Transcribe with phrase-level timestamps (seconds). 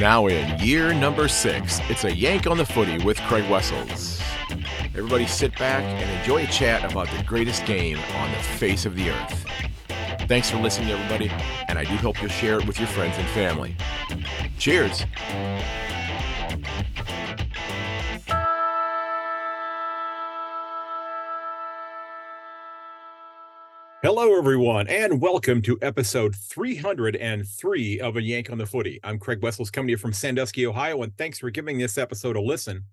[0.00, 4.22] Now in year number six, it's a yank on the footy with Craig Wessels.
[4.94, 8.94] Everybody sit back and enjoy a chat about the greatest game on the face of
[8.94, 9.44] the earth.
[10.28, 11.32] Thanks for listening, everybody,
[11.66, 13.74] and I do hope you'll share it with your friends and family.
[14.56, 15.04] Cheers!
[24.00, 29.00] Hello, everyone, and welcome to episode 303 of A Yank on the Footy.
[29.02, 32.36] I'm Craig Wessels coming to you from Sandusky, Ohio, and thanks for giving this episode
[32.36, 32.84] a listen.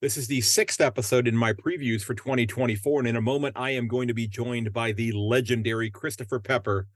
[0.00, 3.70] This is the sixth episode in my previews for 2024, and in a moment, I
[3.70, 6.86] am going to be joined by the legendary Christopher Pepper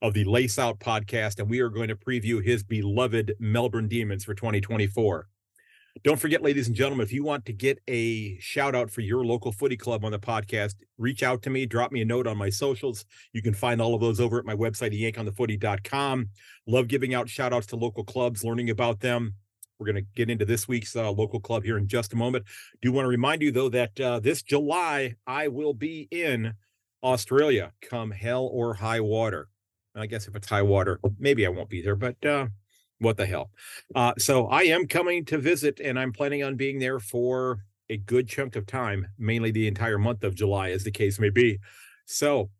[0.00, 4.24] of the Lace Out podcast, and we are going to preview his beloved Melbourne Demons
[4.24, 5.26] for 2024.
[6.02, 9.24] Don't forget, ladies and gentlemen, if you want to get a shout out for your
[9.24, 12.36] local footy club on the podcast, reach out to me, drop me a note on
[12.36, 13.06] my socials.
[13.32, 16.28] You can find all of those over at my website, yankonthefooty.com.
[16.66, 19.34] Love giving out shout outs to local clubs, learning about them.
[19.78, 22.44] We're going to get into this week's uh, local club here in just a moment.
[22.82, 26.54] Do want to remind you, though, that uh, this July I will be in
[27.02, 29.48] Australia come hell or high water.
[29.94, 32.48] I guess if it's high water, maybe I won't be there, but uh,
[32.98, 33.50] what the hell.
[33.94, 37.96] Uh, so I am coming to visit and I'm planning on being there for a
[37.96, 41.58] good chunk of time, mainly the entire month of July, as the case may be.
[42.06, 42.50] So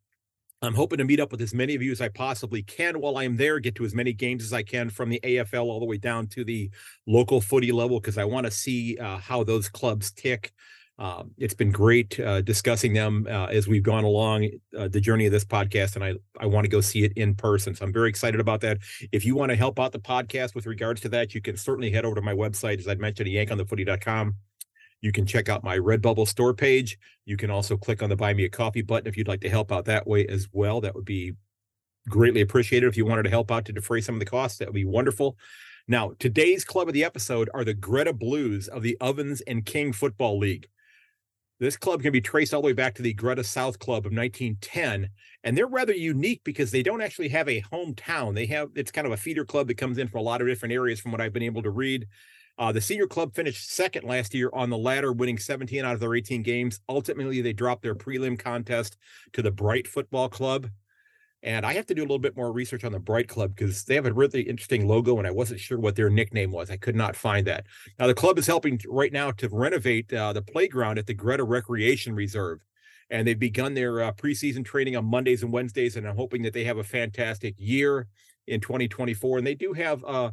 [0.62, 3.19] I'm hoping to meet up with as many of you as I possibly can while
[3.19, 5.87] I'm there, get to as many games as I can from the AFL all the
[5.87, 6.71] way down to the
[7.06, 10.53] local footy level, because I want to see uh, how those clubs tick.
[10.98, 15.27] Um, it's been great uh, discussing them uh, as we've gone along uh, the journey
[15.27, 17.75] of this podcast, and I I want to go see it in person.
[17.75, 18.78] So I'm very excited about that.
[19.12, 21.91] If you want to help out the podcast with regards to that, you can certainly
[21.91, 24.34] head over to my website, as I mentioned, yankonthefooty.com.
[25.03, 26.98] You can check out my Redbubble store page.
[27.27, 29.50] You can also click on the Buy Me a Coffee button if you'd like to
[29.50, 30.81] help out that way as well.
[30.81, 31.34] That would be
[32.08, 32.86] greatly appreciated.
[32.86, 34.86] If you wanted to help out to defray some of the costs, that would be
[34.86, 35.36] wonderful.
[35.86, 39.92] Now, today's club of the episode are the Greta Blues of the Ovens and King
[39.92, 40.69] Football League.
[41.59, 44.12] This club can be traced all the way back to the Greta South Club of
[44.12, 45.09] 1910,
[45.43, 48.34] and they're rather unique because they don't actually have a hometown.
[48.34, 50.49] They have it's kind of a feeder club that comes in from a lot of
[50.49, 52.06] different areas, from what I've been able to read.
[52.59, 56.00] Uh, the senior club finished second last year on the ladder, winning 17 out of
[56.00, 56.81] their 18 games.
[56.91, 58.99] Ultimately, they dropped their prelim contest
[59.33, 60.69] to the Bright Football Club.
[61.47, 63.84] And I have to do a little bit more research on the Bright Club because
[63.84, 66.73] they have a really interesting logo, and I wasn't sure what their nickname was.
[66.73, 67.67] I could not find that.
[68.01, 71.45] Now, the club is helping right now to renovate uh, the playground at the Greta
[71.45, 72.59] Recreation Reserve.
[73.11, 76.53] And they've begun their uh, preseason training on Mondays and Wednesdays, and I'm hoping that
[76.53, 78.09] they have a fantastic year
[78.49, 79.39] in 2024.
[79.39, 80.33] And they do have uh,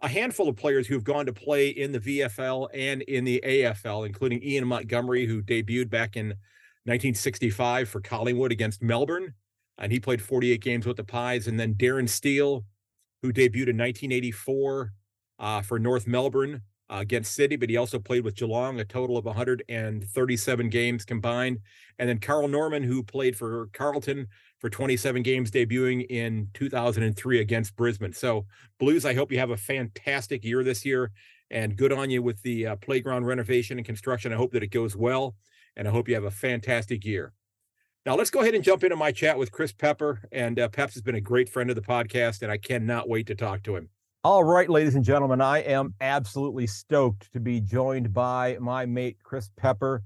[0.00, 3.40] a handful of players who have gone to play in the VFL and in the
[3.46, 6.30] AFL, including Ian Montgomery, who debuted back in
[6.86, 9.34] 1965 for Collingwood against Melbourne
[9.78, 11.46] and he played 48 games with the Pies.
[11.46, 12.64] And then Darren Steele,
[13.22, 14.92] who debuted in 1984
[15.38, 19.16] uh, for North Melbourne uh, against City, but he also played with Geelong, a total
[19.16, 21.58] of 137 games combined.
[21.98, 24.26] And then Carl Norman, who played for Carlton
[24.58, 28.12] for 27 games, debuting in 2003 against Brisbane.
[28.12, 28.46] So,
[28.80, 31.12] Blues, I hope you have a fantastic year this year,
[31.50, 34.32] and good on you with the uh, playground renovation and construction.
[34.32, 35.36] I hope that it goes well,
[35.76, 37.32] and I hope you have a fantastic year.
[38.08, 40.22] Now let's go ahead and jump into my chat with Chris Pepper.
[40.32, 43.26] And uh, Peps has been a great friend of the podcast, and I cannot wait
[43.26, 43.90] to talk to him.
[44.24, 49.18] All right, ladies and gentlemen, I am absolutely stoked to be joined by my mate
[49.22, 50.02] Chris Pepper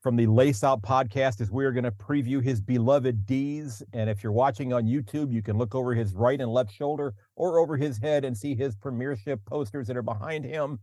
[0.00, 3.82] from the Lace Out podcast as we are going to preview his beloved D's.
[3.92, 7.12] And if you're watching on YouTube, you can look over his right and left shoulder
[7.36, 10.78] or over his head and see his premiership posters that are behind him.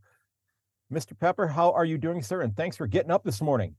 [0.94, 1.20] Mr.
[1.20, 2.42] Pepper, how are you doing, sir?
[2.42, 3.74] And thanks for getting up this morning.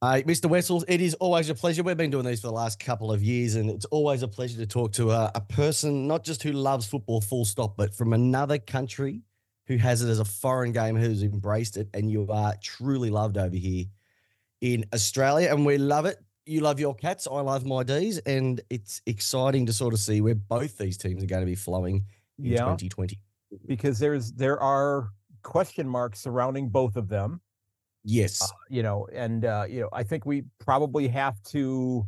[0.00, 0.48] Uh, Mr.
[0.48, 1.82] Wessels, it is always a pleasure.
[1.82, 4.56] We've been doing these for the last couple of years, and it's always a pleasure
[4.58, 8.12] to talk to a, a, person not just who loves football, full stop, but from
[8.12, 9.22] another country
[9.66, 13.36] who has it as a foreign game, who's embraced it, and you are truly loved
[13.36, 13.86] over here
[14.60, 16.18] in Australia, and we love it.
[16.46, 20.20] You love your cats, I love my D's, and it's exciting to sort of see
[20.20, 22.04] where both these teams are going to be flowing
[22.38, 23.18] in yeah, 2020.
[23.66, 25.08] Because there's there are
[25.42, 27.40] question marks surrounding both of them
[28.08, 28.42] Yes.
[28.42, 32.06] Uh, you know, and uh, you know, I think we probably have to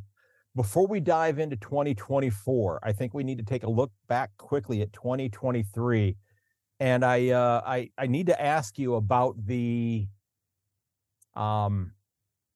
[0.56, 4.82] before we dive into 2024, I think we need to take a look back quickly
[4.82, 6.16] at 2023.
[6.80, 10.08] And I uh I I need to ask you about the
[11.36, 11.92] um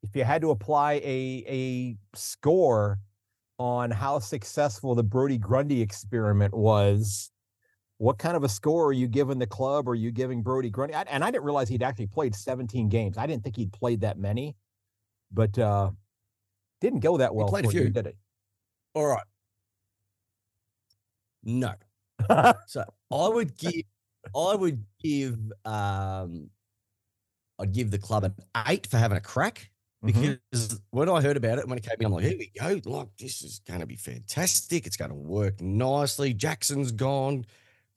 [0.03, 2.99] if you had to apply a a score
[3.59, 7.31] on how successful the Brodie Grundy experiment was
[7.99, 9.89] what kind of a score are you giving the club?
[9.89, 10.95] Are you giving Brodie Grundy?
[10.95, 13.17] I, and I didn't realize he'd actually played 17 games.
[13.19, 14.57] I didn't think he'd played that many,
[15.33, 15.91] but uh,
[16.81, 17.47] didn't go that well.
[17.47, 18.17] He played a few, you, did it?
[18.95, 19.23] All right.
[21.45, 21.75] No.
[22.67, 23.83] so I would give
[24.35, 26.49] I would give um
[27.59, 28.35] I'd give the club an
[28.67, 29.71] eight for having a crack
[30.05, 30.39] Mhm.
[30.51, 32.81] because when I heard about it, when it came in, I'm like, here we go.
[32.85, 34.87] Like, this is going to be fantastic.
[34.87, 36.35] It's going to work nicely.
[36.35, 37.47] Jackson's gone.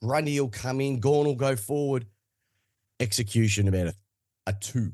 [0.02, 1.00] Grundy will come in.
[1.00, 2.06] Gawn will go forward.
[3.00, 3.94] Execution about a,
[4.46, 4.92] a two.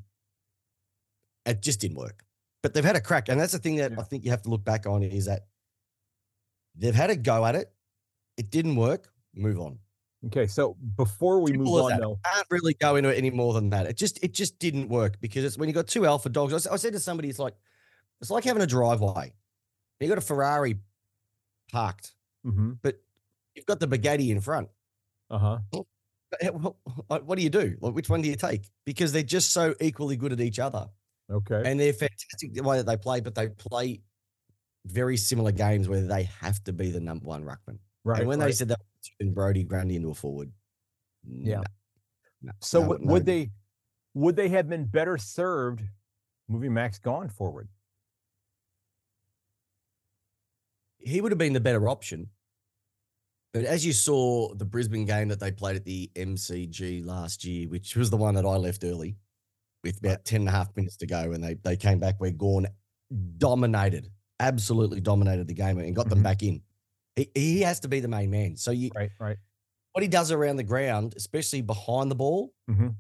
[1.46, 2.24] It just didn't work.
[2.62, 3.28] But they've had a crack.
[3.28, 4.00] And that's the thing that Yeah.
[4.00, 5.46] I think you have to look back on is that
[6.74, 7.72] they've had a go at it.
[8.36, 9.12] It didn't work.
[9.34, 9.78] Move on.
[10.26, 12.00] Okay, so before we Simple move on, that.
[12.00, 13.84] though, can't really go into it any more than that.
[13.86, 16.66] It just it just didn't work because it's when you got two alpha dogs.
[16.66, 17.54] I said to somebody, it's like
[18.22, 19.34] it's like having a driveway.
[20.00, 20.78] You got a Ferrari
[21.70, 22.12] parked,
[22.46, 22.78] Mhm.
[22.82, 23.02] but
[23.54, 24.68] you've got the Bugatti in front.
[25.30, 25.58] Uh-huh.
[26.40, 26.76] Eh, well,
[27.08, 27.76] What do you do?
[27.80, 28.68] Like, which one do you take?
[28.84, 30.86] Because they're just so equally good at each other,
[31.30, 31.62] Okay.
[31.64, 33.20] and they're fantastic the way that they play.
[33.20, 34.02] But they play
[34.86, 37.78] very similar games where they have to be the number one ruckman.
[38.04, 38.20] right.
[38.20, 38.46] and when right.
[38.46, 38.80] they said that,
[39.20, 40.50] turn Brodie Grundy into a forward.
[41.26, 41.56] Yeah.
[41.56, 41.62] no,
[42.42, 43.50] no, So no, would they
[44.12, 45.82] would they have been better served
[46.48, 47.68] moving Max Gawn forward?
[50.98, 52.28] he would have been the better option.
[53.54, 57.68] But as you saw the Brisbane game that they played at the MCG last year,
[57.68, 59.16] which was the one that I left early
[59.84, 62.32] with about 10 and a half minutes to go, and they, they came back where
[62.32, 62.66] Gawn
[63.38, 64.10] dominated,
[64.40, 66.24] absolutely dominated the game and got them Mhm.
[66.24, 66.62] back in.
[67.14, 68.56] He, he has to be the main man.
[68.56, 69.36] So you, Right, right.
[69.92, 72.96] what he does around the ground, especially behind the ball, Mhm.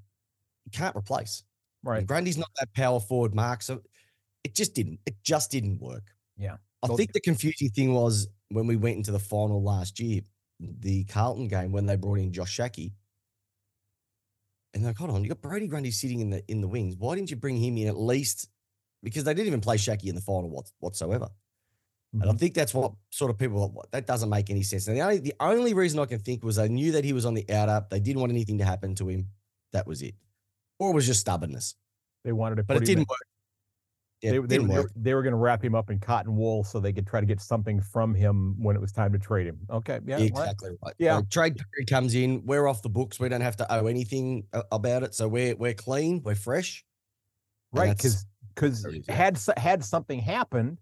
[0.66, 1.42] you can't replace.
[1.82, 1.98] Right.
[1.98, 3.82] And Grundy's not that power forward mark, so
[4.44, 5.00] it just didn't.
[5.04, 6.14] It just didn't work.
[6.36, 6.58] Yeah.
[6.84, 10.20] I Well- think the confusing thing was when we went into the final last year,
[10.60, 12.92] the Carlton game when they brought in Josh Schache.
[14.72, 16.96] And they're like, hold on, you got Brodie Grundy sitting in the in the wings.
[16.96, 18.48] Why didn't you bring him in at least?
[19.02, 21.28] Because they didn't even play Schache in the final what, whatsoever.
[22.20, 22.38] And I Mhm.
[22.38, 24.88] think that's what sort of people that doesn't make any sense.
[24.88, 27.26] And the only the only reason I can think was they knew that he was
[27.26, 27.90] on the out up.
[27.90, 29.30] They didn't want anything to happen to him.
[29.72, 30.14] That was it.
[30.78, 31.76] Or it was just stubbornness.
[32.24, 33.18] They wanted to But it didn't work.
[34.24, 36.80] Yeah, they, they, they, they were going to wrap him up in cotton wool so
[36.80, 39.58] they could try to get something from him when it was time to trade him.
[39.70, 40.94] Okay, yeah, exactly right.
[40.98, 41.18] Yeah.
[41.18, 42.42] So trade period comes in.
[42.46, 43.20] We're off the books.
[43.20, 45.14] We don't have to owe anything uh, about it.
[45.14, 46.22] So we're we're clean.
[46.24, 46.84] We're fresh.
[47.72, 47.94] Right?
[47.94, 48.24] Because
[48.54, 50.78] because had had something happened,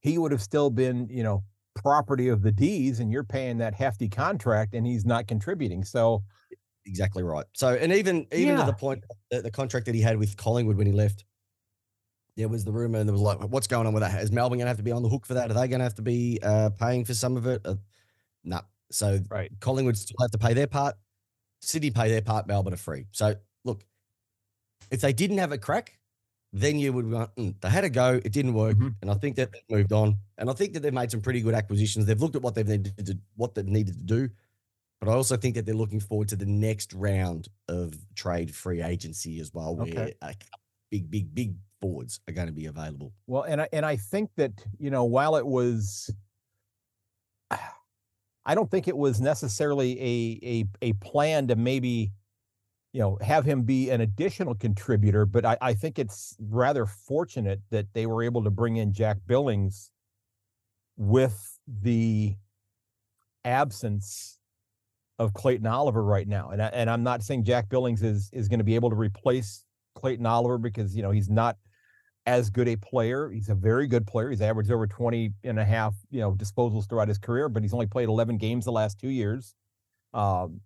[0.00, 3.74] he would have still been you know property of the D's, and you're paying that
[3.74, 5.84] hefty contract, and he's not contributing.
[5.84, 6.22] So
[6.84, 7.44] Exactly right.
[7.52, 10.76] So and even even to the point the, the contract that he had with Collingwood
[10.76, 11.24] when he left,
[12.36, 14.22] there was the rumor and there was like, what's going on with that?
[14.22, 15.50] Is Melbourne going to have to be on the hook for that?
[15.50, 17.60] Are they going to have to be uh, paying for some of it?
[17.64, 17.74] Uh,
[18.44, 18.60] no.
[18.90, 20.96] So right, Collingwood still have to pay their part.
[21.60, 22.46] Sydney pay their part.
[22.46, 23.06] Melbourne are free.
[23.12, 23.34] So
[23.64, 23.84] look,
[24.90, 25.98] if they didn't have a crack,
[26.52, 28.20] then you would go, "Mm, they had a go.
[28.22, 28.94] It didn't work, Mhm.
[29.00, 30.18] and I think that they've moved on.
[30.36, 32.04] And I think that they've made some pretty good acquisitions.
[32.04, 34.28] They've looked at what they've needed to what they've needed to do,
[35.00, 38.82] but I also think that they're looking forward to the next round of trade free
[38.82, 40.14] agency as well, where Okay.
[40.20, 40.34] a
[40.90, 43.12] big, big, big forwards are going to be available.
[43.26, 46.08] Well, and I and I think that you know while it was,
[47.50, 52.12] I don't think it was necessarily a a a plan to maybe,
[52.92, 57.60] you know, have him be an additional contributor, but I, I think it's rather fortunate
[57.70, 59.90] that they were able to bring in Jack Billings
[60.96, 62.36] with the
[63.44, 64.38] absence
[65.18, 68.48] of Clayton Oliver right now, and I, and I'm not saying Jack Billings is is
[68.48, 71.56] going to be able to replace Clayton Oliver because you know he's not
[72.26, 73.30] as good a player.
[73.30, 74.30] He's a very good player.
[74.30, 77.72] He's averaged over 20 and a half, you know, disposals throughout his career, but he's
[77.72, 79.54] only played 11 games the last two years.
[80.14, 80.60] Um,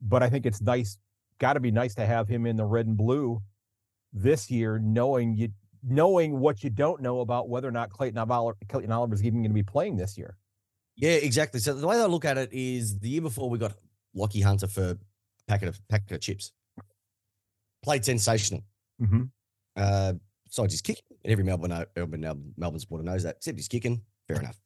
[0.00, 0.98] but I think it's nice,
[1.38, 3.42] got to be nice to have him in the red and blue
[4.12, 5.48] this year, knowing you,
[5.82, 9.40] knowing what you don't know about whether or not Clayton Oliver, Clayton Oliver is even
[9.40, 10.36] going to be playing this year.
[10.96, 11.58] Yeah, exactly.
[11.58, 13.72] So the way I look at it is the year before we got
[14.16, 14.98] Lachie Hunter for a
[15.48, 16.52] packet of packet of chips.
[17.82, 18.62] Played sensational.
[19.02, 19.24] Mm-hmm.
[19.76, 20.12] Uh,
[20.54, 23.36] besides his kicking, and every Melbourne Melbourne Melbourne, Melbourne supporter knows that.
[23.36, 24.60] Except he's kicking, fair enough.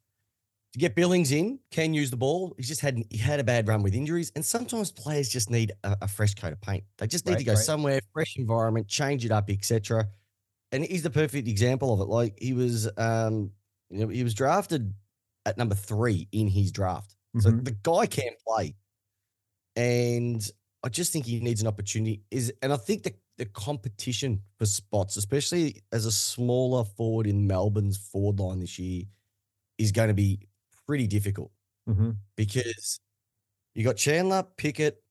[0.74, 2.54] To get Billings in, can use the ball.
[2.58, 5.72] He's just had he had a bad run with injuries, and sometimes players just need
[5.84, 6.84] a, a fresh coat of paint.
[6.98, 7.64] They just need Right, to go right.
[7.64, 10.08] somewhere, fresh environment, change it up, etc.
[10.72, 12.08] And he's the perfect example of it.
[12.08, 13.52] Like he was, um,
[13.88, 14.92] you know, he was drafted
[15.46, 17.16] at number three in his draft.
[17.38, 17.64] So Mhm.
[17.64, 18.76] the guy can play.
[19.76, 20.46] And
[20.82, 22.22] I just think he needs an opportunity.
[22.30, 27.46] Is and I think the, the competition for spots, especially as a smaller forward in
[27.46, 29.04] Melbourne's forward line this year,
[29.78, 30.40] is going to be
[30.86, 31.52] pretty difficult
[31.88, 32.16] Mhm.
[32.36, 33.00] because
[33.74, 35.02] you got Chandler, Pickett,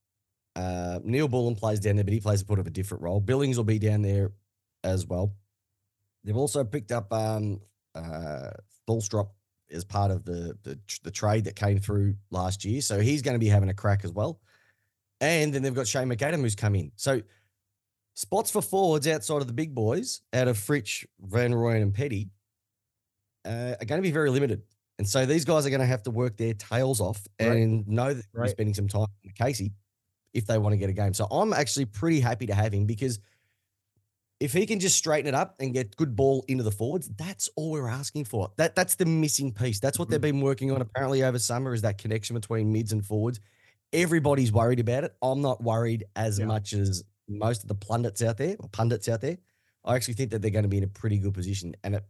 [0.56, 3.20] uh, Neal-Bullen plays down there, but he plays a bit of a different role.
[3.22, 4.34] Billings will be down there
[4.84, 5.34] as well.
[6.24, 7.62] They've also picked up um,
[7.96, 8.52] uh,
[8.88, 9.34] Bullstrop
[9.72, 13.36] as part of the, the the trade that came through last year, so he's going
[13.36, 14.42] to be having a crack as well.
[15.22, 16.92] And then they've got Shane McAdam who's come in.
[16.96, 17.22] So
[18.18, 22.30] spots for forwards outside of the big boys, out of Fritsch, Van Rooyen, and Petty,
[23.46, 24.64] uh, are going to be very limited.
[24.98, 27.52] And so these guys are going to have to work their tails off Right.
[27.52, 29.72] and know that they're spending some time with Casey
[30.34, 31.14] if they want to get a game.
[31.14, 33.20] So I'm actually pretty happy to have him because
[34.40, 37.50] if he can just straighten it up and get good ball into the forwards, that's
[37.56, 38.52] all we're asking for.
[38.58, 39.80] That that's the missing piece.
[39.80, 43.06] That's what they've been working on apparently over summer is that connection between mids and
[43.06, 43.40] forwards.
[43.94, 45.16] Everybody's worried about it.
[45.22, 46.46] I'm not worried as Yeah.
[46.46, 49.38] much as most of the pundits out there or pundits out there.
[49.86, 51.76] I actually think that they're going to be in a pretty good position.
[51.84, 52.04] And it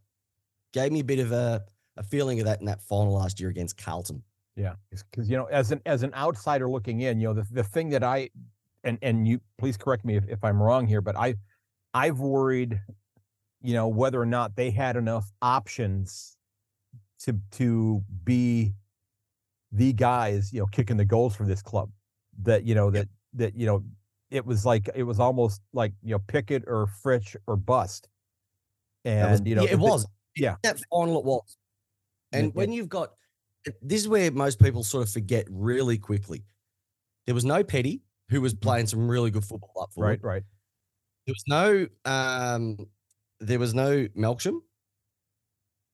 [0.74, 1.64] gave me a bit of a,
[1.96, 4.24] a feeling of that in that final last year against Carlton.
[4.56, 4.74] Yeah,
[5.12, 7.90] because you know, as an as an outsider looking in, you know, the the thing
[7.90, 8.32] that I
[8.84, 11.36] and and you please correct me if, if I'm wrong here, but I
[11.94, 12.82] I've worried,
[13.62, 16.38] you know, whether or not they had enough options
[17.20, 18.74] to to be
[19.72, 21.92] the guys, you know, kicking the goals for this club.
[22.42, 23.84] That you know that that you know
[24.32, 28.08] it was like it was almost like you know Pickett or Fritsch or bust.
[29.06, 30.06] And was- you know yeah, it was.
[30.36, 30.56] yeah.
[30.64, 31.58] That final it was.
[32.34, 33.14] And when you've got
[33.82, 36.44] this is where most people sort of forget really quickly.
[37.26, 40.22] There was no Petty, who was playing some really good football up forward.
[40.24, 40.44] right, right.
[41.26, 42.78] There was no um
[43.40, 44.60] there was no Melksham,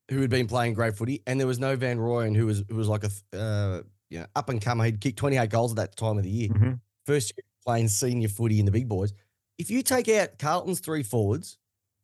[0.10, 2.76] who had been playing great footy, and there was no Van Rooyen, who was who
[2.76, 4.86] was like a uh you know, up and comer.
[4.86, 6.50] He'd kicked 28 goals at that time of the year.
[6.50, 6.80] Mhm.
[7.06, 9.14] First year playing senior footy in the big boys.
[9.58, 11.58] If you take out Carlton's three forwards,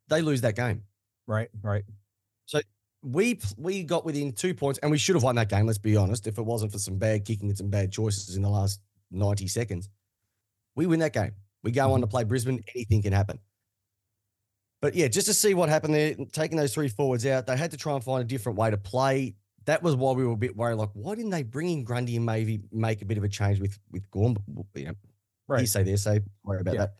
[0.08, 0.82] they lose that game.
[1.26, 1.84] Right, right.
[2.46, 2.60] So
[3.02, 5.96] we we got within two points and we should have won that game let's be
[5.96, 8.80] honest if it wasn't for some bad kicking and some bad choices in the last
[9.10, 9.88] 90 seconds
[10.76, 13.38] we win that game we go on to play brisbane anything can happen
[14.82, 17.70] but yeah just to see what happened there taking those three forwards out they had
[17.70, 20.36] to try and find a different way to play that was why we were a
[20.36, 23.24] bit worried like why didn't they bring in grundy and maybe make a bit of
[23.24, 24.36] a change with with Gawn
[24.74, 24.94] you know
[25.50, 25.60] Right.
[25.60, 26.80] he say there so worry about Yeah.
[26.80, 26.94] that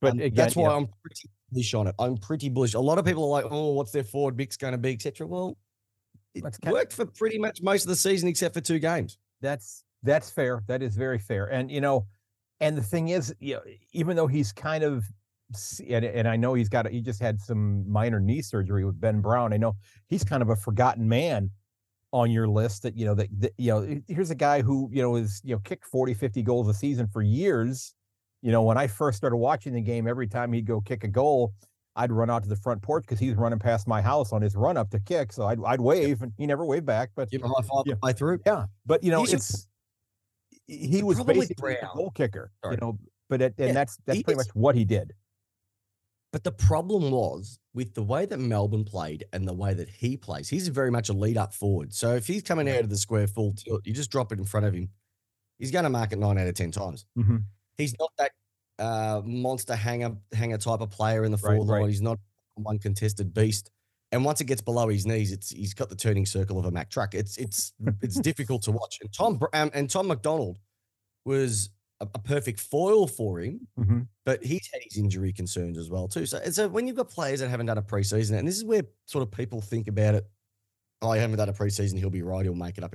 [0.00, 0.76] But um, again, that's why yeah.
[0.76, 1.94] I'm pretty bullish on it.
[1.98, 2.74] I'm pretty bullish.
[2.74, 5.26] A lot of people are like, "Oh, what's their forward mix going to be?" Etc.
[5.26, 5.56] Well,
[6.34, 9.18] it That's worked for pretty much most of the season except for two games.
[9.42, 10.62] That's that's fair.
[10.66, 11.46] That is very fair.
[11.52, 12.06] And you know,
[12.60, 15.04] and the thing is, you know, even though he's kind of
[15.86, 19.20] and, and I know he's got he just had some minor knee surgery with Ben
[19.20, 19.52] Brown.
[19.52, 19.76] I know
[20.08, 21.50] he's kind of a forgotten man
[22.12, 25.00] on your list that you know that, that you know here's a guy who you
[25.02, 27.94] know is you know kicked 40 50 goals a season for years
[28.42, 31.08] you know when i first started watching the game every time he'd go kick a
[31.08, 31.54] goal
[31.96, 34.54] i'd run out to the front porch because he's running past my house on his
[34.54, 37.38] run up to kick so i'd, I'd wave and he never waved back but a
[37.48, 38.12] high Yeah.
[38.12, 38.40] through.
[38.44, 39.66] yeah, but you know, should- it's
[40.66, 42.76] he was basically a goal kicker, Sorry.
[42.76, 42.98] you know.
[43.28, 45.12] But it, and Yeah, that's that's he pretty is- much what he did.
[46.32, 50.16] But the problem was with the way that Melbourne played and the way that he
[50.16, 50.48] plays.
[50.48, 51.92] He's very much a lead up forward.
[51.92, 54.44] So if he's coming out of the square full tilt, you just drop it in
[54.46, 54.88] front of him.
[55.58, 57.04] He's going to mark it nine out of ten times.
[57.18, 57.44] Mhm.
[57.76, 58.32] He's not that
[58.78, 61.80] uh, monster hanger hanger type of player in the Right, forward line.
[61.82, 61.88] right.
[61.90, 62.18] He's not
[62.54, 63.70] one contested beast.
[64.10, 66.70] And once it gets below his knees, it's he's got the turning circle of a
[66.70, 67.14] Mack truck.
[67.14, 68.98] It's it's it's difficult to watch.
[69.02, 70.58] And Tom um, and Tom McDonald
[71.24, 71.70] was
[72.02, 74.08] a, a perfect foil for him, Mhm.
[74.26, 76.26] but he's had his injury concerns as well too.
[76.26, 78.82] So so when you've got players that haven't done a preseason, and this is where
[79.06, 80.28] sort of people think about it.
[81.00, 81.98] Oh, I haven't done a preseason.
[81.98, 82.44] He'll be right.
[82.44, 82.94] He'll make it up.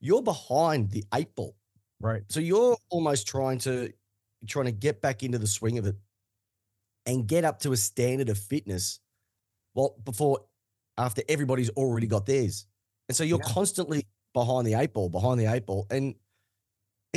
[0.00, 1.56] You're behind the eight ball.
[2.00, 2.22] Right.
[2.28, 3.92] So you're almost trying to
[4.46, 5.96] trying to get back into the swing of it
[7.06, 9.00] and get up to a standard of fitness
[9.74, 10.44] well before
[10.96, 12.66] after everybody's already got theirs.
[13.08, 13.52] And so you're Yeah.
[13.52, 15.86] constantly behind the eight ball, behind the eight ball.
[15.90, 16.14] And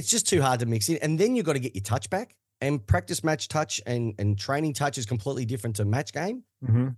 [0.02, 0.98] it's just too hard to mix in.
[0.98, 2.36] And then you've got to get your touch back.
[2.60, 6.44] And practice match touch and, and training touch is completely different to match game.
[6.64, 6.96] Mhm.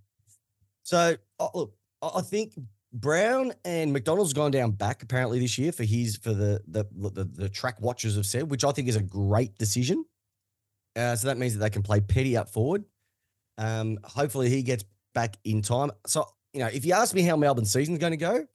[0.83, 2.57] So oh, look, I I think
[2.93, 7.23] Brown and McDonald's gone down back apparently this year for his for the the the,
[7.25, 10.05] the track watchers have said, which I think is a great decision.
[10.95, 12.83] Uh, so that means that they can play Petty up forward.
[13.57, 15.91] Um, hopefully he gets back in time.
[16.07, 18.45] So you know, if you ask me how Melbourne season's going to go,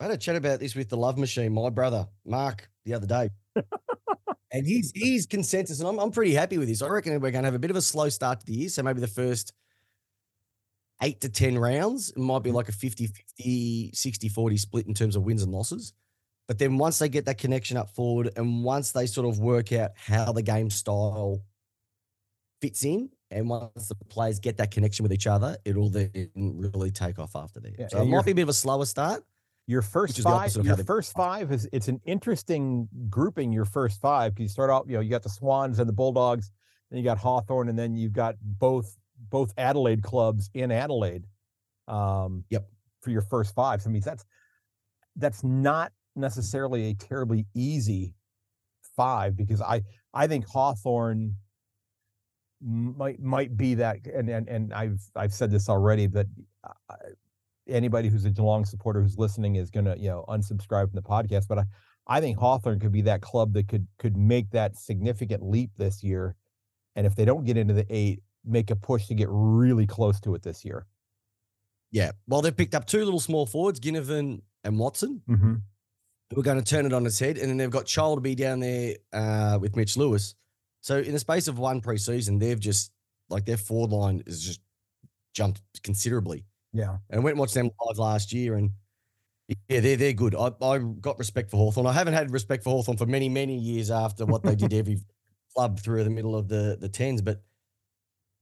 [0.00, 3.06] I had a chat about this with the Love Machine, my brother Mark, the other
[3.06, 3.30] day.
[4.52, 6.82] And he's he's consensus, and I'm, I'm pretty happy with this.
[6.82, 8.68] I reckon we're going to have a bit of a slow start to the year.
[8.68, 9.52] So maybe the first
[11.02, 12.54] eight to 10 rounds, it might be mm.
[12.54, 15.92] like a 50 50, 60 40 split in terms of wins and losses.
[16.46, 19.72] But then once they get that connection up forward and once they sort of work
[19.72, 21.42] out how the game style
[22.62, 26.90] fits in, and once the players get that connection with each other, it'll then really
[26.90, 27.74] take off after that.
[27.78, 29.22] Yeah, so it might be a bit of a slower start.
[29.68, 33.52] Your first five, your they- first five is it's an interesting grouping.
[33.52, 35.92] Your first five because you start out, you know, you got the Swans and the
[35.92, 36.50] Bulldogs,
[36.90, 38.96] then you got Hawthorn, and then you've got both
[39.28, 41.26] both Adelaide clubs in Adelaide.
[41.86, 42.66] Um, Yep.
[43.02, 44.24] For your first five, so I mean that's
[45.16, 48.14] that's not necessarily a terribly easy
[48.96, 49.82] five because I
[50.14, 51.36] I think Hawthorn
[52.62, 56.26] might might be that and and and I've I've said this already but
[56.64, 56.94] uh,
[57.68, 61.02] anybody who's a Geelong supporter who's listening is going to you know unsubscribe from the
[61.02, 61.64] podcast but I
[62.06, 66.02] I think Hawthorn could be that club that could could make that significant leap this
[66.02, 66.36] year
[66.96, 70.20] and if they don't get into the 8 make a push to get really close
[70.20, 70.86] to it this year.
[71.90, 72.12] Yeah.
[72.26, 75.22] Well, they've picked up two little small forwards, Ginnivan and Watson.
[75.28, 75.54] Mm-hmm.
[76.34, 77.38] Who are going to turn it on its head.
[77.38, 80.34] And then they've got Chol to be down there uh, with Mitch Lewis.
[80.82, 82.92] So in the space of one preseason, they've just
[83.30, 84.60] like their forward line has just
[85.32, 86.44] jumped considerably.
[86.72, 86.96] Yeah.
[87.10, 88.70] And I went and watched them live last year and
[89.68, 90.34] yeah, they're they're good.
[90.34, 91.86] I, I got respect for Hawthorn.
[91.86, 94.98] I haven't had respect for Hawthorn for many, many years after what they did every
[95.54, 97.42] club through the middle of the the tens, but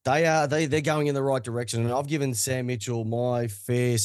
[0.05, 1.85] they are they they're going in the right direction.
[1.85, 3.99] And I've given Sam Mitchell my fair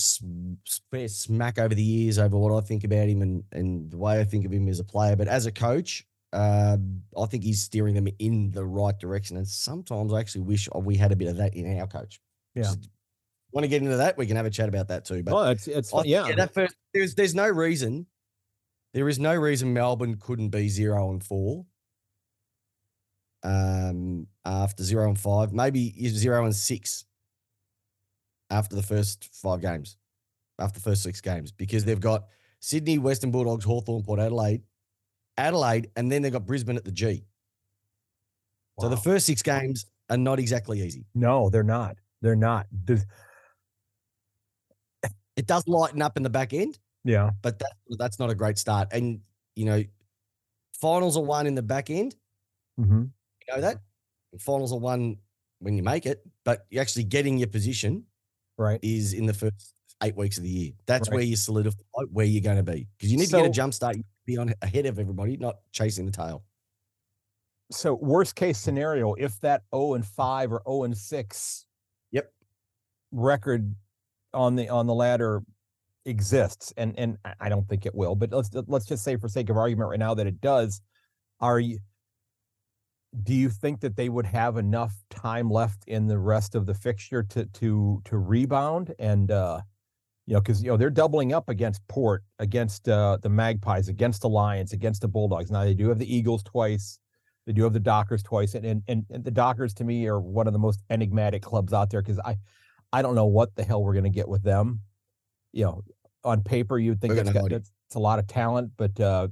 [0.92, 4.20] fair smack over the years over what I think about him and and the way
[4.20, 5.16] I think of him as a player.
[5.16, 6.78] But as a coach, uh,
[7.20, 9.38] I think he's steering them in the right direction.
[9.38, 12.22] And sometimes I actually wish we had a bit of that in our coach.
[12.54, 12.74] Yeah.
[13.54, 14.18] Want to get into that?
[14.18, 15.24] We can have a chat about that too.
[15.24, 16.28] But oh, it's it's I, yeah.
[16.28, 18.06] yeah first, there's there's no reason.
[18.94, 21.66] There is no reason Melbourne couldn't be zero and four
[23.44, 27.06] um, after zero and five, maybe zero and six
[28.50, 29.98] after the first five games,
[30.60, 32.26] after the first six games, because they've got
[32.60, 34.62] Sydney, Western Bulldogs, Hawthorn, Port Adelaide,
[35.38, 37.24] Adelaide, and then they've got Brisbane at the G.
[38.78, 38.84] Wow.
[38.84, 41.06] So the first six games are not exactly easy.
[41.16, 41.98] No, they're not.
[42.22, 42.68] They're not.
[42.72, 43.06] There's...
[45.36, 46.78] It does lighten up in the back end.
[47.04, 47.32] Yeah.
[47.42, 48.90] But that, that's not a great start.
[48.92, 49.22] And,
[49.56, 49.84] you know,
[50.74, 52.16] finals are won in the back end.
[52.80, 53.04] Mm-hmm
[53.48, 53.78] You know that.
[54.40, 55.18] Finals are won
[55.60, 58.06] when you make it, but you're actually getting your position
[58.58, 59.74] right is in the first
[60.04, 60.72] eight weeks of the year.
[60.86, 61.16] That's right.
[61.16, 61.78] where you solidify
[62.12, 63.98] where you're going to be because you need so, to get a jump start.
[63.98, 66.44] You be on ahead of everybody, not chasing the tail.
[67.72, 71.66] So worst case scenario, if that 0 and 5 or 0 and 6
[72.12, 72.32] yep
[73.12, 73.76] record
[74.34, 75.42] on the on the ladder
[76.06, 79.50] exists and and I don't think it will, but let's let's just say for sake
[79.50, 80.82] of argument right now that it does,
[81.40, 81.80] are you
[83.24, 86.74] do you think that they would have enough time left in the rest of the
[86.74, 89.60] fixture to to to rebound and uh
[90.26, 94.22] you know because you know they're doubling up against port against uh the magpies against
[94.22, 95.52] the lions against the bulldogs.
[95.52, 97.00] Now they do have the eagles twice
[97.46, 100.48] they do have the dockers twice and and, and, the dockers to me are one
[100.48, 102.38] of the most enigmatic clubs out there because i
[102.94, 104.82] i don't know what the hell we're going to get with them
[105.52, 105.84] you know
[106.24, 109.28] on paper you'd think it's, got, it's a lot of talent but uh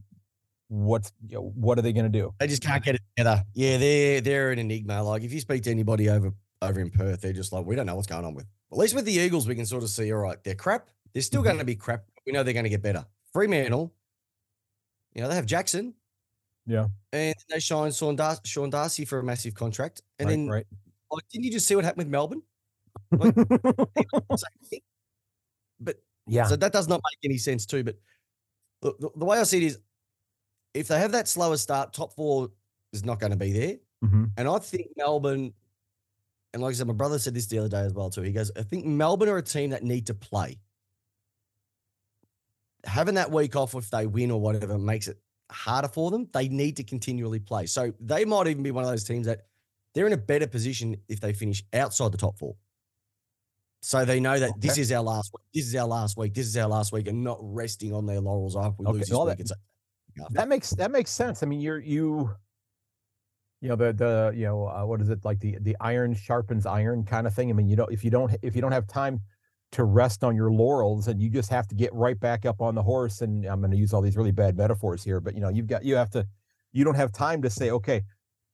[0.69, 2.33] what's you know, what are they going to do?
[2.39, 3.43] They just can't get it together.
[3.53, 5.03] Yeah, they're they're an enigma.
[5.03, 7.85] Like if you speak to anybody over over in Perth, they're just like, we don't
[7.85, 8.45] know what's going on with.
[8.71, 10.89] At least with the Eagles, we can sort of see, all right, they're crap.
[11.13, 11.47] They're still mm-hmm.
[11.47, 12.03] going to be crap.
[12.25, 13.05] We know they're going to get better.
[13.33, 13.93] Fremantle,
[15.13, 15.95] you know, they have Jackson.
[16.67, 16.87] Yeah.
[17.11, 20.03] And they shine Sean, Dar- Sean Darcy for a massive contract.
[20.19, 20.65] And right, then, right.
[21.11, 22.43] Like, didn't you just see what happened with Melbourne?
[23.11, 23.35] Like,
[25.79, 25.95] but
[26.27, 26.45] yeah.
[26.45, 27.83] So that does not make any sense too.
[27.83, 27.97] But
[28.81, 29.79] the, the, the way I see it is
[30.73, 32.49] if they have that slower start, top four
[32.93, 33.75] is not going to be there.
[34.03, 34.25] Mm-hmm.
[34.37, 35.53] And I think Melbourne,
[36.53, 38.21] and like I said, my brother said this the other day as well too.
[38.21, 40.59] He goes, I think Melbourne are a team that need to play.
[42.85, 45.17] Having that week off if they win or whatever makes it
[45.51, 46.27] harder for them.
[46.33, 47.65] They need to continually play.
[47.65, 49.45] So they might even be one of those teams that
[49.93, 52.55] they're in a better position if they finish outside the top four.
[53.81, 54.59] So they know that okay.
[54.59, 55.45] this is our last week.
[55.53, 56.33] This is our last week.
[56.33, 58.55] This is our last week, and not resting on their laurels.
[58.55, 58.93] Oh, we okay.
[58.93, 59.37] lose this All week.
[59.37, 59.57] That,
[60.31, 61.43] that makes that makes sense.
[61.43, 62.29] I mean, you're you,
[63.61, 66.65] you know, the the you know uh, what is it like the the iron sharpens
[66.65, 67.49] iron kind of thing.
[67.49, 69.21] I mean, you don't if you don't if you don't have time
[69.71, 72.73] to rest on your laurels and you just have to get right back up on
[72.75, 73.21] the horse.
[73.21, 75.67] And I'm going to use all these really bad metaphors here, but you know, you've
[75.67, 76.27] got you have to
[76.73, 78.01] you don't have time to say, okay,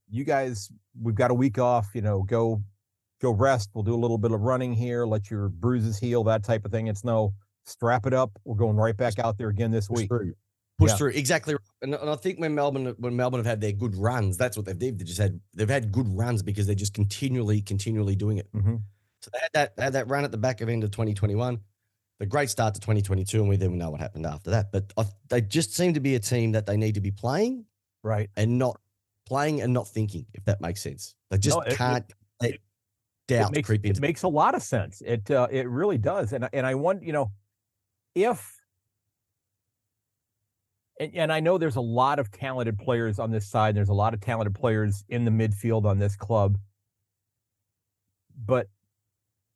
[0.09, 0.69] you guys,
[1.01, 1.89] we've got a week off.
[1.93, 2.61] You know, go
[3.21, 3.69] go rest.
[3.73, 5.06] We'll do a little bit of running here.
[5.06, 6.23] Let your bruises heal.
[6.23, 6.88] That type of thing.
[6.88, 7.34] It's no
[7.65, 8.32] strap it up.
[8.43, 10.10] We're going right back out there again this week
[10.78, 10.97] push yeah.
[10.97, 14.38] through exactly and, and i think when melbourne when melbourne have had their good runs
[14.38, 17.62] that's what they've did they just had they've had good runs because they're just continually
[17.62, 18.75] continually doing it mm-hmm.
[19.21, 21.60] so they had that they had that run at the back of end of 2021
[22.19, 25.06] the great start to 2022 and we then know what happened after that but I,
[25.30, 27.65] they just seem to be a team that they need to be playing
[28.04, 28.80] right and not
[29.25, 32.06] playing and not thinking if that makes sense they just no, it, can't
[32.41, 32.60] it,
[33.27, 35.97] doubt it makes, creep into it makes a lot of sense it uh, it really
[35.97, 37.31] does and and i want you know
[38.13, 38.55] if
[40.99, 43.75] and, and I know there's a lot of talented players on this side.
[43.75, 46.57] There's a lot of talented players in the midfield on this club.
[48.45, 48.67] But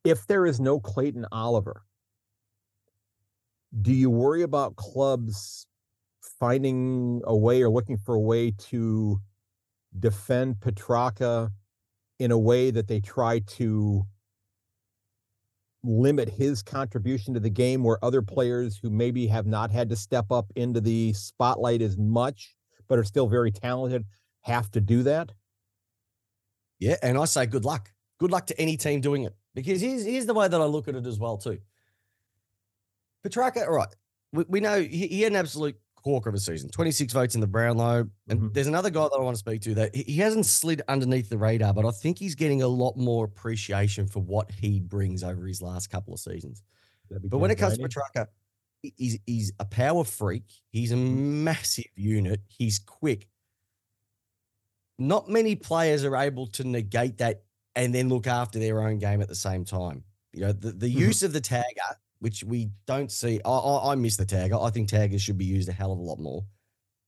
[0.03, 1.83] if there is no Clayton Oliver,
[3.81, 5.67] do you worry about clubs
[6.39, 9.19] finding a way or looking for a way to
[9.99, 11.51] defend Petracca
[12.19, 14.05] in a way that they try to
[15.83, 19.95] limit his contribution to the game where other players who maybe have not had to
[19.95, 22.55] step up into the spotlight as much
[22.87, 24.05] but are still very talented
[24.41, 25.31] have to do that?
[26.79, 27.91] Yeah and i say good luck.
[28.19, 30.89] Good luck to any team doing it because here's, here's the way that i look
[30.89, 31.59] at it as well too.
[33.25, 33.95] Petracca all right
[34.33, 37.41] we, we know he, he had an absolute corker of a season 26 votes in
[37.41, 38.53] the brownlow and Mhm.
[38.53, 41.37] there's another guy that i want to speak to that he, hasn't slid underneath the
[41.37, 45.45] radar but i think he's getting a lot more appreciation for what he brings over
[45.45, 46.63] his last couple of seasons
[47.09, 47.83] But when it comes to.
[47.87, 48.27] Petracca,
[48.81, 50.43] he's he's a power freak.
[50.71, 52.39] He's a massive unit.
[52.47, 53.27] He's quick.
[54.97, 57.43] Not many players are able to negate that
[57.75, 60.03] and then look after their own game at the same time.
[60.33, 60.99] You know, the, the Mhm.
[60.99, 63.39] use of the tagger, which we don't see.
[63.43, 64.63] I, I, I miss the tagger.
[64.63, 66.43] I think taggers should be used a hell of a lot more.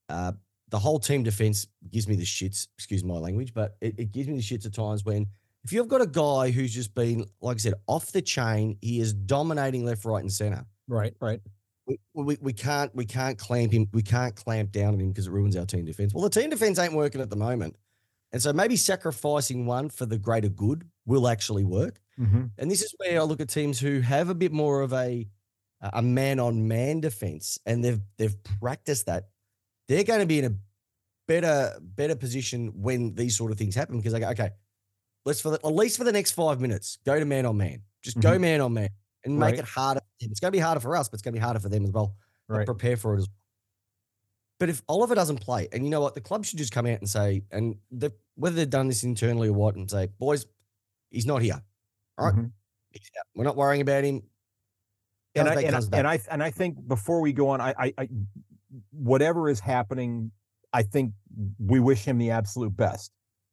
[0.10, 0.34] Uh,
[0.70, 2.68] the whole team defense gives me the shits.
[2.78, 5.28] Excuse my language, but it, it gives me the shits at times when
[5.64, 9.00] if you've got a guy who's just been, like I said, off the chain, he
[9.00, 10.66] is dominating left, right, and center.
[10.88, 11.40] right right
[11.86, 13.88] We, we, we can't we can't clamp him.
[13.94, 16.14] We can't clamp down on him because it ruins our team defense.
[16.14, 17.76] Well, the team defense ain't working at the moment,
[18.32, 22.00] and so maybe sacrificing one for the greater good will actually work.
[22.22, 22.52] Mhm.
[22.58, 25.28] And this is where I look at teams who have a bit more of a
[25.82, 29.30] a man on man defense, and they've they've practiced that.
[29.88, 30.56] They're going to be in a
[31.28, 34.52] better better position when these sort of things happen because they go, okay,
[35.26, 37.82] let's for the, at least for the next five minutes go to man on man,
[38.04, 38.90] just go man on man,
[39.24, 39.60] and make Right.
[39.60, 40.02] it harder.
[40.20, 41.84] It's going to be harder for us, but it's going to be harder for them
[41.86, 42.16] as well.
[42.48, 43.36] Right Prepare for it as well.
[44.60, 47.00] But if Oliver doesn't play, and you know what, the club should just come out
[47.00, 50.46] and say, and the, whether they've done this internally or what, and say, boys,
[51.10, 51.64] he's not here.
[52.18, 52.36] All right.
[52.36, 52.52] Mhm.
[52.92, 53.10] He's.
[53.36, 54.22] We're not worrying about him.
[55.36, 57.94] and I, and, I, and I and I think before we go on, I, I,
[57.98, 58.10] I
[58.92, 60.32] whatever is happening,
[60.74, 61.14] I think
[61.60, 63.12] we wish him the absolute best.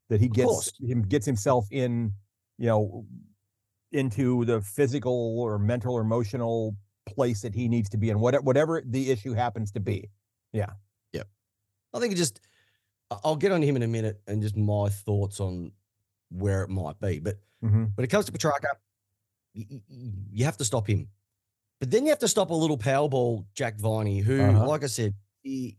[0.08, 2.12] That he gets him gets himself in,
[2.58, 3.06] you know,
[3.92, 8.42] into the physical or mental or emotional place that he needs to be in, whatever
[8.42, 10.08] whatever the issue happens to be.
[10.52, 10.70] Yeah.
[11.12, 11.28] Yep.
[11.94, 12.40] I think it just,
[13.10, 15.72] I'll get on him in a minute and just my thoughts on
[16.30, 17.18] where it might be.
[17.18, 17.96] But Mhm.
[17.96, 18.68] when it comes to Petracca,
[19.54, 21.08] you have to stop him.
[21.80, 24.66] But then you have to stop a little Powerball Jack Viney, who, Uh-huh.
[24.66, 25.76] like I said, he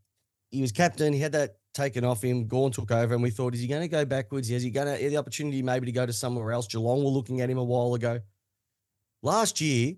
[0.51, 1.13] he was captain.
[1.13, 2.47] He had that taken off him.
[2.47, 4.49] Gawn took over, and we thought, is he going to go backwards?
[4.49, 6.67] Is he going to have the opportunity maybe to go to somewhere else?
[6.67, 8.19] Geelong were looking at him a while ago.
[9.21, 9.95] Last year,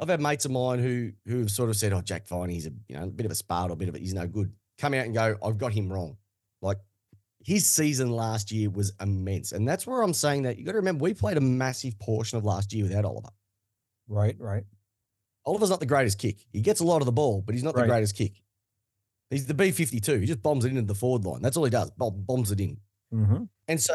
[0.00, 2.66] I've had mates of mine who who have sort of said, "Oh, Jack Viney, he's
[2.66, 4.26] a you know a bit of a spart or a bit of a, he's no
[4.26, 6.16] good." Come out and go, "I've got him wrong."
[6.62, 6.78] Like
[7.44, 10.78] his season last year was immense, and that's where I'm saying that you got to
[10.78, 13.30] remember we played a massive portion of last year without Oliver.
[14.08, 14.64] Right, right.
[15.44, 16.46] Oliver's not the greatest kick.
[16.52, 18.42] He gets a lot of the ball, but he's not the greatest kick.
[19.30, 20.20] He's the B52.
[20.20, 21.40] He just bombs it into the forward line.
[21.40, 21.90] That's all he does.
[21.92, 22.78] Bomb, bombs it in.
[23.12, 23.44] Mm-hmm.
[23.66, 23.94] And so,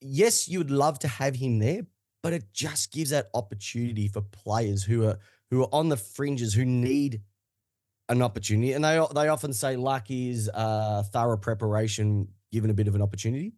[0.00, 1.82] yes, you would love to have him there,
[2.22, 5.18] but it just gives that opportunity for players who are
[5.50, 7.20] who are on the fringes who need
[8.08, 8.72] an opportunity.
[8.72, 13.02] And they they often say luck is uh, thorough preparation given a bit of an
[13.02, 13.52] opportunity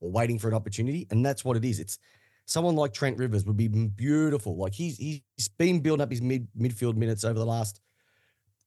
[0.00, 1.80] or waiting for an opportunity, and that's what it is.
[1.80, 1.98] It's
[2.46, 4.56] someone like Trent Rivers would be beautiful.
[4.56, 7.80] Like he's he's been building up his mid midfield minutes over the last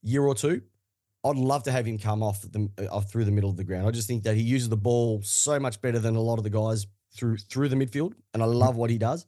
[0.03, 0.62] year or two.
[1.23, 3.63] I'd love to have him come off the uh, off through the middle of the
[3.63, 3.88] ground.
[3.88, 6.43] I just think that he uses the ball so much better than a lot of
[6.43, 9.25] the guys through through the midfield, and I love what he does.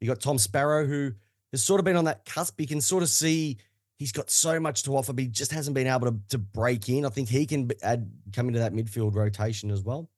[0.00, 1.12] You got Tom Sparrow, who
[1.52, 2.60] has sort of been on that cusp.
[2.60, 3.58] You can sort of see
[3.98, 6.88] he's got so much to offer, but he just hasn't been able to, to break
[6.88, 7.04] in.
[7.04, 10.10] I think he can add come into that midfield rotation as well.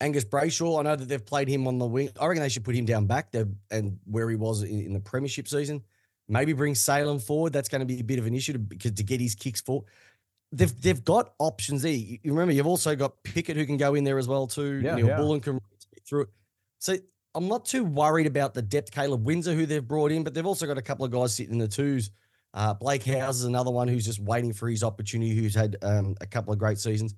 [0.00, 2.10] Angus Brayshaw, I know that they've played him on the wing.
[2.20, 4.92] I reckon they should put him down back there and where he was in, in
[4.92, 5.82] the premiership season.
[6.28, 7.52] Maybe bring Salem forward.
[7.52, 9.60] That's going to be a bit of an issue to, because to get his kicks
[9.60, 9.84] for.
[10.52, 11.92] They've they've got options there.
[11.92, 14.80] You remember, you've also got Pickett who can go in there as well too.
[14.82, 15.16] Yeah, Neil yeah.
[15.16, 15.60] Bullen can
[16.06, 16.28] through it.
[16.78, 16.96] So
[17.34, 18.92] I'm not too worried about the depth.
[18.92, 21.54] Caleb Windsor, who they've brought in, but they've also got a couple of guys sitting
[21.54, 22.10] in the twos.
[22.52, 25.34] Uh, Blake Howes is another one who's just waiting for his opportunity.
[25.34, 27.14] Who's had um, a couple of great seasons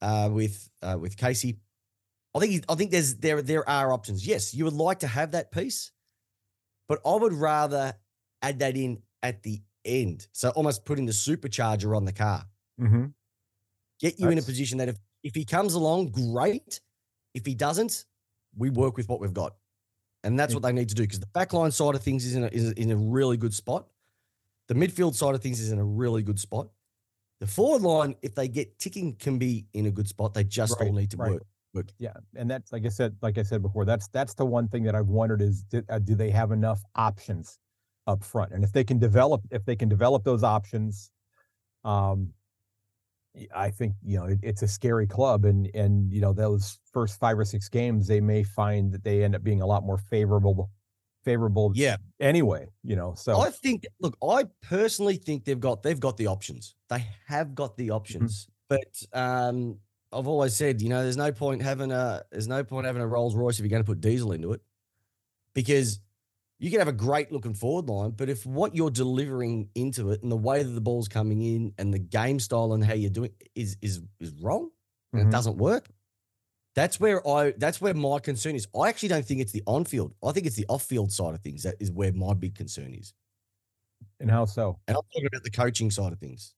[0.00, 1.58] uh, with uh, with Casey.
[2.34, 4.26] I think I think there's there there are options.
[4.26, 5.92] Yes, you would like to have that piece,
[6.88, 7.94] but I would rather
[8.40, 10.26] add that in at the end.
[10.32, 12.44] So almost putting the supercharger on the car.
[12.80, 13.06] Mm-hmm.
[14.00, 16.80] Get you in a position that if if he comes along, great.
[17.34, 18.06] If he doesn't,
[18.58, 19.56] we work with what we've got,
[20.24, 20.56] and that's Yeah.
[20.56, 21.02] what they need to do.
[21.02, 23.88] Because the backline side of things is in a, is in a really good spot.
[24.66, 26.68] The midfield side of things is in a really good spot.
[27.40, 30.34] The forward line, if they get ticking, can be in a good spot.
[30.34, 31.32] They just all Right, need to right.
[31.32, 31.46] work.
[31.98, 34.82] Yeah, and that's like I said, like I said before, that's that's the one thing
[34.82, 37.60] that I've wondered is do, uh, do they have enough options
[38.08, 38.52] up front?
[38.52, 41.12] And if they can develop, if they can develop those options,
[41.84, 42.32] um,
[43.54, 47.18] I think you know it, it's a scary club, and and you know those first
[47.18, 49.98] five or six games, they may find that they end up being a lot more
[49.98, 50.70] favorable,
[51.24, 51.72] favorable.
[51.74, 51.96] Yeah.
[52.20, 53.86] Anyway, you know, so I think.
[54.00, 56.74] Look, I personally think they've got they've got the options.
[56.88, 59.78] They have got the options, but um,
[60.12, 63.06] I've always said, you know, there's no point having a there's no point having a
[63.06, 64.60] Rolls Royce if you're going to put diesel into it,
[65.54, 66.00] because
[66.58, 70.22] you can have a great looking forward line, but if what you're delivering into it
[70.22, 73.10] and the way that the ball's coming in and the game style and how you're
[73.10, 74.70] doing is is is wrong
[75.14, 75.28] and Mhm.
[75.28, 75.88] it doesn't work,
[76.74, 78.68] that's where I that's where my concern is.
[78.78, 80.14] I actually don't think it's the on field.
[80.24, 82.94] I think it's the off field side of things that is where my big concern
[82.94, 83.14] is.
[84.20, 84.80] and how so?
[84.86, 86.54] And I'm talking about the coaching side of things.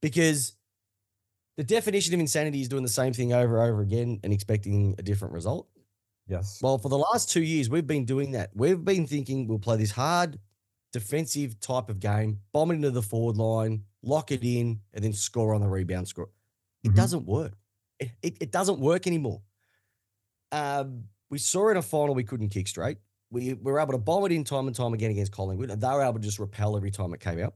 [0.00, 0.56] Because
[1.56, 4.94] the definition of insanity is doing the same thing over and over again and expecting
[4.98, 5.68] a different result.
[6.26, 6.60] Yes.
[6.62, 8.50] Well, for the last two years, we've been doing that.
[8.54, 10.38] We've been thinking we'll play this hard
[10.92, 15.12] defensive type of game, bomb it into the forward line, lock it in, and then
[15.12, 16.30] score on the rebound score.
[16.82, 16.96] It Mhm.
[16.96, 17.52] doesn't work.
[17.98, 19.42] It, it, it doesn't work anymore.
[20.52, 22.98] Um, we saw in a final we couldn't kick straight.
[23.30, 25.80] We, We were able to bomb it in time and time again against Collingwood, and
[25.80, 27.54] they were able to just repel every time it came out.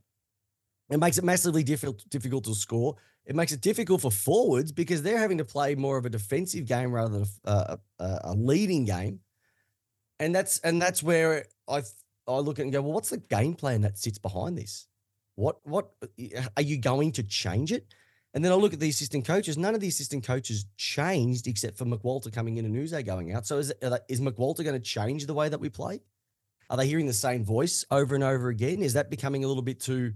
[0.90, 2.96] It makes it massively difficult difficult to score.
[3.28, 6.64] It makes it difficult for forwards because they're having to play more of a defensive
[6.64, 9.20] game rather than a, a, a- a leading game,
[10.18, 11.82] and that's and that's where I
[12.26, 14.88] I look at and go, well, what's the game plan that sits behind this?
[15.36, 15.90] What what
[16.56, 17.86] are you going to change it?
[18.34, 19.58] And then I look at the assistant coaches.
[19.58, 23.46] None of the assistant coaches changed except for McWalter coming in and Yze going out.
[23.46, 26.00] So is they- is McWalter going to change the way that we play?
[26.70, 28.82] Are they hearing the same voice over and over again?
[28.82, 30.14] Is that becoming a little bit too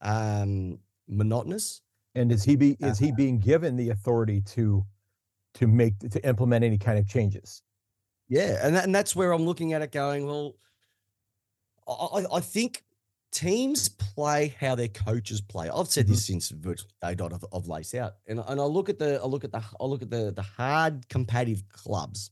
[0.00, 1.80] um, monotonous?
[2.18, 4.84] And is he be Uh, is he being given the authority to
[5.54, 7.62] to make to implement any kind of changes?
[8.28, 10.56] Yeah, and that, and that's where I'm looking at it, going, well,
[11.86, 12.84] I, I- think
[13.30, 15.68] teams play how their coaches play.
[15.70, 18.88] I've said this since virtually day dot of, of lace out, and and I look
[18.88, 22.30] at the I look at the I look at the the hard competitive clubs.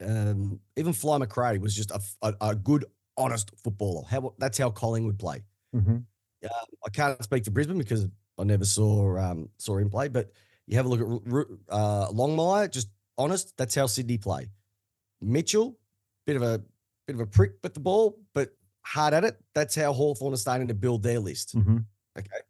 [0.00, 2.84] Um, even Fly McCarty was just a a good,
[3.16, 4.04] honest footballer.
[4.08, 5.42] How that's how Collingwood play.
[5.74, 6.04] Mhm.
[6.44, 8.06] I can't speak for Brisbane because
[8.38, 10.08] I never saw um, saw him play.
[10.08, 10.30] But
[10.66, 13.56] you have a look at uh, Longmire, just honest.
[13.56, 14.50] That's how Sydney play.
[15.20, 15.78] Mitchell,
[16.26, 16.62] bit of a
[17.06, 18.50] bit of a prick with the ball, but
[18.82, 19.36] hard at it.
[19.54, 21.56] That's how Hawthorn are starting to build their list.
[21.56, 21.84] Mhm.
[22.18, 22.40] Okay.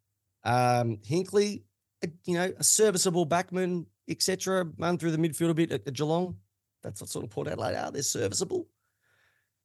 [0.45, 1.63] Um, Hinkley,
[2.25, 4.65] you know, a serviceable backman, etc.
[4.79, 6.37] Run through the midfield a bit at, at Geelong.
[6.83, 7.91] That's what sort of Port Adelaide are.
[7.91, 8.69] They're serviceable.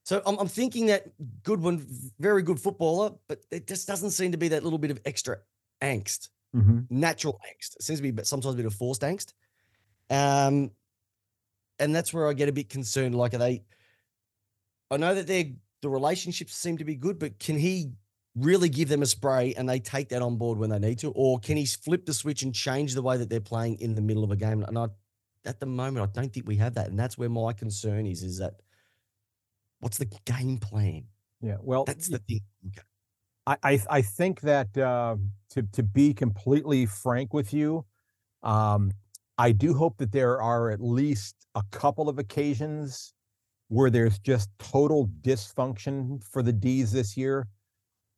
[0.03, 1.05] So I'm, I'm thinking that
[1.43, 1.85] Goodwin,
[2.19, 5.37] very good footballer, but it just doesn't seem to be that little bit of extra
[5.81, 6.87] angst, Mhm.
[6.89, 7.75] natural angst.
[7.77, 9.33] It seems to be but sometimes a bit of forced angst.
[10.09, 10.71] Um,
[11.79, 13.15] and that's where I get a bit concerned.
[13.15, 13.63] Like, are they?
[14.89, 17.91] I know that they're the relationships seem to be good, but can he
[18.35, 21.11] really give them a spray and they take that on board when they need to,
[21.11, 24.01] or can he flip the switch and change the way that they're playing in the
[24.01, 24.63] middle of a game?
[24.63, 24.87] And I,
[25.45, 28.21] at the moment, I don't think we have that, and that's where my concern is.
[28.21, 28.61] Is that
[29.79, 31.05] what's the game plan?
[31.41, 31.57] Yeah.
[31.61, 32.41] Well, That's the thing.
[33.63, 35.15] I I think that uh,
[35.51, 37.85] to to be completely frank with you,
[38.43, 38.91] um,
[39.37, 43.13] I do hope that there are at least a couple of occasions
[43.69, 47.47] where there's just total dysfunction for the D's this year,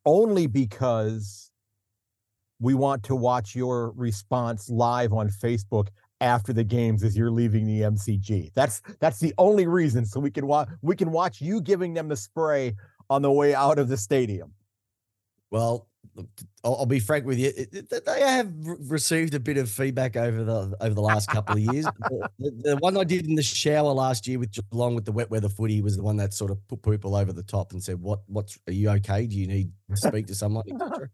[0.04, 1.50] only because
[2.60, 5.88] we want to watch your response live on Facebook
[6.20, 8.50] after the games as you're leaving the MCG.
[8.54, 10.06] That's that's the only reason.
[10.06, 12.74] So we can watch we can watch you giving them the spray
[13.10, 14.52] on the way out of the stadium.
[15.54, 15.86] Well,
[16.64, 17.52] I'll, I'll be frank with you.
[17.52, 18.52] They have
[18.90, 21.86] received a bit of feedback over the over the last couple of years.
[22.40, 25.30] the, the- one I did in the shower last year with Geelong with the wet
[25.30, 28.00] weather footy was the one that sort of put people over the top and said,
[28.00, 28.20] "What?
[28.26, 28.58] What's?
[28.66, 29.28] Are you okay?
[29.28, 30.64] Do you need to speak to someone?"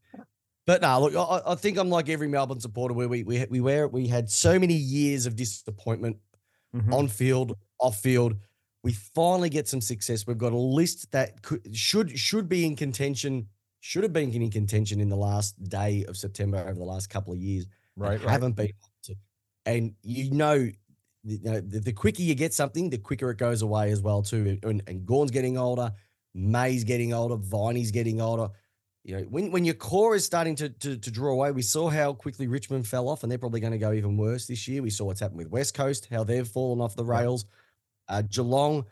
[0.67, 3.61] But no, look, I, I think I'm like every Melbourne supporter where we we we
[3.61, 6.17] were we had so many years of disappointment
[6.75, 6.95] Mhm.
[6.95, 8.37] on field, off field.
[8.85, 10.27] We finally get some success.
[10.27, 13.49] We've got a list that could, should should be in contention,
[13.81, 17.33] should have been in contention in the last day of September over the last couple
[17.33, 17.67] of years.
[17.97, 18.31] right, right.
[18.31, 18.73] haven't been.
[19.05, 19.15] to.
[19.67, 20.71] And you know,
[21.25, 24.23] you know, the, the quicker you get something, the quicker it goes away as well
[24.23, 24.59] too.
[24.63, 25.93] And, and Gawn's getting older,
[26.35, 28.49] May's getting older, Viney's getting older.
[29.03, 31.89] You know, when when your core is starting to, to to draw away, we saw
[31.89, 34.83] how quickly Richmond fell off, and they're probably going to go even worse this year.
[34.83, 37.47] We saw what's happened with West Coast, how they've fallen off the rails.
[38.09, 38.85] Uh, Geelong,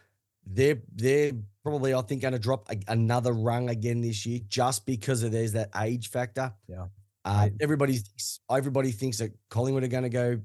[0.51, 1.33] they're they're
[1.63, 5.33] probably I think going to drop a, another rung again this year, just because of
[5.33, 6.53] there's that age factor.
[6.69, 6.87] Yeah.
[7.25, 10.41] Uh, everybody thinks everybody thinks that Collingwood are going to go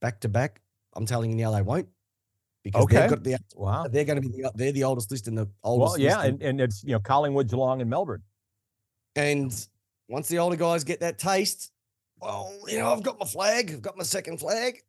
[0.00, 0.60] back to back.
[0.94, 1.88] I'm telling you now, they won't
[2.64, 2.96] because Okay.
[3.00, 3.86] they've got the Wow.
[3.88, 5.92] they're going to be the, they're the oldest list in the oldest.
[5.92, 8.22] Well, yeah, and, and it's you know Collingwood, Geelong, and Melbourne.
[9.14, 9.52] and
[10.08, 11.70] once the older guys get that taste,
[12.20, 14.82] well, you know, I've got my flag, I've got my second flag.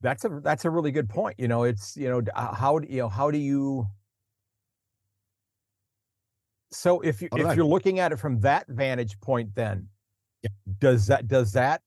[0.00, 1.36] That's a that's a really good point.
[1.38, 3.86] You know, it's you know uh, how do you know how do you
[6.70, 9.88] so if you if you're looking at it from that vantage point, then
[10.42, 10.50] Yeah.
[10.78, 11.82] does that does that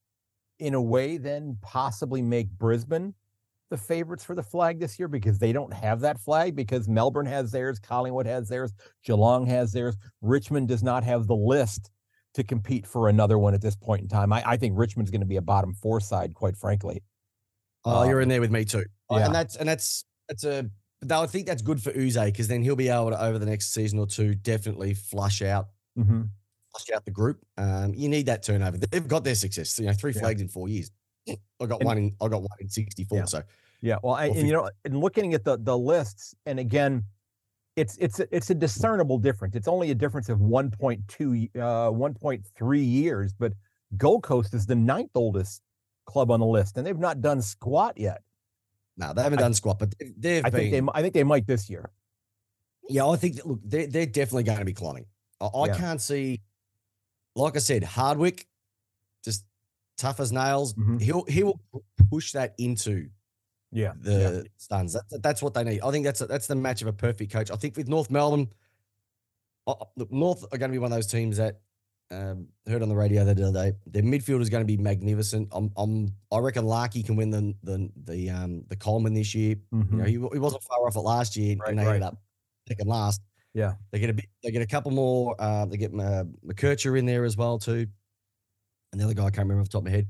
[0.60, 3.14] in a way then possibly make Brisbane
[3.70, 7.28] the favorites for the flag this year because they don't have that flag because Melbourne
[7.28, 11.92] has theirs, Collingwood has theirs, Geelong has theirs, Richmond does not have the list
[12.34, 14.34] to compete for another one at this point in time.
[14.34, 17.04] I, I think Richmond's going to be a bottom four side, quite frankly.
[17.90, 18.86] Oh, you're Um, in there with me too.
[19.10, 19.26] Uh, yeah.
[19.26, 20.70] And that's and that's that's a
[21.10, 23.74] I think that's good for Yze because then he'll be able to over the next
[23.74, 26.22] season or two definitely flush out Mm-hmm.
[26.72, 27.44] flush out the group.
[27.58, 28.78] Um, you need that turnover.
[28.78, 29.80] They've got their success.
[29.80, 30.22] You know, three Yeah.
[30.22, 30.92] flags in four years.
[31.28, 33.20] I got And- one in I got one in sixty four.
[33.20, 33.26] Yeah.
[33.26, 33.44] So
[33.82, 37.04] Yeah, well, I, and you know, and looking at the the lists, and again,
[37.78, 39.56] it's it's a, it's a discernible difference.
[39.56, 43.54] It's only a difference of 1.2, uh, 1.3 years, but
[43.96, 45.62] Gold Coast is the ninth oldest
[46.10, 48.22] club on the list, and they've not done squat yet.
[48.98, 50.60] no, they haven't I- done squat, but they've, I been.
[50.72, 51.90] think they I think they might this year.
[52.90, 55.06] Yeah, I think that, look, they're, they're definitely going to be climbing.
[55.40, 55.78] I, I Yeah.
[55.78, 56.42] can't see,
[57.36, 58.48] like I said, Hardwick,
[59.24, 59.46] just
[59.98, 60.74] tough as nails.
[60.74, 61.00] Mhm.
[61.00, 61.62] He'll he will
[62.10, 63.10] push that into
[63.72, 64.94] Yeah, the Suns.
[64.94, 65.82] That's that's what they need.
[65.82, 67.52] I think that's a, that's the match of a perfect coach.
[67.52, 68.48] I think with North Melbourne,
[69.68, 71.60] I- I- look, North are going to be one of those teams that
[72.12, 73.78] um, heard on the radio the other day.
[73.86, 75.50] Their midfield is going to be magnificent.
[75.52, 79.56] I'm, I'm I reckon Larkey can win the the the um the Coleman this year.
[79.72, 80.08] You know, Mhm.
[80.08, 81.96] he, he wasn't far off it last year, Right, and they right.
[81.96, 82.22] ended up
[82.68, 83.22] second last.
[83.54, 83.74] Yeah.
[83.92, 84.26] they get a bit.
[84.44, 85.36] They get a couple more.
[85.40, 87.88] Uh, they get uh, McKercher in there as well too,
[88.92, 90.08] and the other guy I can't remember off the top of my head.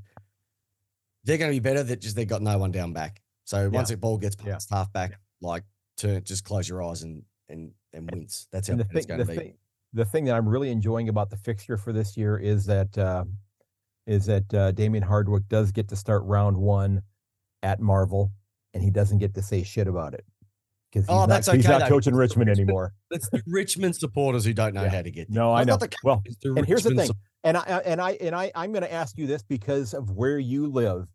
[1.24, 1.82] They're going to be better.
[1.82, 3.22] That just they got no one down back.
[3.44, 4.52] So once the ball gets Yeah.
[4.54, 5.64] past half back, like
[5.96, 8.46] turn, just close your eyes and and and wins.
[8.52, 9.38] That's how and the bad it's thing, going to be.
[9.38, 9.54] thing,
[9.92, 13.24] the thing that I'm really enjoying about the fixture for this year is that uh,
[14.06, 17.02] is that uh, Damien Hardwick does get to start round one
[17.62, 18.32] at Marvel,
[18.74, 20.24] and he doesn't get to say shit about it
[20.90, 21.88] because he's Oh, not, that's he's okay, not though.
[21.96, 22.94] coaching Richmond Richmond- anymore.
[23.10, 24.88] It's the Richmond supporters who don't know Yeah.
[24.88, 25.42] how to get there.
[25.42, 25.74] No, I know.
[25.74, 27.10] not the Well, and here's the thing,
[27.44, 30.38] and I- and I and I I'm going to ask you this because of where
[30.38, 31.08] you live.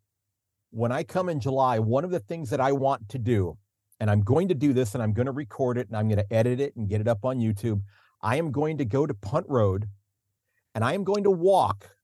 [0.71, 3.57] When I come in July, one of the things that I want to do,
[4.01, 6.17] and I'm going to do this, and I'm going to record it, and I'm going
[6.19, 7.81] to edit it and get it up on YouTube.
[8.25, 9.87] I am going to go to Punt Road,
[10.73, 11.95] and I am going to walk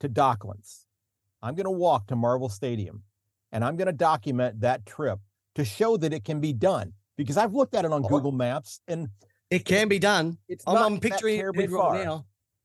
[0.00, 0.84] to Docklands.
[1.42, 3.02] I'm going to walk to Marvel Stadium,
[3.52, 5.18] and I'm going to document that trip
[5.56, 6.94] to show that it can be done.
[7.18, 8.08] Because I've looked at it on Oh.
[8.08, 9.08] Google Maps, and
[9.50, 10.38] It can be done.
[10.48, 12.02] it's I'm, not I'm picturing terribly far.
[12.02, 12.24] now.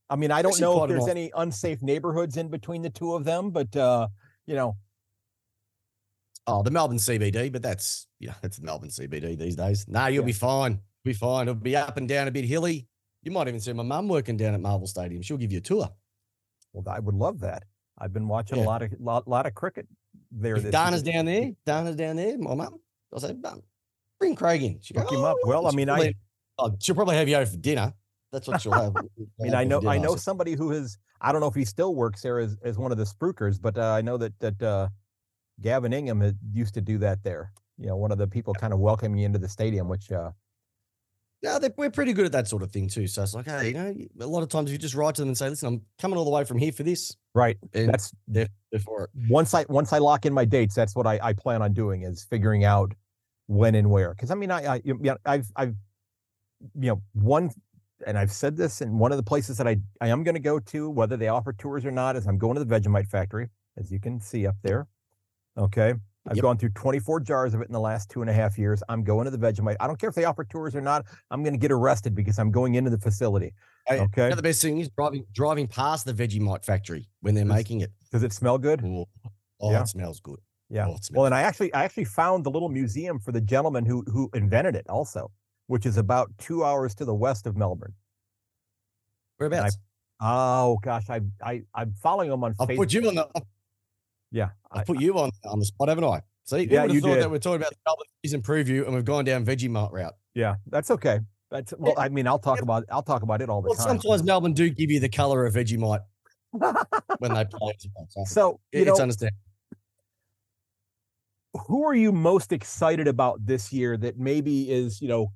[0.10, 3.26] I mean, I don't know if there's any unsafe neighborhoods in between the two of
[3.26, 4.08] them, but uh,
[4.46, 4.78] you know,
[6.50, 9.86] Oh, the Melbourne CBD, but that's yeah, it's the Melbourne CBD these days.
[9.90, 10.28] No, you'll Yeah.
[10.28, 10.80] be fine.
[11.08, 11.44] Be fine.
[11.48, 12.86] It'll be up and down a bit hilly.
[13.24, 15.22] You might even see my mum working down at Marvel Stadium.
[15.22, 15.90] She'll give you a tour.
[16.74, 17.64] well, I would love that.
[17.98, 18.66] I've been watching Yeah.
[18.66, 19.88] a lot of lot, lot of cricket
[20.32, 20.56] there.
[20.58, 22.80] Dana's down there, Dana's down there, my mum.
[23.14, 23.64] I'll say, mum,
[24.20, 24.80] bring Craig in.
[24.82, 25.38] She'll Hook him up.
[25.44, 26.18] "Oh, Well, I mean, I- probably-
[26.60, 27.94] oh, she'll probably have you over for dinner.
[28.32, 28.96] That's what she'll have.
[28.98, 29.02] I
[29.40, 30.98] mean, I know I know somebody who has.
[31.22, 33.78] I don't know if he still works there as, as one of the spruikers, but
[33.78, 34.90] uh, I know that that uh,
[35.62, 37.54] Gavin Ingham had, used to do that there.
[37.80, 40.32] You know, one of the people kind of welcoming you into the stadium, which uh,
[41.42, 43.08] Yeah, they- we're pretty good at that sort of thing too.
[43.08, 43.74] So it's like, hey, you
[44.16, 45.82] know, a lot of times if you just write to them and say, listen, I'm
[46.00, 47.16] coming all the way from here for this.
[47.36, 47.58] right.
[47.74, 49.10] And That's they're, they're for it.
[49.30, 52.02] once I once I lock in my dates, that's what I, I plan on doing
[52.04, 52.92] is figuring out
[53.46, 54.12] when and where.
[54.14, 55.76] Because I mean, I, I you know, I've I've
[56.80, 57.52] you know one,
[58.08, 60.42] and I've said this in one of the places that I I am going to
[60.42, 63.50] go to, whether they offer tours or not, is I'm going to the Vegemite factory,
[63.78, 64.88] as you can see up there.
[65.56, 65.94] Okay.
[66.28, 66.42] I've Yep.
[66.44, 68.84] gone through 24 jars of it in the last two and a half years.
[68.90, 69.78] I'm going to the Vegemite.
[69.80, 71.06] I don't care if they offer tours or not.
[71.32, 73.54] I'm going to get arrested because I'm going into the facility.
[73.88, 74.34] Hey, Okay.
[74.34, 77.92] The best thing is driving driving past the Vegemite factory when they're Does- making it.
[78.12, 78.82] Does it smell good?
[78.84, 79.08] Oh,
[79.62, 79.82] oh, Yeah.
[79.82, 80.40] it smells good.
[80.70, 80.84] Yeah.
[80.86, 83.40] Oh, it Well, smells and I actually I actually found the little museum for the
[83.42, 85.32] gentleman who who invented it also,
[85.68, 87.94] which is about two hours to the west of Melbourne.
[89.38, 89.78] Whereabouts?
[90.20, 92.76] Oh gosh, I I I'm following him on I've Facebook.
[92.78, 93.44] put you on the I've,
[94.32, 96.22] yeah, I, I've put you on on the spot, haven't I?
[96.46, 97.24] See, Yeah, you thought did.
[97.24, 100.14] that we're talking about the Melbourne season preview and we've gone down Vegemite route.
[100.34, 101.20] yeah, that's okay.
[101.52, 104.00] That's well, I mean, I'll talk about I'll talk about it all the Well, time.
[104.00, 106.02] sometimes Melbourne do give you the colour of Vegemite
[106.52, 107.74] when they play.
[108.10, 109.38] So so you it's know, understandable.
[111.68, 115.32] who are you most excited about this year that maybe is you know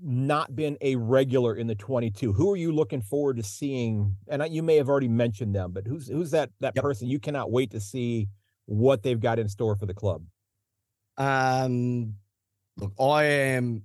[0.00, 4.42] not been a regular in the 22 who are you looking forward to seeing and
[4.54, 6.82] you may have already mentioned them but who's who's that that Yep.
[6.84, 8.28] person you cannot wait to see
[8.66, 10.22] what they've got in store for the club
[11.16, 12.14] Um,
[12.76, 13.82] look, I am.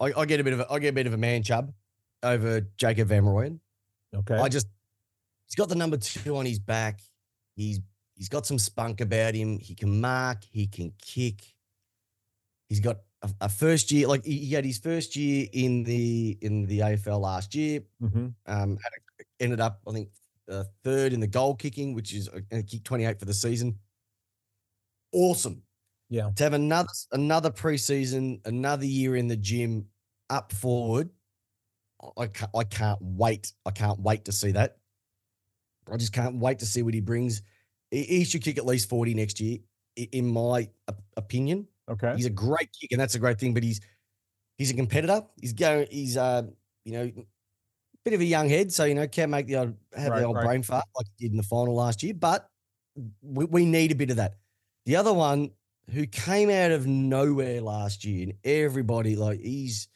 [0.00, 1.72] I, I get a bit of a, I get a bit of a man chub
[2.22, 3.60] over Jacob Van Rooyen.
[4.14, 4.66] okay I just
[5.46, 7.00] he's got the number two on his back.
[7.54, 7.80] He's
[8.16, 9.58] he's got some spunk about him.
[9.60, 10.42] He can mark.
[10.50, 11.42] He can kick.
[12.68, 16.66] He's got a, a first year, like he, had his first year in the in
[16.66, 17.80] the AFL last year.
[18.00, 20.08] hmm Um, had a, ended up, I think,
[20.50, 23.78] uh, third in the goal kicking, which is uh, kick 28 for the season.
[25.12, 25.62] Awesome.
[26.10, 26.30] Yeah.
[26.36, 29.86] To have another another preseason, another year in the gym,
[30.30, 31.10] up forward.
[32.18, 33.52] I- can't, I can't wait.
[33.64, 34.76] I can't wait to see that.
[35.90, 37.42] I just can't wait to see what he brings.
[37.90, 39.58] He, he should kick at least 40 next year,
[39.96, 40.68] in my
[41.16, 41.66] opinion.
[41.90, 42.14] Okay.
[42.16, 43.54] He's a great kick, and that's a great thing.
[43.54, 43.80] But he's
[44.56, 45.22] he's a competitor.
[45.40, 45.86] He's going.
[45.90, 46.42] He's uh
[46.84, 47.12] you know
[48.04, 50.26] bit of a young head, so you know can make the old have Right, the
[50.26, 50.46] old right.
[50.46, 52.14] brain fart like he did in the final last year.
[52.14, 52.48] But
[53.22, 54.34] we, we need a bit of that.
[54.86, 55.50] The other one
[55.92, 59.88] who came out of nowhere last year, and everybody like he's.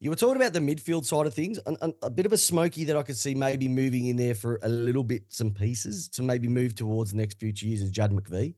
[0.00, 2.84] You were talking about the midfield side of things, and a bit of a smoky
[2.84, 6.22] that I could see maybe moving in there for a little bit, some pieces to
[6.22, 8.54] maybe move towards the next future years is Judd McVee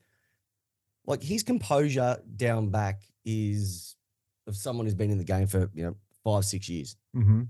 [1.07, 3.97] like his composure down back is
[4.47, 6.97] of someone who's been in the game for you know five six years.
[7.15, 7.43] hmm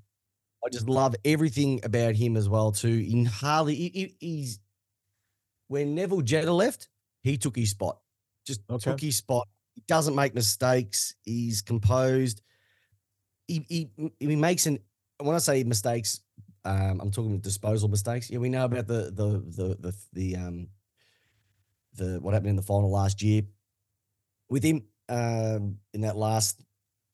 [0.64, 3.06] I just love everything about him as well too.
[3.08, 4.58] In hardly he- he- he's
[5.68, 6.88] when Neville Jetta left,
[7.22, 8.00] he took his spot.
[8.46, 8.90] Just Okay.
[8.90, 9.48] took his spot.
[9.74, 11.14] He doesn't make mistakes.
[11.22, 12.40] He's composed.
[13.48, 14.78] He he he makes an
[15.18, 16.20] when I say mistakes,
[16.64, 18.28] um, I'm talking with disposal mistakes.
[18.30, 20.68] Yeah, we know about the the the the the um
[21.96, 23.42] the what happened in the final last year
[24.48, 26.62] with him um in that last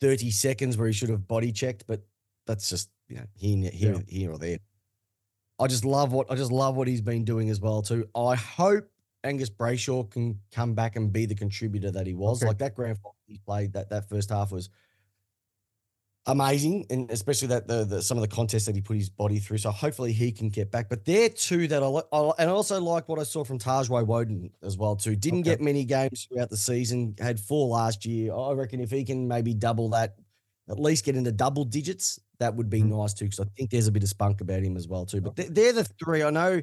[0.01, 2.01] 30 seconds where he should have body checked, but
[2.47, 4.01] that's just you know here here Yeah.
[4.09, 4.59] here or there.
[5.59, 8.09] I just love what I just love what he's been doing as well too.
[8.17, 8.89] I hope
[9.25, 12.43] Angus Brayshaw can come back and be the contributor that he was.
[12.43, 12.49] Okay.
[12.49, 14.69] Like that grand final he played that that first half was
[16.27, 19.39] amazing, and especially that the, the some of the contests that he put his body
[19.39, 19.59] through.
[19.59, 20.89] So hopefully he can get back.
[20.89, 23.59] But they're two that I like, I- and I also like what I saw from
[23.59, 25.17] Taj Woewodin as well too.
[25.17, 25.51] Didn't Okay.
[25.51, 27.15] get many games throughout the season.
[27.19, 28.35] Had four last year.
[28.35, 30.17] I reckon if he can maybe double that,
[30.69, 32.97] at least get into double digits, that would be Mhm.
[32.97, 33.25] nice too.
[33.27, 35.21] Because I think there's a bit of spunk about him as well too.
[35.21, 36.63] But they- they're the three I know.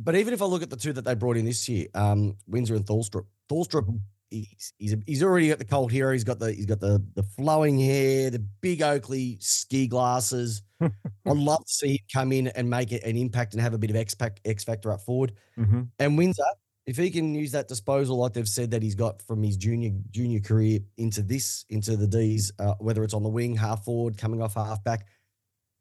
[0.00, 2.36] But even if I look at the two that they brought in this year, um,
[2.46, 4.00] Windsor and Tholstrup, Tholstrup,
[4.30, 6.12] he's he's, he's already got the cold hero.
[6.12, 10.62] He's got the he's got the the flowing hair, the big Oakley ski glasses.
[10.80, 10.92] I'd
[11.26, 13.90] love to see him come in and make it an impact and have a bit
[13.90, 14.14] of X
[14.44, 15.32] X factor up forward.
[15.56, 16.42] hmm And Windsor,
[16.86, 19.90] if he can use that disposal like they've said that he's got from his junior
[20.10, 24.16] junior career into this into the D's, uh, whether it's on the wing, half forward,
[24.16, 25.06] coming off half back,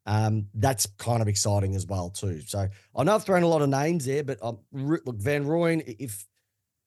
[0.05, 2.41] um, that's kind of exciting as well too.
[2.41, 5.95] So I know I've thrown a lot of names there, but um, look, Van Rooyen,
[5.99, 6.25] if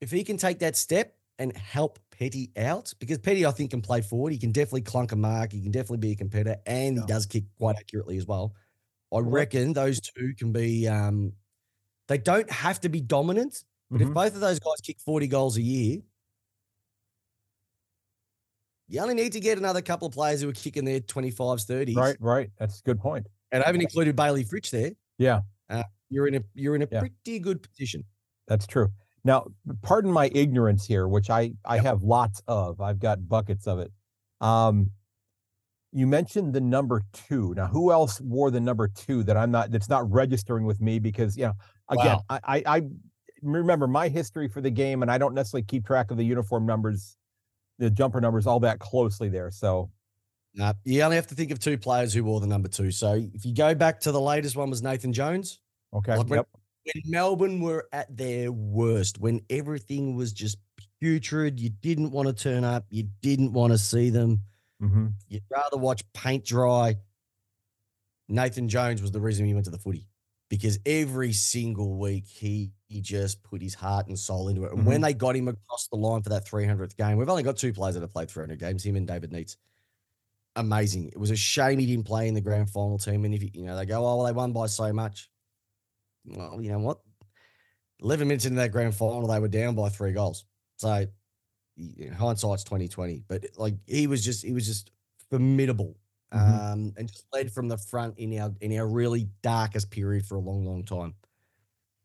[0.01, 3.81] if he can take that step and help Petty out, because Petty I think can
[3.81, 6.99] play forward, he can definitely clunk a mark, he can definitely be a competitor, and
[6.99, 8.55] he does kick quite accurately as well.
[9.13, 10.87] I reckon those two can be.
[10.87, 11.33] Um,
[12.09, 14.15] they don't have to be dominant, but if Mhm.
[14.15, 16.03] both of those guys kick 40 goals a year,
[18.89, 21.97] you only need to get another couple of players who are kicking their 25s, 30s.
[21.97, 22.51] Right, right.
[22.59, 23.27] That's a good point.
[23.53, 24.93] And I haven't included Bailey Fritsch there.
[25.19, 25.41] Yeah.
[25.69, 27.01] Uh, you're in a you're in a Yeah.
[27.01, 28.05] pretty good position.
[28.49, 28.93] That's true.
[29.25, 29.47] Now,
[29.83, 31.85] pardon my ignorance here, which I I Yep.
[31.85, 32.81] have lots of.
[32.81, 33.93] I've got buckets of it.
[34.41, 34.93] Um,
[35.93, 37.53] you mentioned the number two.
[37.55, 39.71] Now, who else wore the number two that I'm not?
[39.73, 41.53] That's not registering with me because you know,
[41.89, 42.25] again, Wow.
[42.29, 42.83] I, I I
[43.43, 46.65] remember my history for the game, and I don't necessarily keep track of the uniform
[46.65, 47.17] numbers,
[47.79, 49.51] the jumper numbers, all that closely there.
[49.51, 49.91] So,
[50.61, 52.91] Uh, you only have to think of two players who wore the number two.
[52.91, 55.61] So if you go back to the latest one was Nathan Jones.
[55.93, 56.49] okay, Like yep,
[56.85, 60.59] when Melbourne were at their worst, when everything was just
[61.01, 64.41] putrid, you didn't want to turn up, you didn't want to see them,
[64.81, 66.97] hmm you'd rather watch paint dry.
[68.29, 70.07] Nathan Jones was the reason he went to the footy
[70.49, 74.73] because every single week he, he just put his heart and soul into it.
[74.73, 77.57] And when they got him across the line for that 300th game, we've only got
[77.57, 79.57] two players that have played 300 games, him and David Neitz.
[80.57, 81.09] Amazing.
[81.09, 83.25] It was a shame he didn't play in the grand final team.
[83.25, 85.30] And if you, you know, they go, oh, well, they won by so much.
[86.25, 87.01] Well, you know what?
[88.01, 90.45] 11 minutes into that grand final, they were down by three goals.
[90.77, 91.07] So
[92.17, 93.25] hindsight's 2020.
[93.29, 94.91] But like he was just, he was just
[95.31, 95.97] formidable.
[96.33, 96.73] Mhm.
[96.73, 100.37] Um, and just led from the front in our in our really darkest period for
[100.37, 101.15] a long, long time.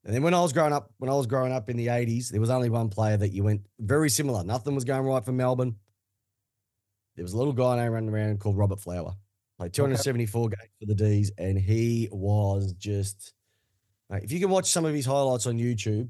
[0.06, 2.30] And then when I was growing up, when I was growing up in the 80s,
[2.30, 4.44] there was only one player that you went very similar.
[4.44, 5.76] Nothing was going right for Melbourne.
[7.16, 9.16] There was a little guy named running around called Robert Flower.
[9.58, 13.34] Played 274 games for the D's, and he was just
[14.10, 16.10] mate, if you can watch some of his highlights on YouTube,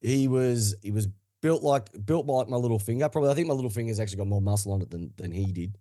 [0.00, 1.08] he was he was
[1.42, 3.08] built like built like my little finger.
[3.08, 5.52] Probably I think my little finger's actually got more muscle on it than than he
[5.52, 5.78] did.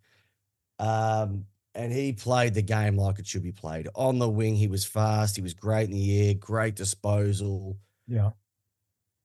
[0.80, 3.88] Um, and he played the game like it should be played.
[3.96, 7.78] On the wing, he was fast, he was great in the air, great disposal.
[8.08, 8.32] yeah,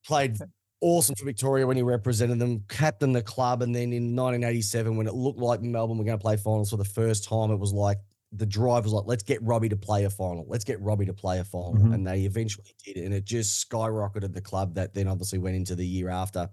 [0.07, 0.37] played
[0.83, 5.07] awesome for Victoria when he represented them, captained the club, and then in 1987, when
[5.07, 7.73] it looked like Melbourne were going to play finals for the first time, it was
[7.73, 7.99] like
[8.35, 10.47] the drive was like, let's get Robbie to play a final.
[10.49, 11.75] Let's get Robbie to play a final.
[11.75, 11.95] Mhm.
[11.95, 12.97] And they eventually did.
[12.97, 16.49] And it just skyrocketed the club that then obviously went into the year after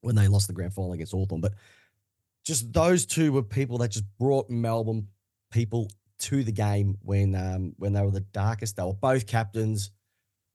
[0.00, 1.40] when they lost the grand final against Hawthorn.
[1.40, 1.54] But
[2.44, 5.06] just those two were people that just brought Melbourne
[5.52, 8.76] people to the game when um, when they were the darkest.
[8.76, 9.90] They were both captains,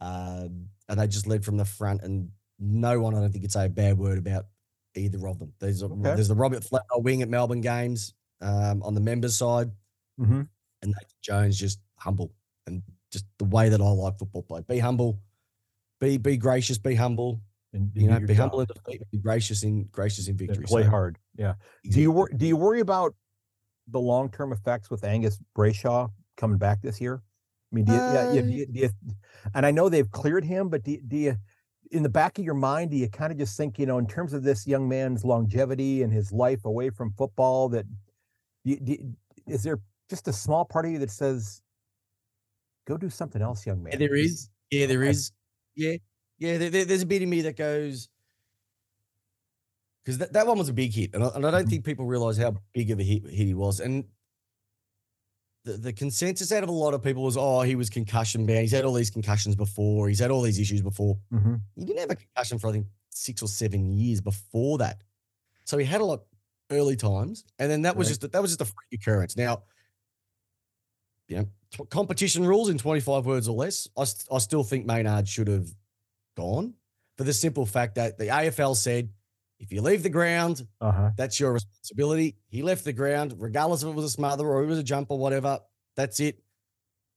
[0.01, 2.01] um, and they just led from the front.
[2.01, 4.47] And no one, I don't think, could say a bad word about
[4.95, 5.53] either of them.
[5.59, 6.01] There's a, Okay.
[6.15, 9.71] there's the Robert Flatwell wing at Melbourne games um, on the members side,
[10.19, 10.41] Mm-hmm.
[10.41, 10.47] and
[10.83, 12.31] Nathan Jones just humble
[12.67, 14.61] and just the way that I like football play.
[14.67, 15.19] Be humble,
[15.99, 17.41] be be gracious, be humble.
[17.73, 20.65] And You know, be your humble in defeat, be gracious in gracious in And victory.
[20.65, 21.17] play So, hard.
[21.37, 21.55] Yeah.
[21.89, 23.13] Do you wor- do you worry about
[23.89, 27.21] the long term effects with Angus Brayshaw coming back this year?
[27.71, 28.89] I mean, do you, yeah, yeah, do you, do you,
[29.53, 31.35] and I know they've cleared him, but do, you- do you,
[31.91, 34.07] in the back of your mind, do you kind of just think, you know, in
[34.07, 37.85] terms of this young man's longevity and his life away from football, that
[38.63, 39.13] do, do,
[39.47, 39.79] is there
[40.09, 41.61] just a small part of you that says,
[42.87, 43.93] go do something else, young man?
[43.93, 44.49] Yeah, there is.
[44.71, 45.31] Yeah, there is.
[45.75, 45.95] Yeah,
[46.39, 46.57] yeah.
[46.57, 48.09] There, there- there's a bit in me that goes
[50.03, 51.69] because that, that one was a big hit, and I, and I don't Mhm.
[51.69, 53.79] think people realize how big of a hit, hit he was.
[53.79, 54.05] And
[55.63, 58.59] the, the consensus out of a lot of people was, oh, he was concussion bound.
[58.59, 60.07] He's had all these concussions before.
[60.07, 61.17] He's had all these issues before.
[61.33, 61.59] Mhm.
[61.75, 65.01] He didn't have a concussion for I think six or seven years before that.
[65.63, 66.21] So he had a lot
[66.69, 68.19] early times, and then that was Right.
[68.19, 69.35] just that was just a freak occurrence.
[69.35, 69.63] Now,
[71.27, 73.87] you know, t- competition rules in twenty five words or less.
[73.97, 75.67] I, st- I still think Maynard should have
[76.37, 76.73] gone
[77.17, 79.09] for the simple fact that the AFL said
[79.59, 81.11] if you leave the ground, Uh-huh.
[81.15, 82.35] that's your responsibility.
[82.49, 85.09] He left the ground, regardless if it was a smother or it was a jump
[85.11, 85.59] or whatever.
[85.95, 86.43] That's it.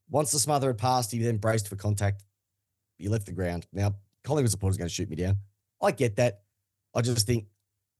[0.08, 2.22] Once the smother had passed, he then braced for contact.
[2.96, 3.66] He left the ground.
[3.72, 3.94] Now,
[4.24, 5.36] Collingwood supporters going to shoot me down.
[5.82, 6.42] I get that.
[6.94, 7.46] I just think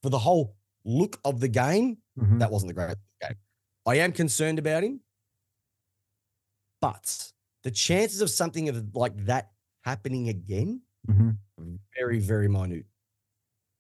[0.03, 0.55] for the whole
[0.85, 2.39] look of the game, Mhm.
[2.39, 3.35] that wasn't the great game.
[3.87, 5.01] I am concerned about him,
[6.81, 7.33] but
[7.65, 9.53] the chances of something of like that
[9.83, 11.39] happening again, Mhm.
[11.99, 12.87] very, very minute.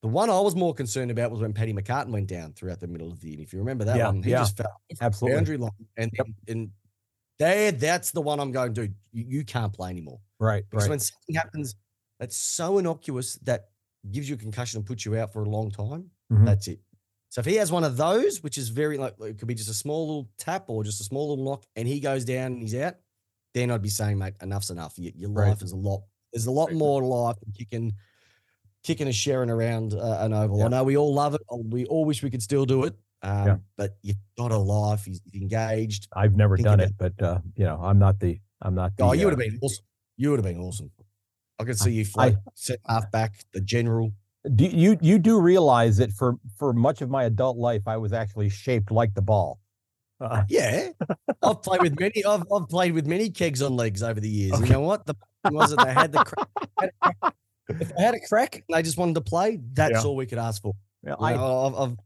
[0.02, 2.86] The one I was more concerned about was when Paddy McCartin went down throughout the
[2.86, 3.40] middle of the year.
[3.40, 4.38] If you remember that Yeah, one, he yeah.
[4.38, 5.36] just fell Absolutely.
[5.36, 6.26] boundary line, and Yep.
[6.48, 6.72] and,
[7.38, 8.94] there, that's the one I'm going, dude.
[9.12, 10.64] You, you can't play anymore Right.
[10.70, 10.90] because Right.
[10.90, 11.74] when something happens
[12.20, 13.70] that's so innocuous that
[14.10, 16.44] gives you a concussion and puts you out for a long time, Mhm.
[16.46, 16.80] that's it.
[17.38, 19.70] So if he has one of those, which is very like it could be just
[19.70, 22.62] a small little tap or just a small little knock, and he goes down and
[22.62, 22.96] he's out,
[23.54, 24.98] then I'd be saying, mate, enough's enough.
[24.98, 25.50] Your, your Right.
[25.50, 26.02] life is a lot.
[26.32, 27.92] There's a lot more life than kicking,
[28.82, 30.58] kicking a Sherrin around uh, an oval.
[30.58, 30.64] Yeah.
[30.64, 31.40] I know we all love it.
[31.48, 32.96] uh, We all wish we could still do it.
[33.22, 33.56] Um, Yeah.
[33.76, 35.04] But you've got a life.
[35.04, 36.08] He's engaged.
[36.12, 39.12] I've never done it, but uh, you know, I'm not the I'm not the Oh,
[39.12, 39.84] you uh, would have been awesome.
[40.16, 40.90] You would have been awesome.
[41.60, 44.10] I could see you fly set half back, the general.
[44.54, 48.12] Do you you do realize that for for much of my adult life I was
[48.12, 49.58] actually shaped like the ball.
[50.20, 50.88] Uh, Yeah,
[51.42, 52.24] I've played with many.
[52.24, 54.52] I've, I've played with many kegs on legs over the years.
[54.54, 54.66] Okay.
[54.66, 55.06] You know what?
[55.06, 55.14] The
[55.44, 56.48] thing was that they had the crack.
[56.80, 57.34] had crack-
[57.68, 60.02] If they had a crack and they just wanted to play, that's Yeah.
[60.02, 60.72] all we could ask for.
[61.04, 61.96] yeah, You I know, I've, I've,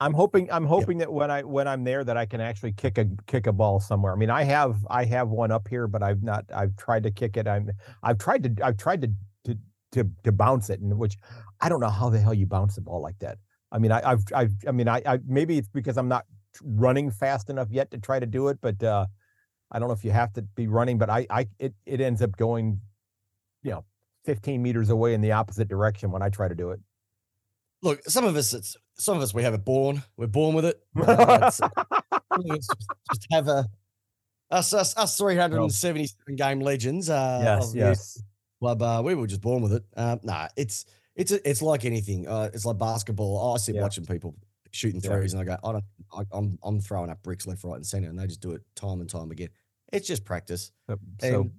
[0.00, 2.98] I'm hoping I'm hoping that when I when I'm there that I can actually kick
[2.98, 4.12] a kick a ball somewhere.
[4.12, 7.10] I mean, I have I have one up here, but I've not I've tried to
[7.10, 7.46] kick it.
[7.46, 7.70] I'm
[8.02, 9.12] I've tried to I've tried to
[9.92, 11.16] to to, bounce it, and which
[11.60, 13.38] I don't know how the hell you bounce a ball like that.
[13.70, 16.24] I mean, I, I've I've I mean, I, I maybe it's because I'm not
[16.62, 19.06] running fast enough yet to try to do it, but uh,
[19.70, 22.20] I don't know if you have to be running, but I I it it ends
[22.22, 22.80] up going,
[23.62, 23.84] you know,
[24.24, 26.80] 15 meters away in the opposite direction when I try to do it.
[27.82, 30.02] look, some of us, it's some of us we have it born.
[30.16, 30.80] We're born with it.
[30.96, 31.70] Uh, it's- some
[32.50, 32.66] of us
[33.10, 33.66] just, have a
[34.50, 37.10] us us us 377 game legends.
[37.10, 38.22] Uh, yes, the yes.
[38.62, 38.80] Club.
[38.80, 39.84] Uh, we were just born with it.
[39.96, 40.86] Um, nah, it's
[41.16, 42.28] it's a, it's like anything.
[42.28, 43.54] Uh, it's like basketball.
[43.54, 43.82] I sit Yeah.
[43.82, 44.36] watching people
[44.70, 45.10] shooting Yeah.
[45.10, 45.84] threes, and I go, I don't,
[46.16, 48.62] I, I'm I'm throwing up bricks left, right, and center, and they just do it
[48.76, 49.48] time and time again.
[49.92, 50.70] It's just practice.
[50.88, 51.50] So, so And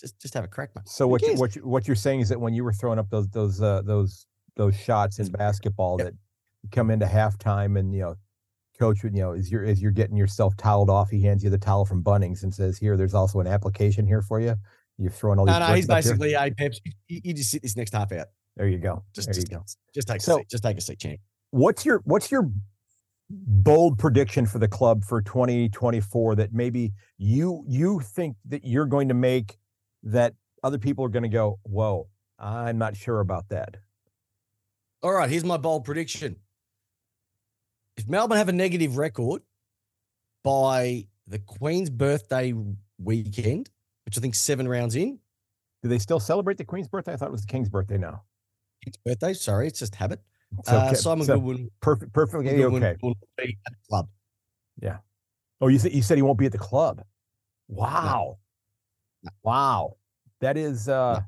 [0.00, 0.86] just just have a crack, man.
[0.86, 3.10] So what you, what you, what you're saying is that when you were throwing up
[3.10, 4.26] those those uh, those
[4.56, 6.06] those shots in basketball Yep.
[6.06, 6.14] that
[6.72, 8.14] come into halftime and you know
[8.80, 11.50] coach would you know as you're as you're getting yourself toweled off he hands you
[11.50, 14.56] the towel from Bunnings and says here there's also an application here for you
[14.98, 16.80] you're throwing all these No, no, he's up here." basically a Peps.
[17.08, 18.28] You, you just sit this next half out.
[18.56, 19.64] there you go Just there you just, go
[19.94, 20.48] just take So- a seat.
[20.50, 21.20] Just take a seat, champ.
[21.50, 22.50] what's your what's your
[23.30, 29.08] bold prediction for the club for 2024 that maybe you you think that you're going
[29.08, 29.56] to make
[30.02, 32.06] that other people are going to go whoa
[32.38, 33.76] I'm not sure about that
[35.02, 36.36] All right, here's my bold prediction.
[37.96, 39.42] If Melbourne have a negative record
[40.42, 42.52] by the Queen's birthday
[42.98, 43.70] weekend,
[44.06, 45.18] which I think seven rounds in,
[45.82, 47.12] Do they still celebrate the Queen's birthday?
[47.12, 48.22] I thought it was the King's birthday now.
[48.86, 49.34] It's birthday.
[49.34, 50.20] Sorry, it's just habit.
[50.58, 50.94] It's Uh, okay.
[50.94, 51.70] Simon So, Goodwin.
[51.80, 52.96] perfect, perfectly Goodwin okay.
[53.02, 54.08] will be at the club.
[54.80, 54.98] Yeah.
[55.60, 57.02] Oh, you said you said he won't be at the club.
[57.68, 58.38] Wow,
[59.22, 59.30] No.
[59.42, 59.96] wow,
[60.40, 61.20] that is uh,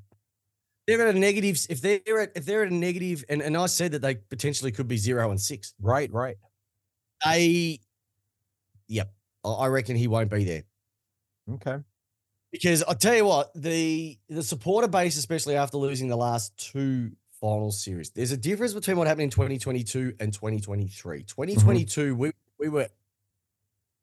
[0.86, 1.58] They're at a negative.
[1.70, 4.70] If they're at if they're at a negative, and, and I said that they potentially
[4.72, 5.74] could be zero and six.
[5.80, 6.36] right, right.
[7.24, 7.80] They,
[8.88, 9.12] yep,
[9.44, 10.62] I reckon he won't be there.
[11.54, 11.78] Okay.
[12.52, 17.12] Because I tell you what, the the supporter base, especially after losing the last two
[17.40, 21.24] final series, there's a difference between what happened in 2022 and 2023.
[21.24, 22.88] 2022, we we were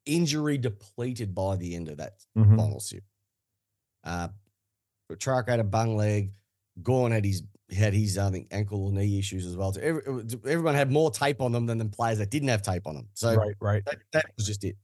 [0.06, 2.56] injury depleted by the end of that Mhm.
[2.56, 3.04] final series.
[4.04, 4.28] Uh,
[5.10, 6.32] Petracca had a bung leg.
[6.82, 9.72] Gawn had his had his I think ankle or knee issues as well.
[9.72, 10.02] So every,
[10.44, 13.08] everyone had more tape on them than the players that didn't have tape on them.
[13.14, 13.84] So Right, right.
[13.86, 14.76] that, that was just it.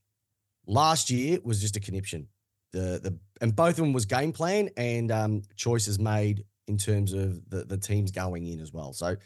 [0.67, 2.29] Last year was just a conniption.
[2.73, 7.13] The the and both of them was game plan and um, choices made in terms
[7.13, 8.93] of the the teams going in as well.
[8.93, 9.17] So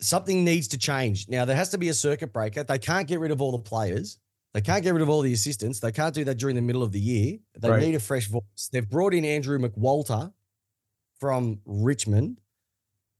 [0.00, 1.28] something needs to change.
[1.28, 2.64] Now there has to be a circuit breaker.
[2.64, 4.18] They can't get rid of all the players.
[4.52, 5.80] They can't get rid of all the assistants.
[5.80, 7.38] They can't do that during the middle of the year.
[7.58, 7.82] They Right.
[7.82, 8.68] need a fresh voice.
[8.70, 10.32] They've brought in Andrew McQualter
[11.18, 12.40] from Richmond,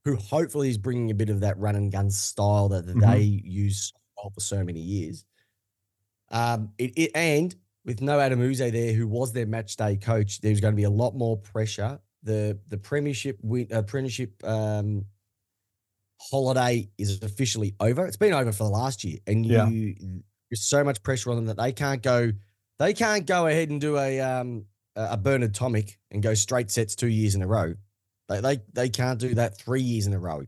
[0.04, 3.12] who hopefully is bringing a bit of that run and gun style that, that Mhm.
[3.12, 3.92] they use
[4.22, 5.24] for so many years.
[6.30, 10.40] Um, it, it and with no Adam Yze there, who was their match day coach,
[10.40, 12.00] there's going to be a lot more pressure.
[12.22, 15.04] The the premiership win, uh, premiership um,
[16.20, 18.06] holiday is officially over.
[18.06, 19.68] It's been over for the last year, and Yeah.
[19.68, 22.32] you there's so much pressure on them that they can't go.
[22.78, 24.66] They can't go ahead and do a um
[24.96, 27.74] a Bernard Tomic and go straight sets two years in a row.
[28.28, 30.44] They they they can't do that three years in a row.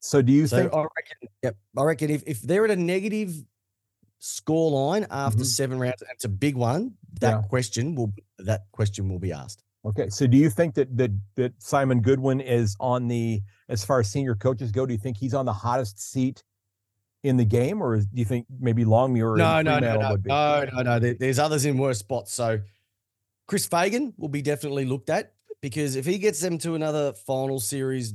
[0.00, 0.72] So do you So think?
[0.74, 3.34] I reckon, yep, I reckon if, if they're at a negative
[4.20, 5.46] score line after Mhm.
[5.46, 6.94] seven rounds, and it's a big one.
[7.20, 7.42] That Yeah.
[7.48, 9.62] question will that question will be asked.
[9.84, 14.00] Okay, so do you think that that that Simon Goodwin is on the as far
[14.00, 14.86] as senior coaches go?
[14.86, 16.44] Do you think he's on the hottest seat
[17.22, 20.82] in the game, or do you think maybe Longmuir No, no, no, no, no, no,
[20.82, 20.98] no.
[20.98, 22.32] There- there's others in worse spots.
[22.32, 22.60] So
[23.46, 27.58] Chris Fagan will be definitely looked at because if he gets them to another final
[27.60, 28.14] series,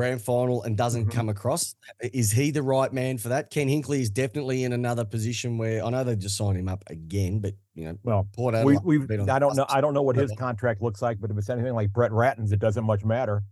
[0.00, 1.12] grand final, and doesn't Mhm.
[1.12, 3.50] come across, is he the right man for that?
[3.50, 6.82] Ken Hinkley is definitely in another position where I know they just signed him up
[6.86, 9.66] again, but you know, Well, Port we, we've I don't know.
[9.68, 12.50] I don't know what his contract looks like, but if it's anything like Brett Ratten's,
[12.52, 13.42] it doesn't much matter.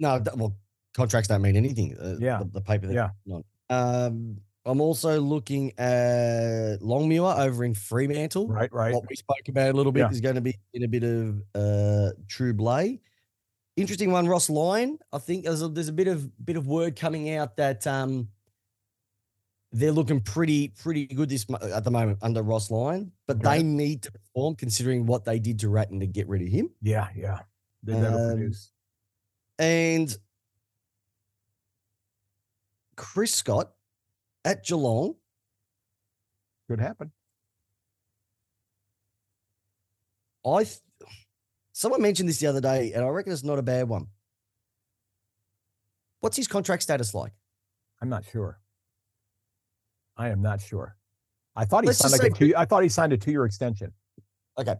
[0.00, 0.56] No, well,
[0.94, 1.96] contracts don't mean anything.
[1.96, 2.38] uh, Yeah.
[2.38, 2.88] the, the paper.
[2.88, 3.40] That Yeah.
[3.70, 8.48] Um, I'm also looking at Longmuir over in Fremantle.
[8.48, 8.94] Right, right.
[8.94, 10.10] What we spoke about a little bit Yeah.
[10.10, 13.00] is going to be in a bit of uh, true blay.
[13.76, 14.98] Interesting one, Ross Lyon.
[15.12, 18.28] I think there's a, there's a bit of bit of word coming out that um,
[19.72, 24.02] they're looking pretty pretty good this at the moment under Ross Lyon, but they need
[24.02, 26.68] to perform considering what they did to Ratten to get rid of him.
[26.82, 27.40] Yeah, yeah.
[27.82, 28.70] They never Um, produce.
[29.58, 30.14] And
[32.96, 33.72] Chris Scott
[34.44, 35.14] at Geelong,
[36.68, 37.10] Could happen.
[40.44, 40.78] I th-
[41.72, 44.06] someone mentioned this the other day, and I reckon it's not a bad one.
[46.20, 47.32] What's his contract status like?
[48.00, 48.60] I'm not sure.
[50.16, 50.96] I am not sure.
[51.56, 52.54] I thought he Let's signed like a two.
[52.56, 53.92] I thought he signed a two-year extension.
[54.58, 54.76] Okay.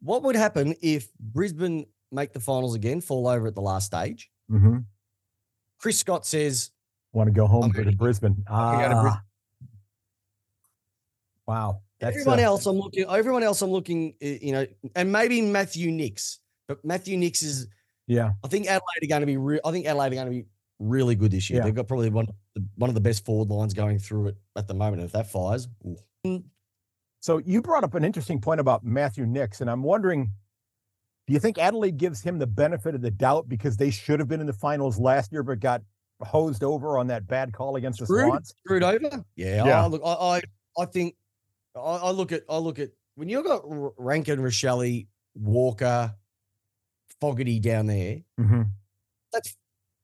[0.00, 4.30] What would happen if Brisbane make the finals again, fall over at the last stage?
[4.50, 4.78] Mm-hmm.
[5.78, 6.70] Chris Scott says,
[7.12, 8.44] Want to go home to Brisbane?
[8.48, 9.22] gonna go to Bris- Ah.
[11.46, 11.82] Wow.
[12.00, 15.42] That's everyone uh, else I'm looking, everyone else I'm looking, uh, you know, and maybe
[15.42, 16.38] Matthew Nicks,
[16.68, 17.66] but Matthew Nicks is
[18.06, 18.32] Yeah.
[18.44, 19.36] I think Adelaide are going to be.
[19.36, 20.46] Re- I think Adelaide are going to be
[20.78, 21.58] really good this year.
[21.58, 21.64] Yeah.
[21.64, 24.36] They've got probably one of the, one of the best forward lines going through it
[24.56, 25.00] at the moment.
[25.00, 25.68] And if that fires,
[26.24, 26.44] ooh.
[27.20, 30.30] So you brought up an interesting point about Matthew Nicks, and I'm wondering,
[31.26, 34.28] do you think Adelaide gives him the benefit of the doubt because they should have
[34.28, 35.82] been in the finals last year but got
[36.22, 38.28] hosed over on that bad call against the Screwed?
[38.28, 38.54] Swans?
[38.64, 39.24] screwed over.
[39.36, 39.84] Yeah, Yeah.
[39.84, 40.42] I look, I, I,
[40.78, 41.16] I think,
[41.78, 43.62] I, I look at, I look at when you've got
[43.96, 46.14] Rankine, Rachele, Walker,
[47.20, 48.20] Fogarty down there.
[48.40, 48.62] Mm-hmm.
[49.32, 49.56] That's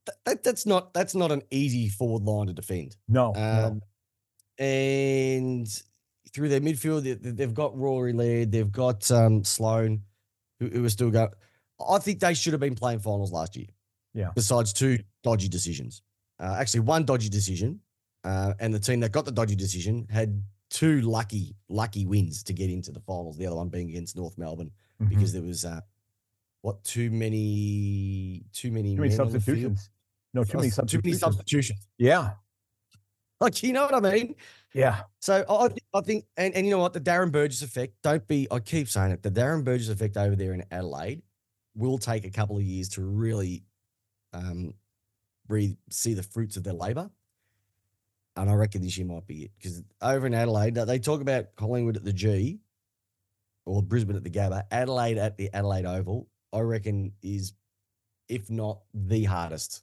[0.06, 2.96] that, that, that's not that's not an easy forward line to defend.
[3.08, 3.66] No, no.
[3.66, 3.82] Um,
[4.58, 5.82] and
[6.32, 10.02] through their midfield, they, they've got Rory Laird, they've got um, Sloan,
[10.58, 11.30] who, who are still going.
[11.88, 13.66] I think they should have been playing finals last year.
[14.12, 14.30] Yeah.
[14.34, 16.02] Besides two dodgy decisions,
[16.40, 17.80] uh, actually one dodgy decision,
[18.24, 20.42] uh, and the team that got the dodgy decision had
[20.74, 23.38] two lucky lucky wins to get into the finals.
[23.38, 25.08] The other one being against North Melbourne Mhm.
[25.08, 25.80] because there was uh,
[26.62, 29.78] what too many too many too many men on the field?
[29.78, 29.90] substitutions.
[30.34, 31.20] No, too many Oh, Too many substitutions.
[31.20, 31.88] substitutions.
[31.98, 32.32] Yeah,
[33.40, 34.34] Like you know what I mean?
[34.74, 35.02] yeah.
[35.20, 37.94] So I, I think, and, and you know what, the Darren Burgess effect.
[38.02, 38.48] Don't be.
[38.50, 39.22] I keep saying it.
[39.22, 41.22] The Darren Burgess effect over there in Adelaide
[41.76, 43.62] will take a couple of years to really
[44.32, 44.74] um,
[45.48, 47.10] re- see the fruits of their labor.
[48.36, 51.54] And I reckon this year might be it because over in Adelaide, they talk about
[51.56, 52.58] Collingwood at the G
[53.64, 54.64] or Brisbane at the Gabba.
[54.70, 57.52] Adelaide at the Adelaide Oval, I reckon, is
[58.28, 59.82] if not the hardest,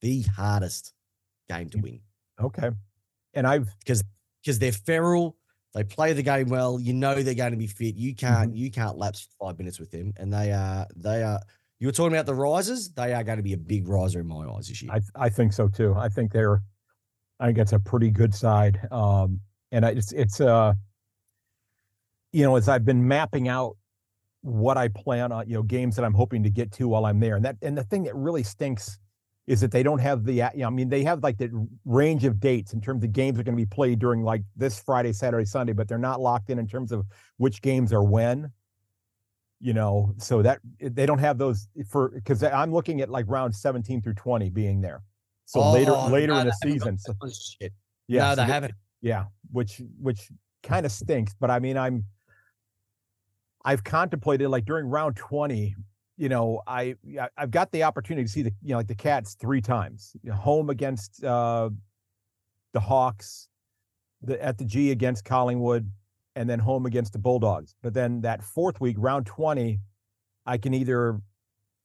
[0.00, 0.92] the hardest
[1.48, 2.00] game to win
[2.40, 2.70] Okay.
[3.34, 5.36] And I've because they're feral.
[5.74, 6.78] They play the game well.
[6.78, 7.94] You know they're going to be fit.
[7.94, 8.56] You can't mm-hmm.
[8.56, 11.40] you can't lapse five minutes with them, and they are they are.
[11.78, 12.90] You were talking about the risers.
[12.90, 14.92] They are going to be a big riser in my eyes this year.
[14.92, 15.94] I I think so too.
[15.96, 16.62] I think they're
[17.42, 18.78] I think it's a pretty good side.
[18.92, 19.40] Um
[19.72, 20.74] and I, it's it's uh
[22.32, 23.76] you know, as I've been mapping out
[24.42, 27.18] what I plan on, you know, games that I'm hoping to get to while I'm
[27.18, 27.34] there.
[27.34, 28.96] And that and the thing that really stinks
[29.48, 31.50] is that they don't have the you know, I mean they have like the
[31.84, 34.80] range of dates in terms of games are going to be played during like this
[34.80, 37.04] Friday, Saturday, Sunday, but they're not locked in in terms of
[37.38, 38.52] which games are when.
[39.58, 43.54] You know, so that they don't have those for because I'm looking at like round
[43.54, 45.02] 17 through 20 being there.
[45.46, 46.98] So later Oh, later no, in the they haven't got season.
[46.98, 47.14] So,
[47.60, 47.72] shit.
[48.08, 48.74] yeah, no, so they haven't.
[49.00, 50.30] yeah, which which
[50.62, 51.34] kind of stinks.
[51.38, 52.04] But I mean, I'm
[53.64, 55.74] I've contemplated like during round 20,
[56.16, 56.96] you know, I
[57.36, 60.30] I've got the opportunity to see the you know like the Cats three times, you
[60.30, 61.70] know, home against uh
[62.72, 63.48] the Hawks,
[64.22, 65.90] the at the G against Collingwood,
[66.36, 67.74] and then home against the Bulldogs.
[67.82, 69.78] But then that fourth week, round 20,
[70.46, 71.20] I can either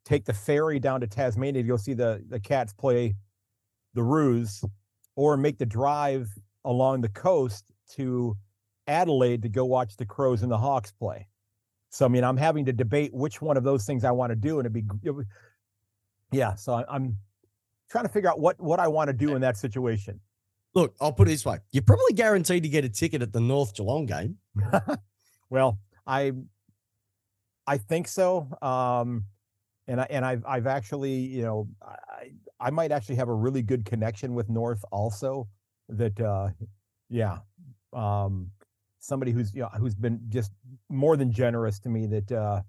[0.05, 3.16] take the ferry down to Tasmania to go see the the Cats play
[3.97, 4.63] the Roos,
[5.15, 6.29] or make the drive
[6.63, 8.37] along the coast to
[8.87, 11.27] Adelaide to go watch the Crows and the Hawks play.
[11.89, 14.35] So I mean, I'm having to debate which one of those things I want to
[14.35, 15.27] do, and it'd be, it would-
[16.31, 16.55] yeah.
[16.55, 17.17] So I'm
[17.89, 20.19] trying to figure out what what I want to do in that situation.
[20.75, 23.39] Look, I'll put it this way: you're probably guaranteed to get a ticket at the
[23.39, 24.37] North Geelong game.
[25.49, 26.33] well, I
[27.65, 28.47] I think so.
[28.61, 29.25] Um,
[29.87, 31.67] and I and I've I've actually you know
[32.60, 35.47] I might actually have a really good connection with North also.
[35.89, 36.49] That uh,
[37.10, 37.39] yeah,
[37.93, 38.51] um,
[38.99, 40.51] somebody who's you know, who's been just
[40.89, 42.08] more than generous to me.
[42.08, 42.62] That uh,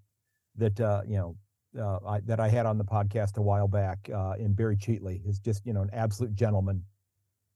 [0.56, 1.36] that uh, you know.
[1.78, 5.20] Uh, I, that I had on the podcast a while back, uh, in Barry Cheatley
[5.28, 6.82] is just you know an absolute gentleman,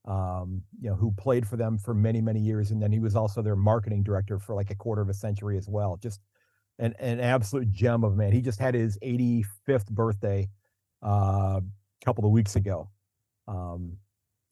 [0.04, 2.70] um, you know, who played for them for many, many years.
[2.70, 5.56] And then he was also their marketing director for like a quarter of a century
[5.56, 5.96] as well.
[5.96, 6.20] Just
[6.78, 8.32] an, an absolute gem of a man.
[8.32, 10.48] He just had his 85th birthday
[11.02, 11.60] uh,
[12.04, 12.88] couple of weeks ago.
[13.48, 13.96] Um,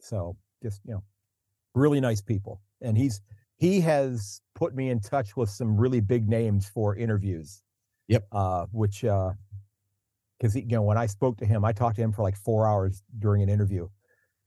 [0.01, 1.03] so just, you know,
[1.75, 2.61] really nice people.
[2.81, 3.21] And he's,
[3.57, 7.63] he has put me in touch with some really big names for interviews.
[8.09, 8.27] Yep.
[8.33, 9.31] Uh, which, uh,
[10.39, 12.67] because you know when I spoke to him, I talked to him for like four
[12.67, 13.89] hours during an interview,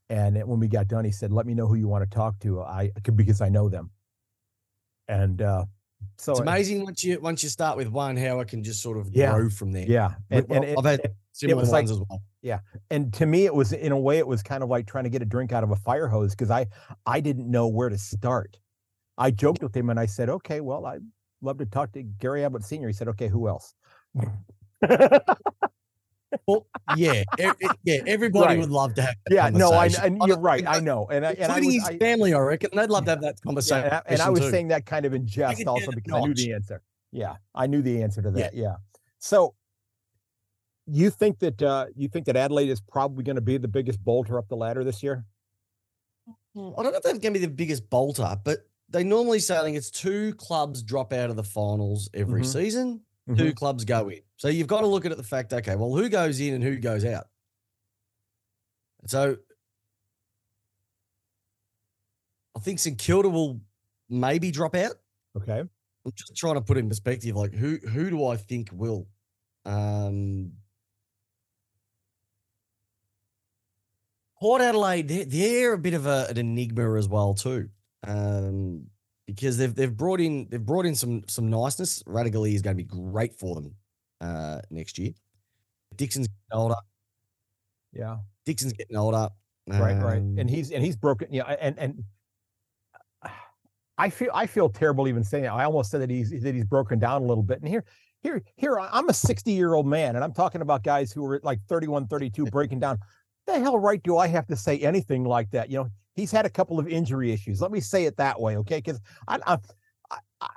[0.10, 2.40] and when we got done, he said, "Let me know who you want to talk
[2.40, 2.62] to.
[2.64, 3.92] I because I know them."
[5.08, 5.66] And uh,
[6.18, 8.82] so It's it- amazing once you once you start with one, how I can just
[8.82, 9.34] sort of Yeah.
[9.36, 9.86] grow from there.
[9.86, 11.02] yeah, and, and it, I've had
[11.32, 12.24] similar was like- ones as well.
[12.90, 15.10] And to me, it was in a way, it was kind of like trying to
[15.10, 16.68] get a drink out of a fire hose because I
[17.06, 18.58] I didn't know where to start.
[19.18, 21.04] I joked with him and I said, "Okay, well, I'd
[21.42, 23.74] love to talk to Gary Ablett Senior." He said, "Okay, who else?"
[26.48, 28.02] Well, yeah, e- e- yeah.
[28.08, 28.60] Everybody Right.
[28.60, 29.16] would love to have.
[29.28, 30.64] That yeah, no, I and you're right.
[30.68, 33.12] I know, and I and I was, his I, family, I reckon they'd love to
[33.12, 33.86] have that Yeah, conversation.
[33.86, 34.50] and I, and I was too.
[34.50, 36.82] saying that kind of in jest also because I knew the answer.
[37.12, 38.36] Yeah, I knew the answer to Yeah.
[38.46, 38.54] that.
[38.56, 38.76] Yeah.
[39.20, 39.54] So
[40.86, 44.04] you think that uh you think that Adelaide is probably going to be the biggest
[44.04, 45.26] bolter up the ladder this year?
[46.56, 49.40] Mm, I don't know if they're going to be the biggest bolter, but they normally
[49.40, 52.46] say I think it's two clubs drop out of the finals every Mhm.
[52.46, 53.02] season.
[53.30, 53.38] Mhm.
[53.38, 54.22] Two clubs go in.
[54.38, 56.64] So you've got to look at it the fact, okay, well, who goes in and
[56.64, 57.28] who goes out?
[59.08, 59.38] So
[62.56, 63.62] I think St Kilda will
[64.10, 64.96] maybe drop out.
[65.38, 65.60] Okay.
[66.06, 69.08] I'm just trying to put in perspective, like who who do I think will?
[69.66, 70.52] Um,
[74.44, 77.70] Port Adelaide, they're, they're a bit of a, an enigma as well too,
[78.06, 78.86] um,
[79.26, 82.04] because they've they've brought in they've brought in some some niceness.
[82.04, 83.74] Ratugolea is going to be great for them
[84.20, 85.14] uh, next year.
[85.96, 86.76] Dixon's getting older.
[87.94, 88.18] Yeah.
[88.46, 89.30] Dixon's getting older.
[89.66, 89.96] Right.
[90.04, 90.18] Right.
[90.18, 91.30] Um, And he's and he's broken.
[91.32, 91.44] Yeah.
[91.44, 92.04] And and
[93.98, 95.52] I feel I feel terrible even saying it.
[95.52, 97.62] I almost said that he's that he's broken down a little bit.
[97.62, 97.86] And here
[98.20, 101.40] here here I'm a 60 year old man, and I'm talking about guys who are
[101.44, 103.00] like 31, 32 breaking down.
[103.46, 105.70] The hell right do I have to say anything like that?
[105.70, 107.62] You know, he's had a couple of injury issues.
[107.62, 108.78] Let me say it that way, okay?
[108.78, 109.58] Because I, I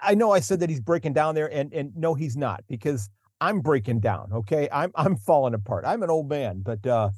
[0.02, 3.08] I know I said that he's breaking down there, and and no, he's not because
[3.40, 4.32] I'm breaking down.
[4.32, 5.84] Okay, I'm I'm falling apart.
[5.84, 7.10] I'm an old man, but uh,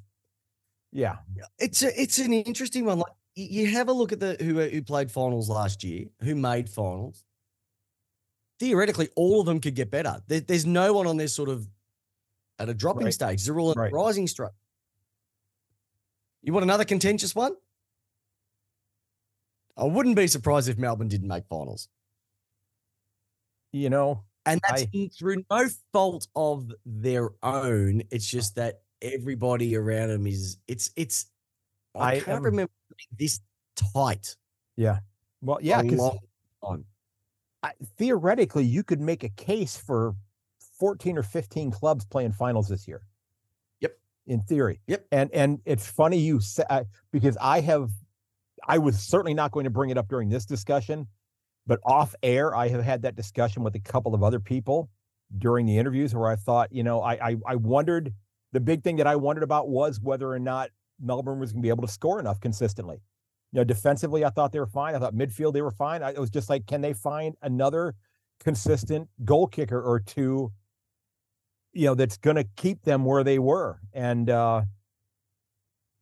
[0.93, 1.17] yeah,
[1.59, 2.99] it's a, it's an interesting one.
[2.99, 6.69] Like you have a look at the who who played finals last year, who made
[6.69, 7.25] finals.
[8.59, 10.21] Theoretically, all of them could get better.
[10.27, 11.69] There, there's no one on this sort of
[12.59, 13.15] at a dropping Right.
[13.15, 13.45] stage.
[13.45, 13.93] They're all in Right.
[13.93, 14.53] a rising stroke.
[16.49, 17.53] You want another contentious one?
[19.77, 21.91] I wouldn't be surprised if Melbourne didn't make finals.
[23.71, 28.03] You know, And that's I- through no fault of their own.
[28.11, 31.27] It's just that everybody around them is it's it's
[31.95, 32.73] I, I can't am- remember
[33.19, 33.41] this
[33.93, 34.35] tight.
[34.77, 35.01] Yeah.
[35.43, 36.19] Well, yeah, because long
[37.63, 37.75] time.
[37.99, 40.15] theoretically, you could make a case for
[40.79, 43.03] 14 or 15 clubs playing finals this year.
[44.29, 44.79] In theory.
[44.87, 45.07] Yep.
[45.11, 46.65] And and it's funny you say
[47.13, 47.91] because I have
[48.67, 51.07] I was certainly not going to bring it up during this discussion,
[51.67, 54.91] but off air I have had that discussion with a couple of other people
[55.39, 58.13] during the interviews where I thought, you know, I I, I wondered
[58.53, 60.69] the big thing that I wondered about was whether or not
[61.01, 63.01] Melbourne was going to be able to score enough consistently.
[63.53, 64.95] You know, defensively, I thought they were fine.
[64.95, 66.03] I thought midfield they were fine.
[66.03, 67.95] I, it was just like, can they find another
[68.41, 70.53] consistent goal kicker or two?
[71.79, 73.79] You know, that's going to keep them where they were.
[73.93, 74.63] And uh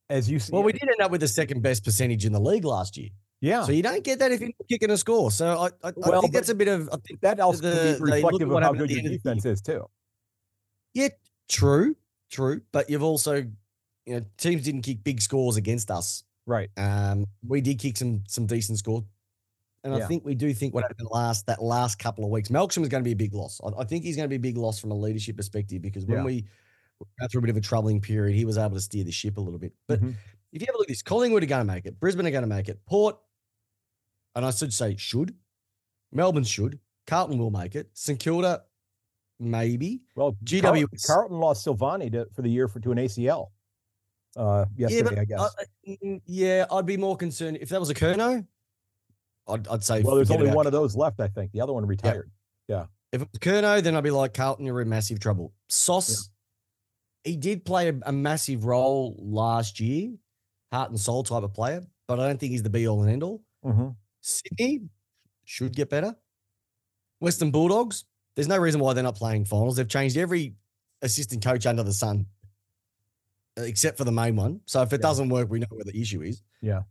[0.08, 2.40] as you see, Well, we did end up with the second best percentage in the
[2.40, 3.10] league last year.
[3.40, 5.30] yeah, So you don't get that if you're kicking a score.
[5.32, 7.60] So I, I, I Well, think but- that's a bit of I think, that also
[7.60, 9.84] the- reflective of how good your end of the defense is too.
[10.94, 11.08] yeah,
[11.48, 11.94] true,
[12.30, 12.62] true.
[12.72, 13.34] But you've also,
[14.06, 16.24] you know, teams didn't kick big scores against us.
[16.46, 16.70] Right.
[16.78, 19.04] Um, we did kick some some decent score,
[19.86, 22.48] and I think we do think what happened last that last couple of weeks.
[22.48, 23.60] Melksham is going to be a big loss.
[23.64, 26.04] I, I think he's going to be a big loss from a leadership perspective because
[26.06, 26.24] when Yeah.
[26.24, 26.44] we
[27.20, 29.36] went through a bit of a troubling period, he was able to steer the ship
[29.36, 29.72] a little bit.
[29.86, 30.14] But Mhm.
[30.52, 32.30] if you have a look at this, Collingwood are going to make it, Brisbane are
[32.30, 33.16] going to make it, Port,
[34.34, 35.34] and I should say should,
[36.12, 38.64] Melbourne should, Carlton will make it, St Kilda
[39.38, 40.02] maybe.
[40.14, 43.52] Well, GW Carlton, Carlton lost Silvagni to, for the year for to an ACL.
[44.34, 45.54] Uh, yesterday, I guess.
[45.88, 48.46] Mm, yeah, I'd be more concerned if that was a Curnow.
[49.48, 51.52] I'd, I'd say well, there's only one of those left, I think.
[51.52, 52.30] The other one retired.
[52.68, 52.86] Yeah.
[53.12, 55.52] If it was Curnow, then I'd be like, Carlton, you're in massive trouble.
[55.68, 56.28] Sauce,
[57.24, 60.12] he did play a, a massive role last year,
[60.72, 63.10] heart and soul type of player, but I don't think he's the be all and
[63.10, 63.42] end all.
[63.64, 63.94] Mhm.
[64.20, 64.82] Sydney
[65.44, 66.16] should get better.
[67.20, 69.76] Western Bulldogs, there's no reason why they're not playing finals.
[69.76, 70.54] They've changed every
[71.02, 72.26] assistant coach under the sun,
[73.58, 74.60] uh, except for the main one.
[74.66, 75.02] So if it Yeah.
[75.02, 76.42] doesn't work, we know where the issue is.
[76.60, 76.82] Yeah.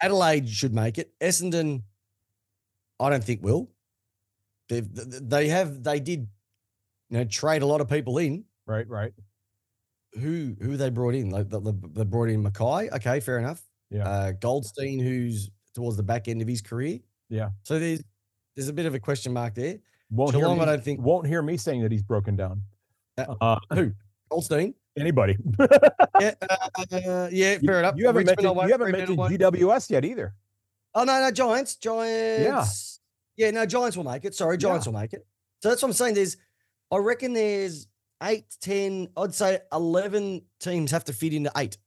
[0.00, 1.12] Adelaide should make it.
[1.20, 1.82] Essendon,
[3.00, 3.68] I don't think will.
[4.68, 6.28] They've, th- th- they have they did,
[7.10, 8.44] you know, trade a lot of people in.
[8.66, 9.12] Right, right.
[10.14, 11.30] Who who they brought in?
[11.30, 11.58] Like they,
[11.92, 12.90] they brought in McKay.
[12.92, 13.62] Okay, fair enough.
[13.90, 14.06] Yeah.
[14.08, 16.98] Uh, Goldstein, who's towards the back end of his career.
[17.28, 17.50] Yeah.
[17.62, 18.02] So there's
[18.56, 19.78] there's a bit of a question mark there.
[20.10, 22.62] Won't hear, me, I don't think- won't hear me saying that he's broken down.
[23.18, 23.92] Uh, Uh, Who?
[24.30, 24.74] Goldstein.
[24.98, 25.36] anybody.
[26.20, 27.94] Yeah, uh, yeah, You- fair enough.
[27.96, 29.18] You haven't mentioned, you haven't mentioned.
[29.18, 30.34] GWS yet either.
[30.98, 33.00] Oh no, no, Giants, Giants.
[33.36, 34.34] Yeah, yeah, no, Giants will make it.
[34.34, 35.24] Sorry, Giants will make it.
[35.62, 36.14] So that's what I'm saying.
[36.14, 36.36] There's,
[36.90, 37.86] I reckon there's
[38.24, 39.06] eight, ten.
[39.16, 41.78] I'd say eleven teams have to fit into eight.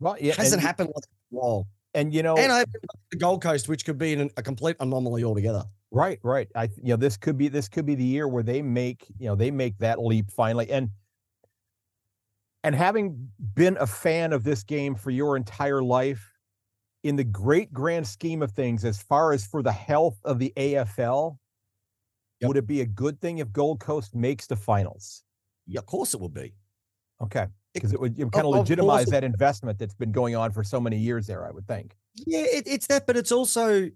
[0.00, 0.20] Right.
[0.20, 1.68] yeah, It hasn't and, happened like while.
[1.94, 2.68] and you know, And I have
[3.12, 5.62] the Gold Coast, which could be an, a complete anomaly altogether.
[5.92, 6.48] Right, right.
[6.56, 9.28] I you know this could be this could be the year where they make you
[9.28, 10.90] know they make that leap finally and
[12.64, 16.33] and having been a fan of this game for your entire life
[17.04, 20.52] in the great grand scheme of things as far as for the health of the
[20.56, 21.38] AFL
[22.40, 22.48] Yep.
[22.48, 25.22] would it be a good thing if Gold Coast makes the finals
[25.68, 26.52] Yeah, of course it will be.
[27.22, 30.50] okay because it would kind of of legitimize it- that investment that's been going on
[30.52, 31.96] for so many years there I would think
[32.26, 33.88] Yeah, it, it's that, but it's also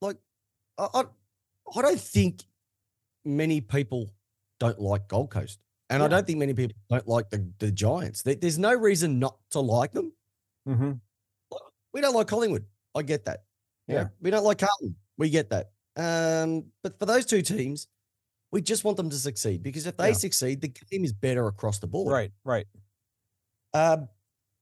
[0.00, 0.16] like
[0.78, 1.04] I, I,
[1.76, 2.44] I don't think
[3.24, 4.10] many people
[4.60, 5.58] don't like Gold Coast,
[5.90, 8.22] and I don't think many people don't like the the Giants.
[8.22, 10.12] There- there's no reason not to like them.
[10.68, 10.92] mm-hmm.
[11.96, 12.66] We don't like Collingwood.
[12.94, 13.44] I get that.
[13.88, 14.08] You know, Yeah.
[14.20, 14.94] we don't like Carlton.
[15.16, 15.70] We get that.
[15.96, 17.86] Um, but for those two teams,
[18.52, 20.12] we just want them to succeed because if they Yeah.
[20.14, 22.12] succeed, the game is better across the board.
[22.12, 22.66] right right
[23.72, 24.10] Um,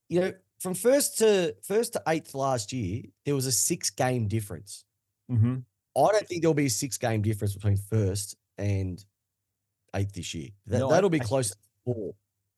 [0.08, 4.28] you know, from first to first to eighth last year, there was a six game
[4.28, 4.84] difference.
[5.28, 5.56] mm-hmm.
[5.96, 9.04] I don't think there'll be a six game difference between first and
[9.96, 10.50] eighth this year.
[10.66, 12.14] That, no, that'll be close to four.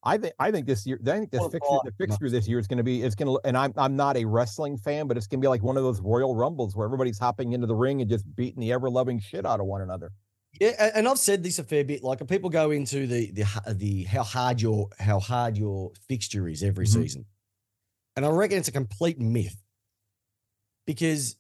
[0.06, 2.66] I think I think this year I think this fixture the fixture this year is
[2.66, 5.26] going to be it's going to and I'm I'm not a wrestling fan but it's
[5.26, 8.00] going to be like one of those Royal Rumbles where everybody's hopping into the ring
[8.00, 10.10] and just beating the ever loving shit out of one another.
[10.60, 12.02] Yeah, and I've said this a fair bit.
[12.02, 16.62] Like, people go into the the the how hard your how hard your fixture is
[16.62, 16.92] every Mhm.
[16.92, 17.26] season,
[18.14, 19.60] and I reckon it's a complete myth
[20.86, 21.36] because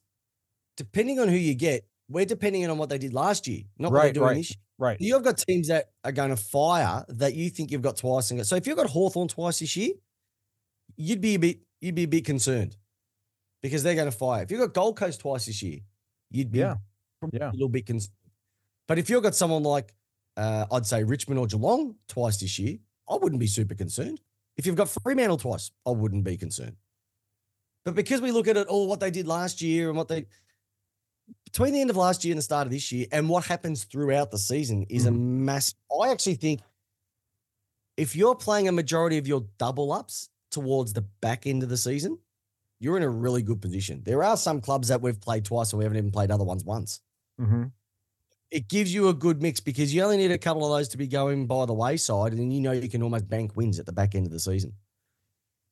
[0.76, 4.02] depending on who you get, we're depending on what they did last year, not what
[4.02, 4.36] they're doing right.
[4.36, 4.58] this year.
[4.78, 4.96] Right.
[5.00, 8.30] You've got teams that are going to fire that you think you've got twice.
[8.30, 9.92] And so if you've got Hawthorn twice this year,
[10.96, 12.76] you'd be a bit you'd be a bit concerned
[13.62, 14.42] because they're going to fire.
[14.42, 15.78] If you've got Gold Coast twice this year,
[16.30, 16.76] you'd be Yeah.
[17.32, 17.50] Yeah.
[17.50, 18.12] a little bit concerned.
[18.88, 19.94] But if you've got someone like
[20.36, 22.76] uh, I'd say Richmond or Geelong twice this year,
[23.08, 24.20] I wouldn't be super concerned.
[24.56, 26.76] If you've got Fremantle twice, I wouldn't be concerned.
[27.84, 30.26] But because we look at it all, what they did last year and what they
[31.44, 33.84] between the end of last year and the start of this year, and what happens
[33.84, 35.74] throughout the season is a mass.
[36.02, 36.60] I actually think
[37.96, 41.76] if you're playing a majority of your double ups towards the back end of the
[41.76, 42.18] season,
[42.78, 44.02] you're in a really good position.
[44.04, 46.64] There are some clubs that we've played twice and we haven't even played other ones
[46.64, 47.00] once.
[47.40, 47.64] Mm-hmm.
[48.50, 50.98] It gives you a good mix because you only need a couple of those to
[50.98, 53.86] be going by the wayside, and then you know you can almost bank wins at
[53.86, 54.72] the back end of the season.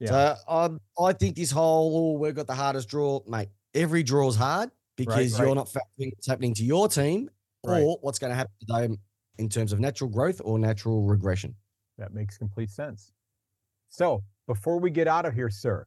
[0.00, 0.08] Yeah.
[0.08, 3.48] So um, I think this whole oh, we've got the hardest draw, mate.
[3.74, 5.46] Every draw's hard because right.
[5.46, 7.30] you're not factoring what's happening to your team
[7.66, 7.82] Right.
[7.82, 8.96] or what's going to happen to them
[9.38, 11.54] in terms of natural growth or natural regression.
[11.96, 13.12] That makes complete sense.
[13.88, 15.86] So before we get out of here, sir,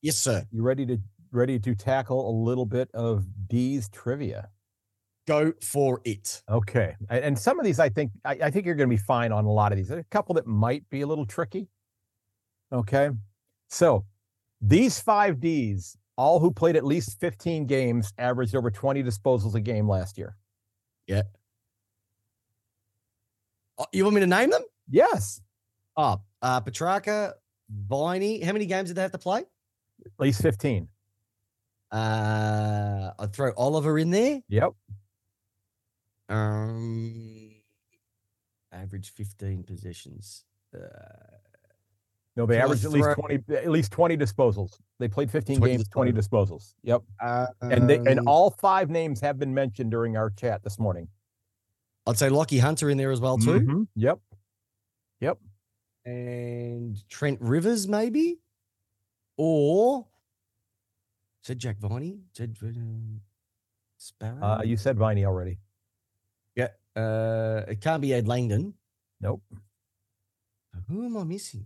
[0.00, 0.44] Yes, sir.
[0.50, 0.98] you ready to
[1.30, 4.48] ready to tackle a little bit of D's trivia?
[5.26, 6.42] Go for it.
[6.48, 9.32] Okay, and some of these, I think, I, I think you're going to be fine
[9.32, 9.88] on a lot of these.
[9.88, 11.68] There's a couple that might be a little tricky.
[12.72, 13.10] Okay,
[13.68, 14.04] so
[14.60, 19.60] these five D's, all who played at least 15 games, averaged over 20 disposals a
[19.60, 20.36] game last year.
[21.06, 21.22] Yeah.
[23.92, 24.62] you want me to name them?
[24.88, 25.40] Yes,
[25.96, 27.32] Oh, uh, Petracca,
[27.70, 28.40] Viney.
[28.40, 29.40] How many games did they have to play?
[30.04, 30.88] at least 15.
[31.92, 34.42] Uh, I'd throw Oliver in there.
[34.48, 34.72] Yep.
[36.28, 37.52] Um,
[38.72, 40.44] average 15 possessions.
[40.74, 40.78] Uh,
[42.36, 44.78] No, they averaged at least throw- 20, at least 20 disposals.
[44.98, 46.74] They played 15 20 games, 20 disposals.
[46.82, 47.02] Yep.
[47.20, 51.06] And they and um, all five names have been mentioned during our chat this morning.
[52.06, 53.86] I'd say Lachie Hunter in there as well too, Mhm.
[53.94, 54.18] Yep.
[56.06, 58.38] and Trent Rivers maybe,
[59.38, 60.06] or
[61.40, 62.68] said Jack Viney, said uh,
[63.96, 64.42] Sparrow.
[64.42, 65.60] Uh, you said Viney already.
[66.54, 68.74] yeah, uh, it can't be Ed Langdon.
[69.20, 69.42] Nope.
[70.88, 71.64] Who am I missing?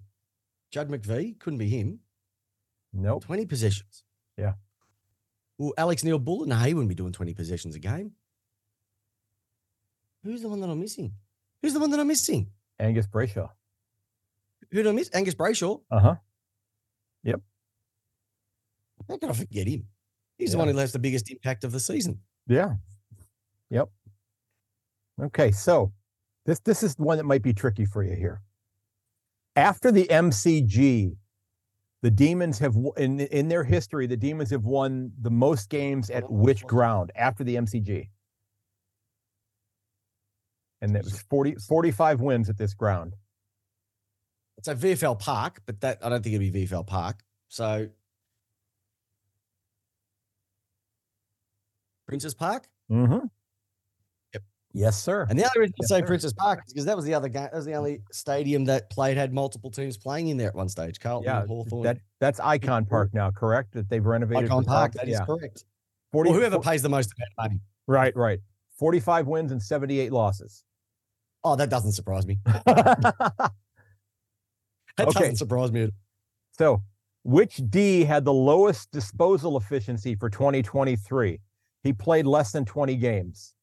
[0.71, 2.01] Judd McVee couldn't be him.
[2.93, 3.25] Nope.
[3.25, 4.05] 20 possessions.
[4.37, 4.55] Yeah.
[5.59, 8.13] Well, Alex Neal-Bullen, no, he wouldn't be doing 20 possessions a game.
[10.25, 11.13] Who's the one that I'm missing?
[11.63, 12.51] Who's the one that I'm missing?
[12.79, 13.51] Angus Brayshaw.
[14.71, 15.11] Who did I miss?
[15.13, 15.81] Angus Brayshaw.
[15.91, 16.15] Uh huh.
[17.25, 17.41] Yep.
[19.09, 19.87] How can I forget him?
[20.37, 22.21] He's the one who has the biggest impact of the season.
[22.47, 22.75] Yeah.
[23.71, 23.89] Yep.
[25.21, 25.93] Okay, so
[26.47, 28.43] this this is one that might be tricky for you here.
[29.59, 31.17] After the MCG,
[32.03, 36.31] the Demons have in in their history, the Demons have won the most games at
[36.31, 38.09] which ground after the MCG?
[40.81, 43.17] And that was 40, 45 wins at this ground.
[44.59, 47.25] It's a VFL Park, but that I don't think it'd be VFL Park.
[47.49, 47.89] So
[52.07, 52.69] Princes Park.
[52.89, 53.27] Mm-hmm.
[54.75, 55.27] Yes, sir.
[55.31, 56.07] And the other reason I Yes, say sir.
[56.07, 57.45] Princes Park is because that was the other game.
[57.45, 60.69] That was the only stadium that played had multiple teams playing in there at one
[60.69, 61.01] stage.
[61.01, 63.73] Carlton, yeah, and Hawthorn, that that's Ikon Park now, correct?
[63.73, 64.51] That they've renovated.
[64.51, 64.93] Ikon Park.
[64.93, 65.25] That is yeah.
[65.25, 65.65] correct.
[66.13, 67.61] 40, Well, whoever fo- pays the most amount of money.
[67.87, 68.41] Right, right.
[68.79, 70.65] 45 wins and 78 losses.
[71.45, 72.39] Oh, that doesn't surprise me.
[72.47, 73.53] so, That
[75.01, 75.13] Okay.
[75.21, 75.91] doesn't surprise me.
[76.61, 76.83] all.
[77.23, 81.41] which D had the lowest disposal efficiency for 2023?
[81.85, 83.55] He played less than 20 games.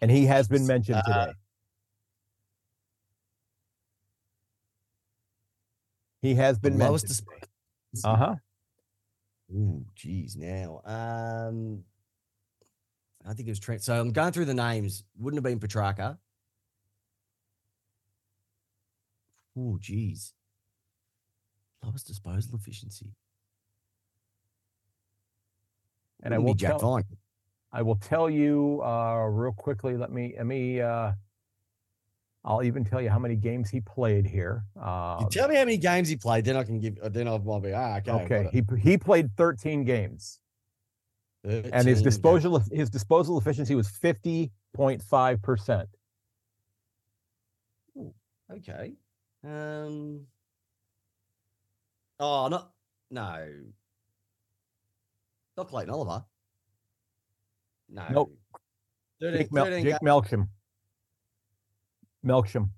[0.00, 1.32] And he has been mentioned Uh, today.
[6.20, 7.08] He has been mentioned.
[7.92, 8.34] dis- Uh huh.
[9.54, 10.36] Ooh, geez.
[10.36, 11.84] Now, um,
[13.24, 13.82] I think it was Trent.
[13.82, 15.04] So I'm going through the names.
[15.18, 16.18] Wouldn't have been Petracca.
[19.56, 20.32] Ooh, geez.
[21.82, 23.14] Lowest disposal efficiency.
[26.22, 27.04] And I Wouldn't be will Jack tell, Vine.
[27.74, 29.96] I will tell you uh, real quickly.
[29.96, 30.80] Let me let me.
[30.80, 31.12] Uh,
[32.44, 34.64] I'll even tell you how many games he played here.
[34.80, 36.98] Uh, You tell me how many games he played, then I can give.
[37.12, 38.12] Then I'll be ah okay.
[38.12, 40.38] okay, he he played 13 games,
[41.42, 41.70] it.
[41.72, 42.02] and his 13 games.
[42.02, 45.88] disposal his disposal efficiency was 50.5 percent.
[48.52, 48.92] Okay.
[49.42, 50.26] Um.
[52.20, 52.70] Oh, not
[53.10, 53.48] no.
[55.56, 56.24] Not Clayton Oliver.
[57.94, 58.04] No.
[58.10, 58.36] Nope.
[59.20, 60.48] 13, Jake, Mel- Jake Melksham.
[62.24, 62.70] Melksham.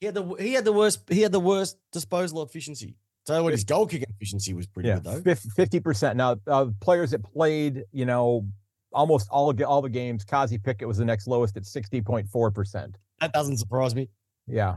[0.00, 2.96] he had the he had the worst he had the worst disposal efficiency.
[3.26, 5.34] So what his goal kicking efficiency was pretty Yeah, good though.
[5.34, 6.16] fifty percent.
[6.16, 8.46] Now, uh, players that played, you know,
[8.92, 10.24] almost all all the games.
[10.24, 12.96] Kozzie Pickett was the next lowest at sixty point four percent.
[13.20, 14.08] That doesn't surprise me.
[14.48, 14.76] Yeah,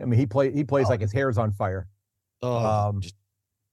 [0.00, 0.90] I mean he play he plays Oh.
[0.90, 1.88] like his hair's on fire.
[2.42, 2.56] Oh,
[2.88, 3.14] Um, just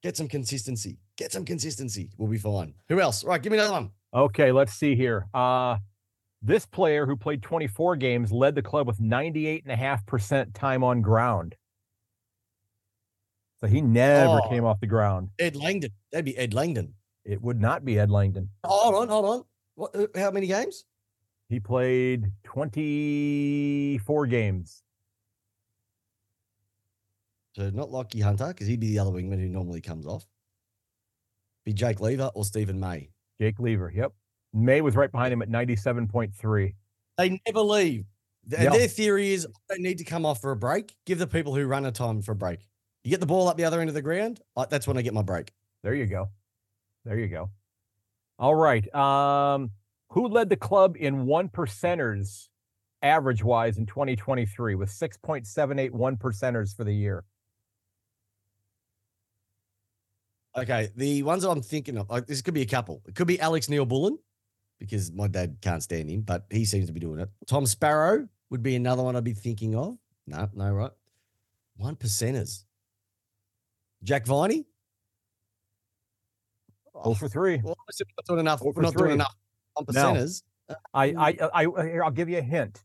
[0.03, 0.97] get some consistency.
[1.15, 2.09] Get some consistency.
[2.17, 2.73] We'll be fine.
[2.89, 3.23] Who else?
[3.23, 3.91] Right, give me another one.
[4.13, 5.27] Okay, let's see here.
[5.33, 5.77] Uh
[6.41, 11.55] This player who played 24 games led the club with 98.5% time on ground.
[13.61, 14.49] So he never Oh.
[14.49, 15.29] came off the ground.
[15.39, 15.91] Ed Langdon.
[16.11, 16.93] That'd be Ed Langdon.
[17.23, 18.49] It would not be Ed Langdon.
[18.65, 19.43] Hold on, hold on.
[19.75, 19.95] What?
[19.95, 20.83] uh, How many games?
[21.47, 24.83] He played 24 games.
[27.55, 30.25] So not Lachie Hunter because he'd be the other wingman who normally comes off.
[31.63, 33.09] Be Jake Lever or Stephen May.
[33.43, 33.91] Jake Lever.
[33.93, 34.13] Yep.
[34.53, 36.75] May was right behind him at 97.3.
[37.17, 38.05] They never leave.
[38.47, 38.69] Yeah.
[38.69, 40.95] Their theory is I don't need to come off for a break.
[41.05, 42.59] Give the people who run a time for a break.
[43.03, 44.39] You get the ball up the other end of the ground.
[44.69, 45.51] That's when I get my break.
[45.83, 46.29] There you go.
[47.03, 47.49] There you go.
[48.39, 48.93] All right.
[48.95, 49.71] Um,
[50.11, 52.47] who led the club in one percenters
[53.01, 57.25] average wise in 2023 with 6.78 one percenters for the year?
[60.55, 63.01] Okay, the ones that I'm thinking of, like, this could be a couple.
[63.07, 64.19] It could be Alex Neal-Bullen
[64.79, 67.29] because my dad can't stand him, but he seems to be doing it.
[67.47, 69.97] Tom Sparrow would be another one I'd be thinking of.
[70.27, 70.91] No, no, right.
[71.77, 72.65] One percenters.
[74.03, 74.65] Jack Viney.
[76.93, 77.59] Oh for three.
[77.63, 78.61] Well, obviously we're not doing enough.
[78.61, 79.35] We're not doing enough
[79.73, 80.43] one percenters.
[80.69, 81.19] Uh, I, hmm.
[81.19, 82.83] I, I, I, here, I'll give you a hint.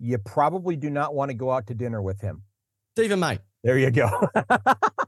[0.00, 2.42] You probably do not want to go out to dinner with him.
[2.96, 3.38] Stephen May.
[3.62, 4.08] There you go.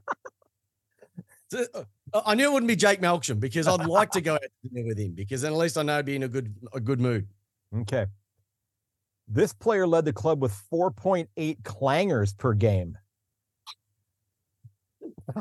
[1.53, 1.83] Uh,
[2.25, 4.87] I knew it wouldn't be Jake Melksham because I'd like to go out to dinner
[4.87, 6.99] with him because then at least I know I'd be in a good a good
[6.99, 7.27] mood.
[7.81, 8.05] okay.
[9.27, 12.97] This player led the club with 4.8 clangers per game.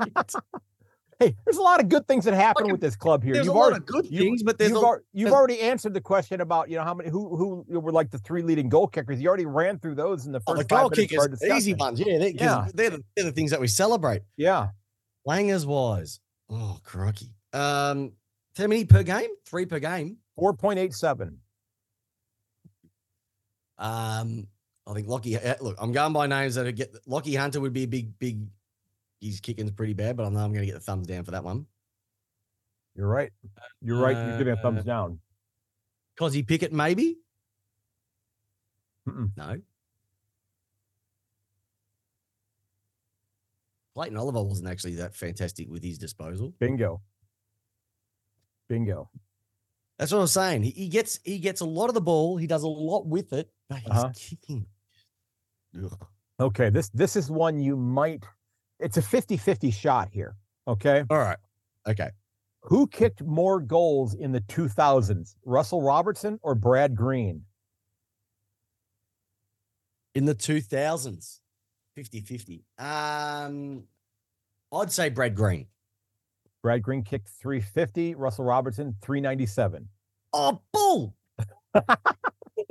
[1.21, 3.35] Hey, there's a lot of good things that happen Look, with this club here.
[3.35, 5.61] There's You've a lot already, of good you- things, but there's you've, a, you've already
[5.61, 8.71] answered the question about you know how many who who were like the three leading
[8.71, 9.21] goal kickers.
[9.21, 11.45] You already ran through those in the oh, first the goal minutes of our kickers,
[11.45, 12.01] easy ones.
[12.01, 12.69] Yeah, they, Yeah.
[12.73, 14.23] They're, the, they're the things that we celebrate.
[14.39, 14.69] Yeah,
[15.27, 17.31] Langers wise, oh crikey.
[17.53, 18.13] Um,
[18.57, 19.31] how many per game?
[19.47, 20.17] Three per game.
[20.37, 21.39] four point eight seven.
[23.79, 24.47] Um,
[24.87, 25.45] I think Lachie.
[25.45, 26.93] uh, Look, I'm going by names that are get.
[27.07, 28.47] Lachie Hunter would be a big, big.
[29.21, 31.31] His kicking's pretty bad, but I know I'm going to get the thumbs down for
[31.33, 31.67] that one.
[32.95, 33.31] You're right.
[33.83, 34.17] You're right.
[34.17, 35.21] You're giving a Uh, thumbs down.
[36.19, 37.19] Kozzie Pickett, maybe.
[39.09, 39.31] Mm-mm.
[39.37, 39.61] No.
[44.01, 46.55] Clayton Oliver wasn't actually that fantastic with his disposal.
[46.59, 47.03] Bingo.
[48.67, 49.11] Bingo.
[49.99, 50.63] That's what I'm saying.
[50.63, 52.39] He, he gets he gets a lot of the ball.
[52.39, 54.11] He does a lot with it, but he's Uh-huh.
[54.17, 54.65] kicking.
[55.85, 56.07] Ugh.
[56.41, 58.25] Okay, this this is one you might.
[58.79, 60.35] It's a 50-50 shot here.
[60.67, 61.37] Okay, All right.
[61.87, 62.09] Okay.
[62.63, 67.45] who kicked more goals in the 2000s, Russell Robertson or Brad Green?
[70.15, 71.41] In the 2000s,
[72.01, 72.65] 50 50.
[72.79, 73.85] Um,
[74.73, 75.67] I'd say Brad Green.
[76.63, 79.87] Brad Green kicked 350, Russell Robertson 397.
[80.33, 81.15] Oh, bull.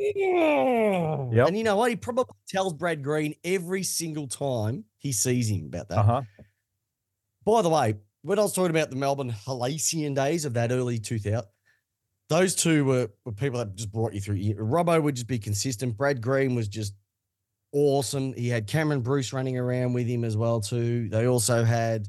[0.02, 1.48] Yep.
[1.48, 1.90] And you know what?
[1.90, 5.98] He probably tells Brad Green every single time he sees him about that.
[5.98, 6.22] Uh-huh.
[7.44, 11.00] By the way, when I was talking about the Melbourne Halasian days of that early
[11.00, 11.44] 2000,
[12.30, 14.38] those two were, were people that just brought you through.
[14.56, 15.98] Robbo would just be consistent.
[15.98, 16.94] Brad Green was just
[17.72, 18.34] awesome.
[18.34, 21.10] He had Cameron Bruce running around with him as well too.
[21.10, 22.08] They also had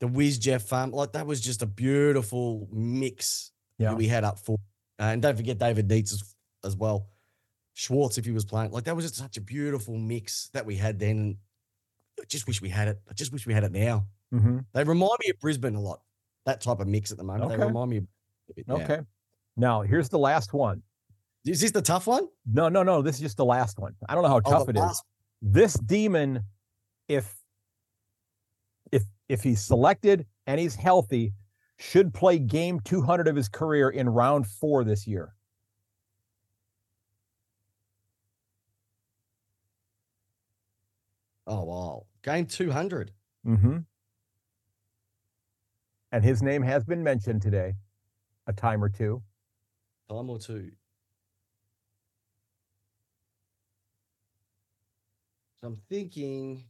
[0.00, 0.90] the Wiz Jeff Farm.
[0.92, 3.90] Like that was just a beautiful mix Yeah.
[3.90, 4.56] that we had up for.
[4.98, 7.06] Uh, and don't forget David Neitz as, as well.
[7.74, 10.76] Schwarz, if he was playing, like that was just such a beautiful mix that we
[10.76, 11.10] had then.
[11.18, 11.36] And
[12.20, 13.00] I just wish we had it.
[13.08, 14.06] I just wish we had it now.
[14.30, 16.00] hmm They remind me of Brisbane a lot.
[16.46, 17.50] That type of mix at the moment.
[17.50, 18.04] They remind me of
[18.66, 18.74] now.
[18.76, 19.00] Okay.
[19.56, 20.82] Now, here's the last one.
[21.46, 22.28] Is this the tough one?
[22.46, 23.00] No, no, no.
[23.02, 23.94] This is just the last one.
[24.08, 24.82] I don't know how Oh, tough the it is.
[24.82, 25.04] last-
[25.42, 26.44] This demon,
[27.08, 27.34] if
[28.92, 31.32] if if he's selected and he's healthy,
[31.78, 35.34] should play game 200 of his career in round four this year.
[41.46, 42.06] Oh wow.
[42.22, 43.12] Game 200.
[43.46, 43.78] Mm-hmm.
[46.12, 47.74] And his name has been mentioned today,
[48.46, 49.22] a time or two.
[50.08, 50.72] Time or two.
[55.60, 56.64] So I'm thinking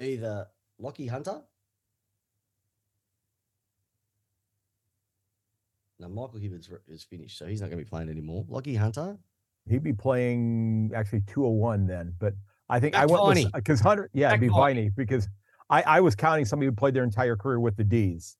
[0.00, 0.48] either
[0.80, 1.40] Lachie Hunter.
[6.00, 8.44] Now Michael Hibberd r- is finished, so he's not going to be playing anymore.
[8.50, 9.16] Lachie Hunter.
[9.68, 12.34] He'd be playing actually 201 then, but
[12.68, 14.80] I think I Jack went because uh, Hunter, yeah, it'd be Viney.
[14.80, 15.28] Viney because
[15.70, 18.36] I, I was counting somebody who played their entire career with the D's.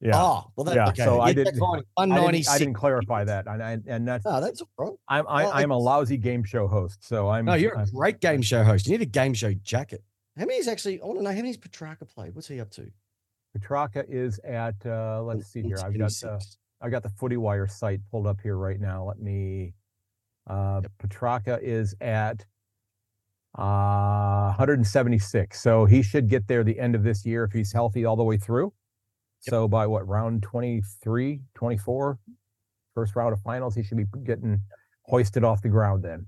[0.00, 0.12] Yeah.
[0.14, 1.04] Oh, well, that, Yeah, okay.
[1.04, 1.60] so I didn't-
[1.96, 4.92] I didn't, I didn't clarify that, and and, and that's Oh, that's right.
[5.08, 7.88] I'm I, Well, I'm a lousy game show host, so I'm No, you're a I'm-
[7.92, 8.86] great game show host.
[8.86, 10.04] You need a game show jacket.
[10.36, 11.00] How many is actually?
[11.00, 12.34] I want to know how many has Petracca played.
[12.36, 12.88] What's he up to?
[13.58, 15.78] Petracca is at uh let's see here.
[15.78, 16.58] I've got 26.
[16.80, 19.04] I got the Footy Wire site pulled up here right now.
[19.04, 19.74] Let me.
[20.46, 22.46] Uh, Petracca is at
[23.56, 28.04] uh 176, so he should get there the end of this year if he's healthy
[28.04, 28.72] all the way through.
[29.46, 29.50] Yep.
[29.52, 32.18] So by what round 23, 24,
[32.94, 34.60] first round of finals, he should be getting
[35.02, 36.26] hoisted off the ground then.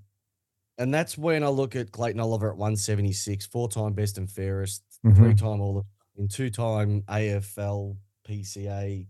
[0.79, 4.83] And that's when I look at Clayton Oliver at 176, four time best and fairest,
[5.05, 5.17] Mhm.
[5.17, 5.85] three time all
[6.17, 9.07] in two time AFL, PCA,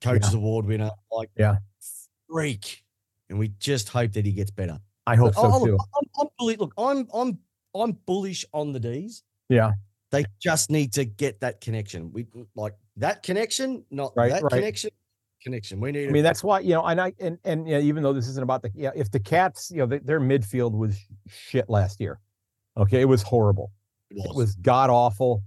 [0.00, 0.90] Coaches Award winner.
[1.10, 1.56] Like, Yeah.
[2.28, 2.84] freak.
[3.28, 4.78] And we just hope that he gets better.
[5.06, 5.78] I hope But so I'll- too.
[5.96, 6.58] I'm, I'm bullish.
[6.58, 7.38] Look, I'm I'm
[7.74, 9.22] I'm bullish on the D's.
[9.48, 9.72] Yeah.
[10.12, 12.12] They just need to get that connection.
[12.12, 14.52] We like that connection, not Right, that right.
[14.52, 14.90] connection.
[15.42, 15.80] Connection.
[15.80, 16.08] We need.
[16.08, 18.28] I mean, that's why you know, and I and and you know, even though this
[18.28, 21.98] isn't about the yeah, if the Cats, you know, th- their midfield was shit last
[22.00, 22.20] year.
[22.76, 23.72] Okay, it was horrible.
[24.10, 25.42] it It was god awful.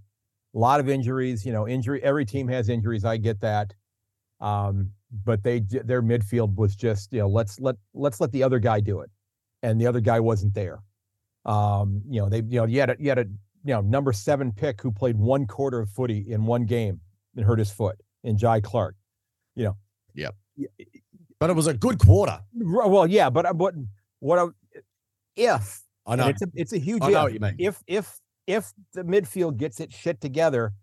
[0.54, 1.46] A lot of injuries.
[1.46, 2.04] You know, injury.
[2.04, 3.06] Every team has injuries.
[3.06, 3.74] I get that.
[4.42, 4.92] Um,
[5.24, 8.82] but they their midfield was just you know let's let let's let the other guy
[8.82, 9.10] do it,
[9.64, 10.80] and the other guy wasn't there.
[11.46, 13.26] Um, you know they you know you had a you had a
[13.66, 17.02] you know number seven pick who played one quarter of footy in one game
[17.36, 18.96] and hurt his foot in Jhye Clark.
[19.56, 19.78] You know.
[20.14, 20.36] Yep.
[20.58, 20.66] y-
[21.40, 22.40] but it was a good quarter.
[22.54, 23.74] Well, yeah, but uh, but
[24.20, 24.46] what I,
[25.36, 26.28] if I know.
[26.28, 27.56] it's a it's a huge I know if what you mean.
[27.60, 30.74] if if if the midfield gets it shit together,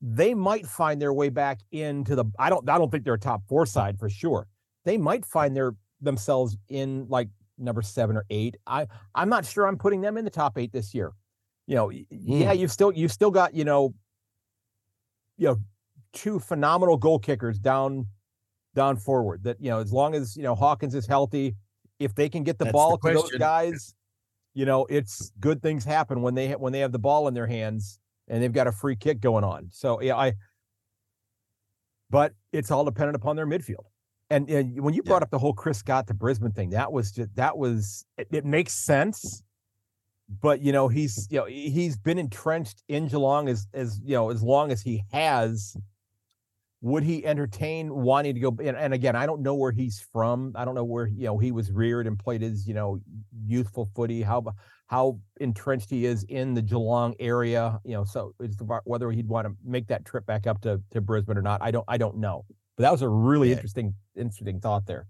[0.00, 2.24] they might find their way back into the.
[2.38, 2.68] I don't.
[2.68, 4.46] I don't think they're a top four side for sure.
[4.84, 7.28] They might find their themselves in like
[7.58, 8.56] number seven or eight.
[8.66, 9.66] I I'm not sure.
[9.66, 11.12] I'm putting them in the top eight this year.
[11.66, 12.58] You know, y- yeah, hmm.
[12.60, 13.94] you've still you've still got you know,
[15.36, 15.56] you know,
[16.12, 18.06] two phenomenal goal kickers down
[18.74, 19.42] down forward.
[19.44, 21.56] That you know, as long as you know Hawkins is healthy,
[21.98, 23.94] if they can get the That's the ball to those guys,
[24.54, 27.34] you know, it's good things happen when they ha- when they have the ball in
[27.34, 27.98] their hands
[28.28, 29.68] and they've got a free kick going on.
[29.72, 30.34] So yeah, I.
[32.08, 33.86] But it's all dependent upon their midfield.
[34.30, 35.10] And, and when you Yeah.
[35.10, 38.28] brought up the whole Chris Scott to Brisbane thing, that was just that was it,
[38.30, 39.42] it makes sense.
[40.28, 44.30] But you know, he's you know he's been entrenched in Geelong as as you know
[44.30, 45.76] as long as he has.
[46.82, 48.48] Would he entertain wanting to go?
[48.62, 50.52] And, and again, I don't know where he's from.
[50.56, 53.00] I don't know where you know he was reared and played his you know
[53.46, 54.22] youthful footy.
[54.22, 54.44] How
[54.88, 57.80] how entrenched he is in the Geelong area.
[57.84, 60.80] You know, so it's about whether he'd want to make that trip back up to
[60.90, 61.62] to Brisbane or not.
[61.62, 62.44] I don't I don't know.
[62.76, 63.54] But that was a really Yeah.
[63.54, 65.06] interesting interesting thought there.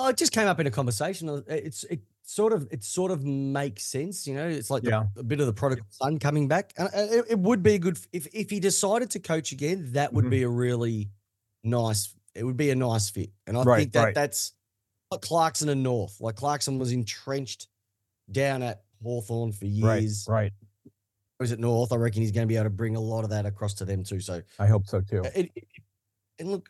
[0.00, 1.28] Oh, it just came up in a conversation.
[1.28, 4.46] uh, It's it sort of it sort of makes sense, you know.
[4.48, 5.06] It's like the- Yeah.
[5.16, 6.72] a bit of the prodigal son coming back.
[6.78, 9.92] And uh, it, it would be a good if if he decided to coach again.
[9.92, 10.30] That would Mhm.
[10.30, 11.10] be a really
[11.64, 12.14] nice.
[12.34, 14.14] It would be a nice fit, and I Right, think that right.
[14.14, 14.52] that's
[15.10, 16.20] like Clarkson and North.
[16.20, 17.66] Like Clarkson was entrenched
[18.30, 20.26] down at Hawthorn for years.
[20.28, 20.52] Right, right.
[21.40, 21.92] Was at North?
[21.92, 23.84] I reckon he's going to be able to bring a lot of that across to
[23.84, 24.20] them too.
[24.20, 25.22] So I hope so too.
[25.34, 25.64] it, it-
[26.38, 26.68] and look,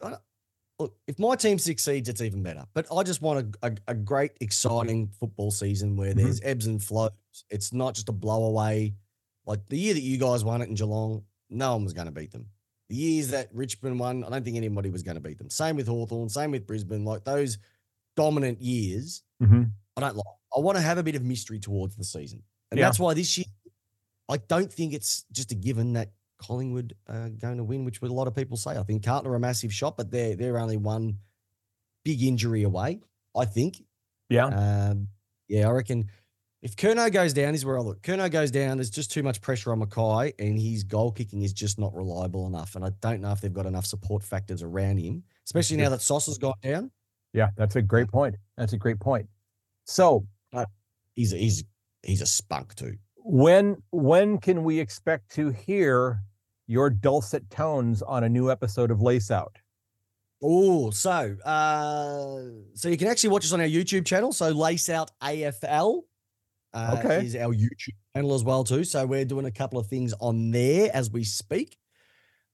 [0.78, 2.64] look, if my team succeeds, it's even better.
[2.74, 6.16] But I just want a, a, a great, exciting football season where Mhm.
[6.16, 7.10] there's ebbs and flows.
[7.50, 8.94] It's not just a blow away.
[9.46, 12.12] Like the year that you guys won it in Geelong, no one was going to
[12.12, 12.46] beat them.
[12.88, 15.50] The years that Richmond won, I don't think anybody was going to beat them.
[15.50, 17.04] Same with Hawthorn, same with Brisbane.
[17.04, 17.58] Like those
[18.16, 19.70] dominant years, Mhm.
[19.96, 20.26] I don't like.
[20.56, 22.42] I want to have a bit of mystery towards the season.
[22.70, 22.86] And Yeah.
[22.86, 23.46] that's why this year,
[24.28, 28.10] I don't think it's just a given that Collingwood are going to win, which what
[28.10, 28.72] a lot of people say.
[28.72, 31.18] I think Carlton are a massive shot, but they're they're only one
[32.04, 33.00] big injury away.
[33.36, 33.82] I think.
[34.28, 34.46] Yeah.
[34.46, 35.08] Um,
[35.48, 36.10] yeah, I reckon
[36.62, 38.02] if Curnow goes down, is where I look.
[38.02, 41.52] Curnow goes down, there's just too much pressure on McKay, and his goal kicking is
[41.52, 42.74] just not reliable enough.
[42.74, 46.02] And I don't know if they've got enough support factors around him, especially now that
[46.02, 46.90] Sauce has gone down.
[47.32, 48.36] Yeah, that's a great point.
[48.56, 49.28] That's a great point.
[49.84, 50.26] So
[51.14, 51.64] He's a, he's
[52.04, 52.94] he's a spunk too.
[53.16, 56.20] when when can we expect to hear
[56.68, 59.56] your dulcet tones on a new episode of Lace Out?
[60.40, 62.40] Oh, so uh,
[62.74, 64.32] so you can actually watch us on our YouTube channel.
[64.32, 66.02] So Lace Out AFL
[66.74, 67.26] uh, Okay.
[67.26, 68.84] is our YouTube channel as well too.
[68.84, 71.76] So we're doing a couple of things on there as we speak.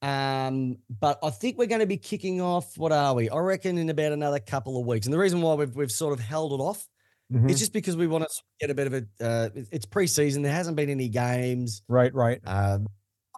[0.01, 2.77] Um, but I think we're going to be kicking off.
[2.77, 3.29] What are we?
[3.29, 5.05] I reckon in about another couple of weeks.
[5.05, 6.87] And the reason why we've we've sort of held it off
[7.33, 7.49] Mhm.
[7.49, 8.29] is just because we want to
[8.59, 8.97] get a bit of a.
[9.19, 10.43] Uh, it- it's preseason.
[10.43, 11.81] There hasn't been any games.
[11.87, 12.39] Right, right.
[12.45, 12.87] Um,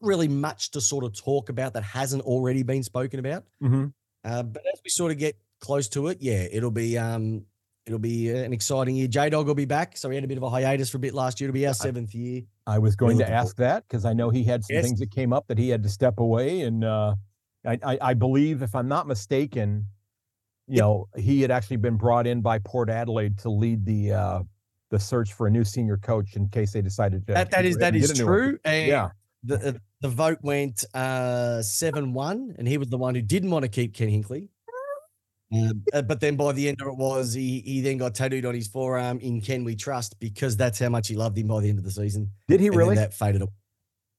[0.01, 3.43] really much to sort of talk about that hasn't already been spoken about.
[3.61, 3.93] Mhm.
[4.23, 7.45] Uh, but as we sort of get close to it, yeah, it'll be um,
[7.85, 9.07] it'll be uh, an exciting year.
[9.07, 10.99] J Dog will be back, so we had a bit of a hiatus for a
[10.99, 11.49] bit last year.
[11.49, 12.41] It'll be our seventh year.
[12.65, 14.85] I was going to ask that because I know he had some Yes.
[14.85, 17.15] things that came up that he had to step away, and uh,
[17.65, 19.85] I, I, I believe, if I'm not mistaken,
[20.67, 24.43] you know, he had actually been brought in by Port Adelaide to lead the uh,
[24.89, 27.33] the search for a new senior coach in case they decided to.
[27.33, 28.39] That that is that is get a new one.
[28.39, 28.59] true.
[28.65, 29.09] And Yeah,
[29.43, 33.49] the uh, the vote went uh, seven one, and he was the one who didn't
[33.49, 34.49] want to keep Ken Hinkley.
[35.53, 38.45] Um, uh, but then by the end of it was he he then got tattooed
[38.45, 41.61] on his forearm in Ken We Trust because that's how much he loved him by
[41.61, 42.29] the end of the season.
[42.49, 42.95] Did he And really?
[42.95, 43.51] that faded away.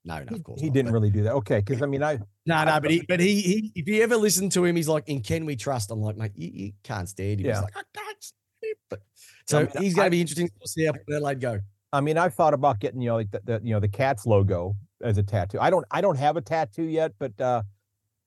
[0.05, 1.35] No, no, he, of course he not, didn't but- really do that.
[1.35, 4.17] Okay, because I mean, I No, no, but he, but he, he, if you ever
[4.17, 7.07] listen to him, he's like, "In Can We Trust?" I'm like, mate, you, you can't
[7.09, 7.47] stand him.
[7.47, 7.55] Yeah.
[7.57, 8.99] He's like, I can't stand him.
[9.47, 11.61] So mean, he's going I- to be interesting to see how Adelaide go.
[11.93, 14.25] I mean, I've thought about getting you know like the, the you know the Cats
[14.25, 15.59] logo as a tattoo.
[15.61, 17.63] I don't I don't have a tattoo yet, but uh,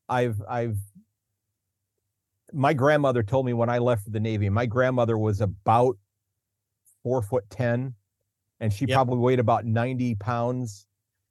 [0.10, 0.78] I've I've
[2.54, 4.50] my grandmother told me when I left for the Navy.
[4.50, 5.98] My grandmother was about
[7.04, 7.96] four foot ten,
[8.60, 8.96] and she Yep.
[8.96, 10.88] probably weighed about ninety pounds.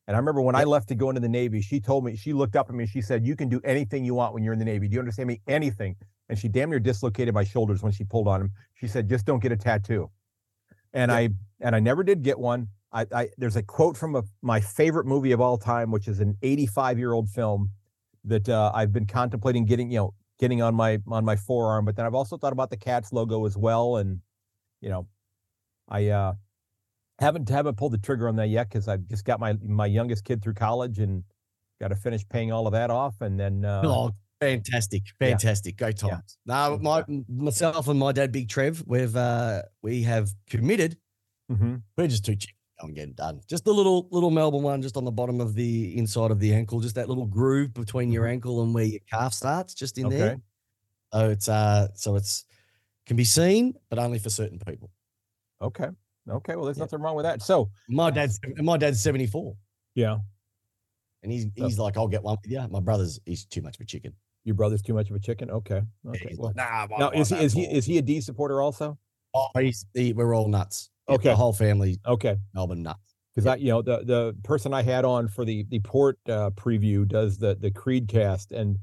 [0.07, 2.33] And I remember when I left to go into the Navy, she told me she
[2.33, 2.87] looked up at me.
[2.87, 4.89] She said, "You can do anything you want when you're in the Navy.
[4.89, 5.41] Do you understand me?
[5.47, 5.97] Anything."
[6.29, 8.53] And she damn near dislocated my shoulders when she pulled on him.
[8.75, 10.11] She said, "Just don't get a tattoo."
[10.93, 11.31] And I
[11.61, 12.69] and I never did get one.
[12.93, 16.21] I, I there's a quote from a, my favorite movie of all time, which is
[16.21, 17.71] an 85 year old film
[18.25, 21.85] that uh, I've been contemplating getting, you know, getting on my on my forearm.
[21.85, 24.21] But then I've also thought about the Cats logo as well, and
[24.81, 25.07] you know,
[25.89, 26.35] I uh,
[27.19, 30.25] haven't haven't pulled the trigger on that yet because I've just got my my youngest
[30.25, 31.25] kid through college and
[31.81, 34.11] got to finish paying all of that off, and then uh, oh,
[34.41, 36.39] fantastic, fantastic, great times.
[36.47, 40.97] No, my myself and my dad, Big Trev, we've uh, we have committed.
[41.51, 41.83] mhm.
[41.97, 42.55] We're just too cheap.
[42.81, 43.41] To go and get it done.
[43.49, 46.53] Just the little little Melbourne one, just on the bottom of the inside of the
[46.55, 50.09] ankle, just that little groove between your ankle and where your calf starts, just in
[50.09, 50.33] there.
[50.33, 50.41] Okay.
[51.13, 52.45] So it's uh, so it's
[53.07, 54.91] can be seen, but only for certain people.
[55.63, 55.89] okay,
[56.29, 56.55] okay.
[56.57, 56.85] Well, there's Yeah.
[56.85, 57.43] nothing wrong with that.
[57.43, 59.57] So My dad's my dad's seventy four.
[59.95, 60.19] yeah,
[61.23, 62.67] And he's So- he's like, I'll get one with you.
[62.69, 64.15] My brother's he's too much of a chicken.
[64.45, 65.51] your brother's too much of a chicken.
[65.51, 66.27] Okay, okay.
[66.31, 68.97] he's Well, like, nah, now is he is he is he a D supporter also?
[69.35, 70.91] Oh, he's he, we're all nuts.
[71.11, 71.29] Yeah, Okay.
[71.31, 72.37] the whole family Okay.
[72.55, 73.15] Melbourne nuts.
[73.35, 76.51] because I, you know, the the person I had on for the the port uh,
[76.51, 78.79] preview does the the Creed cast, and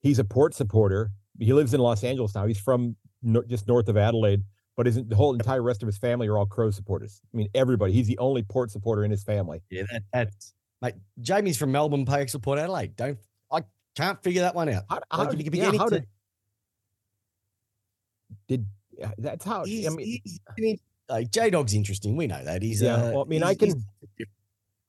[0.00, 1.10] he's a port supporter.
[1.38, 2.46] He lives in Los Angeles now.
[2.46, 4.42] He's from no, just north of Adelaide,
[4.76, 7.20] but his the whole entire rest of his family are all Crow supporters.
[7.32, 7.92] I mean, everybody.
[7.92, 9.62] He's the only port supporter in his family.
[9.70, 10.94] Yeah, that that's mate.
[11.20, 12.94] Jamie's from Melbourne, pay extra Port Adelaide.
[12.96, 13.18] Don't
[13.50, 13.62] I
[13.96, 14.84] can't figure that one out.
[14.88, 16.06] How, Like, how, could yeah, how did
[18.48, 18.66] did
[18.98, 20.78] yeah, that's how He's, I mean he's, I mean,
[21.08, 22.16] like J Dog's interesting.
[22.16, 22.80] We know that he's.
[22.82, 23.84] Yeah, uh, well, I mean, I can-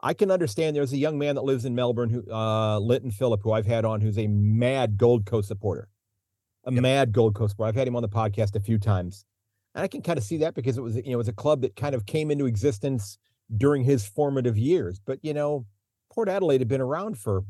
[0.02, 3.42] I can understand there's a young man that lives in Melbourne who uh Linton Phillip,
[3.44, 5.88] who I've had on, who's a mad Gold Coast supporter.
[6.66, 6.82] A Yep.
[6.82, 7.70] mad Gold Coast supporter.
[7.70, 9.26] I've had him on the podcast a few times.
[9.74, 11.34] And I can kind of see that because it was, you know, it was a
[11.34, 13.18] club that kind of came into existence
[13.58, 15.00] during his formative years.
[15.00, 15.66] But you know,
[16.12, 17.44] Port Adelaide had been around for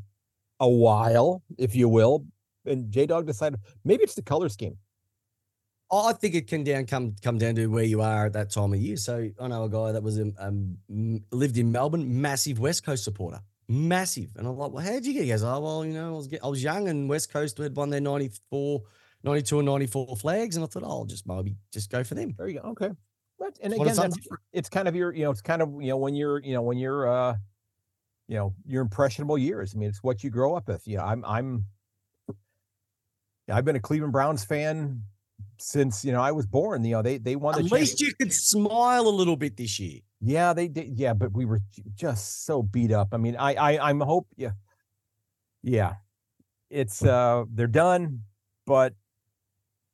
[0.60, 2.24] a while, if you will.
[2.64, 4.78] And J Dog decided maybe it's the color scheme.
[5.90, 8.72] I think it can down come come down to where you are at that time
[8.72, 8.96] of year.
[8.96, 10.34] So I know a guy that was um,
[10.88, 14.30] um lived in Melbourne, massive West Coast supporter, massive.
[14.36, 15.24] And I'm like, well, how did you get?
[15.24, 17.58] He goes, oh well, you know, I was get, I was young and West Coast
[17.58, 18.82] had won their 94,
[19.22, 22.34] 92 and 94 flags, and I thought, oh, I'll just maybe just go for them.
[22.36, 22.68] There you go.
[22.70, 22.90] Okay.
[23.38, 24.16] But and again, that's,
[24.52, 26.62] it's kind of your, you know, it's kind of, you know, when you're, you know,
[26.62, 27.36] when you're, uh,
[28.28, 29.74] you know, your impressionable years.
[29.74, 30.86] I mean, it's what you grow up with.
[30.86, 31.66] You know, I'm, I'm,
[33.46, 35.02] yeah, I've been a Cleveland Browns fan
[35.58, 36.84] since, you know, I was born.
[36.84, 39.78] You know, they, they won the At least you could smile a little bit this
[39.78, 40.00] year.
[40.20, 40.98] Yeah, they did.
[40.98, 41.60] Yeah, but we were
[41.94, 43.08] just so beat up.
[43.12, 44.26] I mean, I, I, I'm hope.
[44.36, 44.52] Yeah,
[45.62, 45.94] yeah,
[46.70, 48.22] it's uh, they're done,
[48.66, 48.94] but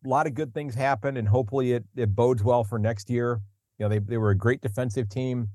[0.05, 3.41] a lot of good things happen, and hopefully it it bodes well for next year.
[3.79, 5.49] You know, they they were a great defensive team.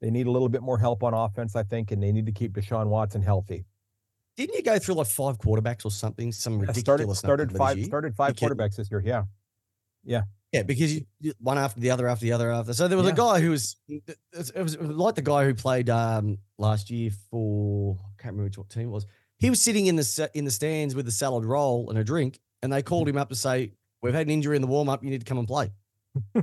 [0.00, 2.32] They need a little bit more help on offense, I think, and they need to
[2.32, 3.64] keep Deshaun Watson healthy.
[4.36, 6.30] Didn't you go through like five quarterbacks or something?
[6.30, 9.02] Some Yeah, ridiculous started started five started five quarterbacks this year.
[9.04, 9.24] Yeah,
[10.08, 10.22] Yeah,
[10.52, 12.72] Yeah, because you, you- one after the other after the other after.
[12.72, 13.12] So there was Yeah.
[13.12, 14.02] a guy who was it
[14.36, 18.44] was, it was like the guy who played um last year for I can't remember
[18.44, 19.06] which what team it was.
[19.38, 22.40] He was sitting in the in the stands with a salad roll and a drink,
[22.62, 23.72] and they called him up to say,
[24.02, 25.04] "We've had an injury in the warm up.
[25.04, 25.70] You need to come and play."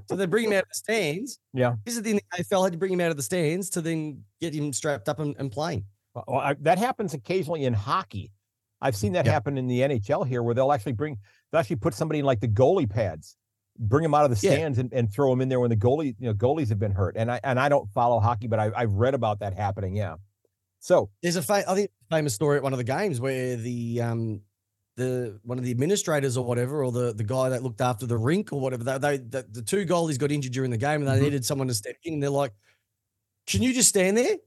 [0.07, 1.39] so they bring him out of the stands.
[1.53, 1.73] Yeah.
[1.83, 3.81] this is the thing that AFL had to bring him out of the stands to
[3.81, 5.83] then get him strapped up and, and playing.
[6.13, 8.31] Well, I, that happens occasionally in hockey.
[8.79, 9.31] I've seen that Yeah.
[9.33, 11.17] happen in the NHL here, where they'll actually bring,
[11.51, 13.35] they'll actually put somebody in like the goalie pads,
[13.77, 14.53] bring him out of the Yeah.
[14.55, 16.91] stands, and, and throw him in there when the goalie, you know, goalies have been
[16.93, 17.15] hurt.
[17.17, 19.95] And I and I don't follow hockey, but I, I've read about that happening.
[19.95, 20.15] Yeah.
[20.79, 24.41] So There's a I think famous story at one of the games where the um
[24.97, 28.17] the one of the administrators or whatever, or the the guy that looked after the
[28.17, 31.07] rink or whatever, they, they the, the two goalies got injured during the game and
[31.07, 31.23] they Mhm.
[31.23, 32.13] needed someone to step in.
[32.15, 32.53] And they're like,
[33.47, 34.37] "Can you just stand there?"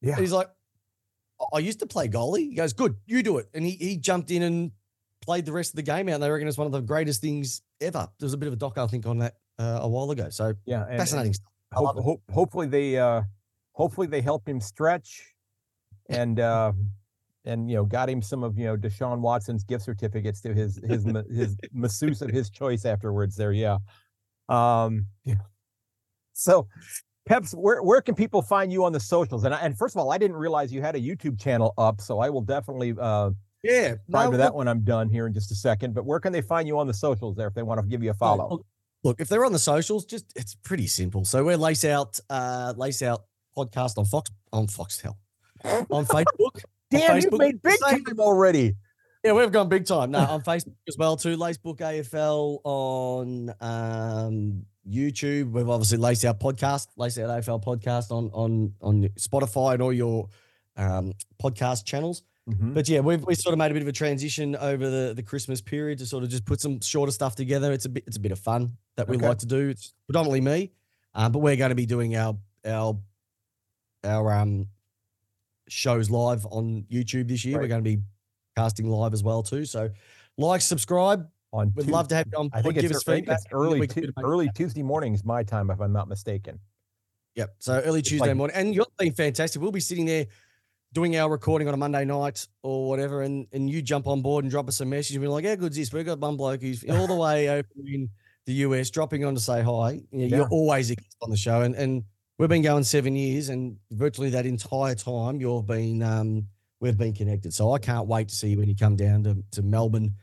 [0.00, 0.48] yeah, And he's like,
[1.40, 3.96] "I- "I used to play goalie." He goes, "Good, you do it." And he he
[3.98, 4.72] jumped in and
[5.20, 6.14] played the rest of the game out.
[6.14, 8.08] And they reckon it's one of the greatest things ever.
[8.18, 10.30] There was a bit of a doc I think on that uh, a while ago.
[10.30, 11.52] So yeah, and, and fascinating stuff.
[11.72, 13.22] Hope, hope, hopefully they, uh,
[13.72, 15.22] hopefully they help him stretch,
[16.08, 16.72] and uh,
[17.44, 20.80] and you know got him some of you know Deshaun Watson's gift certificates to his
[20.84, 23.36] his his masseuse of his choice afterwards.
[23.36, 23.78] There, yeah.
[24.48, 25.34] Um, yeah.
[26.32, 26.66] So,
[27.26, 29.44] Peps, where where can people find you on the socials?
[29.44, 32.00] And I, and first of all, I didn't realize you had a YouTube channel up,
[32.00, 33.30] so I will definitely uh
[33.62, 35.94] yeah subscribe to that one, I'm done here in just a second.
[35.94, 38.02] But where can they find you on the socials there if they want to give
[38.02, 38.64] you a follow?
[39.02, 41.24] Look, if they're on the socials, just it's pretty simple.
[41.24, 43.24] So we're lace out uh lace out
[43.56, 45.16] podcast on Fox on Foxtel
[45.64, 46.62] on Facebook.
[46.90, 48.74] Damn, on Facebook, made big time already.
[49.22, 50.10] Yeah, we've gone big time.
[50.10, 51.36] No, on Facebook as well too.
[51.36, 55.52] Lacebook AFL on um, YouTube.
[55.52, 59.92] We've obviously laced our podcast, laced out AFL podcast on on on Spotify and all
[59.92, 60.28] your
[60.76, 61.12] um,
[61.42, 62.22] podcast channels.
[62.48, 62.74] Mhm.
[62.74, 65.22] But yeah, we've we sort of made a bit of a transition over the, the
[65.22, 67.72] Christmas period to sort of just put some shorter stuff together.
[67.72, 69.28] It's a bit it's a bit of fun that we Okay.
[69.28, 69.68] like to do.
[69.68, 70.72] It's predominantly me,
[71.14, 72.98] um, but we're going to be doing our our
[74.04, 74.68] our um
[75.68, 77.60] shows live on YouTube this year.
[77.60, 78.02] We're going to be
[78.56, 79.64] casting live as well too.
[79.64, 79.90] So
[80.38, 81.28] like, subscribe.
[81.52, 82.48] On We'd Tues- love to have you on.
[82.52, 83.38] I think give it's, us feedback.
[83.38, 86.60] it's early Tu- early Tuesday mornings my time if I'm not mistaken.
[87.34, 87.56] Yep.
[87.58, 89.60] So early It's Tuesday like- morning, and you're being fantastic.
[89.60, 90.26] We'll be sitting there
[90.92, 94.44] doing our recording on a Monday night or whatever, and and you jump on board
[94.44, 95.92] and drop us a message and be like, "How good's this?
[95.92, 98.08] We've got one bloke who's all the way over in
[98.46, 99.92] the US, dropping on to say hi.
[99.92, 100.36] You know, Yeah.
[100.38, 102.04] You're always a guest on the show, and and
[102.38, 106.46] we've been going seven years, and virtually that entire time you've been um
[106.80, 107.52] we've been connected.
[107.54, 110.14] So I can't wait to see you when you come down to to Melbourne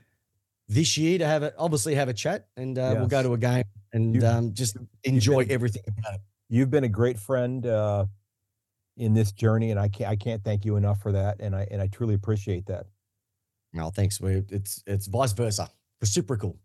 [0.70, 3.38] this year to have it obviously have a chat and uh, we'll go to a
[3.38, 3.64] game
[3.94, 4.76] and You- um, just
[5.06, 6.22] enjoy been- everything about it.
[6.50, 8.06] You've been a great friend uh,
[8.98, 11.68] in this journey, and I can't I can't thank you enough for that, and I
[11.72, 12.88] and I truly appreciate that.
[13.74, 14.20] No, thanks.
[14.20, 15.70] We it's it's vice versa,
[16.02, 16.58] reciprocal.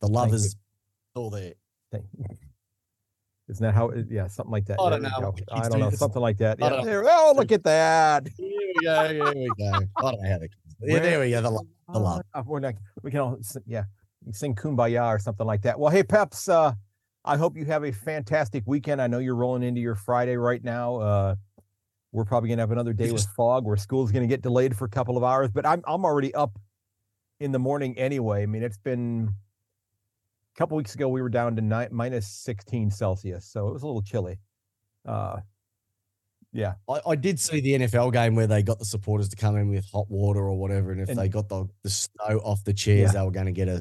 [0.00, 0.56] The love Thank is
[1.14, 1.54] all there.
[1.90, 2.04] Thank-
[3.48, 3.88] Isn't that how?
[3.88, 4.78] it- Yeah, something like that.
[4.78, 5.34] I don't know.
[5.50, 5.98] I do don't know, this.
[5.98, 6.58] something like that.
[6.60, 6.82] Yeah.
[6.84, 8.28] there- oh, look at that.
[8.36, 9.08] Here we go.
[9.08, 9.72] Here we go.
[9.96, 10.48] I don't know how to.
[10.82, 11.40] Yeah, there we go.
[11.40, 11.66] The love.
[11.92, 12.22] The love.
[12.34, 13.84] Uh, we're not, we can all, yeah,
[14.30, 15.80] sing Kumbaya or something like that.
[15.80, 16.72] Well, hey, Peps, uh,
[17.24, 19.00] I hope you have a fantastic weekend.
[19.00, 20.96] I know you're rolling into your Friday right now.
[20.96, 21.34] Uh,
[22.18, 24.88] we're probably gonna have another day with fog where school's gonna get delayed for a
[24.88, 26.58] couple of hours, but I'm I'm already up
[27.38, 28.42] in the morning anyway.
[28.42, 32.90] I mean, it's been a couple weeks ago we were down to nine, minus 16
[32.90, 34.40] Celsius, so it was a little chilly.
[35.06, 35.38] Uh,
[36.52, 39.56] yeah, I, I did see the NFL game where they got the supporters to come
[39.56, 42.64] in with hot water or whatever, and if And- they got the, the snow off
[42.64, 43.20] the chairs, Yeah.
[43.20, 43.80] they were going to get a.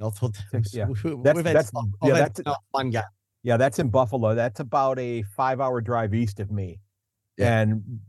[0.00, 0.86] I thought that was, Yeah.
[0.86, 3.02] That's- we've had that's- fun- yeah, that's- a fun game.
[3.42, 4.34] Yeah, that's in Buffalo.
[4.34, 6.80] That's about a five hour drive east of me.
[7.36, 7.60] Yeah.
[7.60, 8.00] And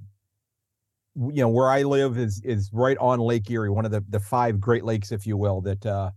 [1.16, 4.20] you know, where I live is is right on Lake Erie, one of the the
[4.20, 6.12] five Great Lakes, if you will, that uh,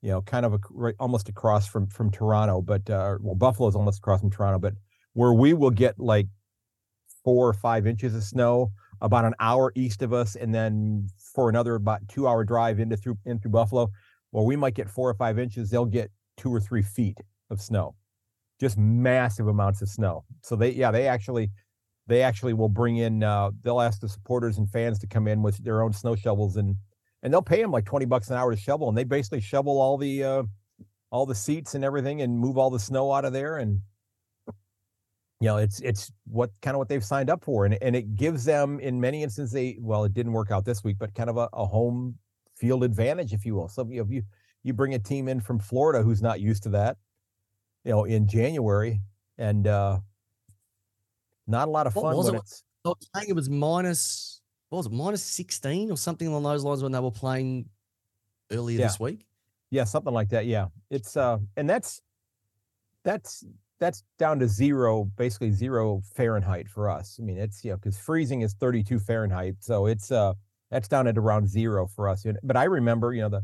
[0.00, 3.76] you know, kind of a, right, almost across from from Toronto, but uh well, Buffalo's
[3.76, 4.74] almost across from Toronto, but
[5.12, 6.28] where we will get like
[7.24, 11.48] four or five inches of snow about an hour east of us, and then for
[11.50, 13.90] another about two hour drive into through in through Buffalo,
[14.32, 17.18] well, we might get four or five inches, they'll get two or three feet
[17.50, 17.94] of snow
[18.60, 20.24] just massive amounts of snow.
[20.42, 21.50] So they, yeah, they actually,
[22.08, 23.22] they actually will bring in.
[23.22, 26.56] Uh, they'll ask the supporters and fans to come in with their own snow shovels
[26.56, 26.76] and
[27.22, 29.80] and they'll pay them like twenty bucks an hour to shovel, and they basically shovel
[29.80, 30.42] all the uh,
[31.10, 33.58] all the seats and everything and move all the snow out of there.
[33.58, 33.80] And
[35.40, 38.16] you know, it's it's what kind of what they've signed up for, and and it
[38.16, 41.30] gives them in many instances they well, it didn't work out this week, but kind
[41.30, 42.16] of a, a home
[42.56, 43.68] field advantage, if you will.
[43.68, 44.22] So you you
[44.62, 46.96] you bring a team in from Florida who's not used to that
[47.84, 49.00] you know, in January,
[49.38, 49.98] and uh
[51.48, 52.16] not a lot of What fun.
[52.16, 52.34] was it?
[52.36, 56.42] it's I was saying it was minus, what was it, minus 16 or something along
[56.44, 57.68] those lines when they were playing
[58.52, 58.86] earlier Yeah.
[58.86, 59.26] this week?
[59.70, 60.46] yeah, something like that.
[60.46, 62.00] Yeah, it's uh, and that's
[63.04, 63.44] that's
[63.80, 67.18] that's down to zero, basically zero Fahrenheit for us.
[67.20, 70.32] I mean, it's you know, because freezing is 32 Fahrenheit, so it's uh,
[70.70, 72.24] that's down at around zero for us.
[72.42, 73.42] But I remember, you know, the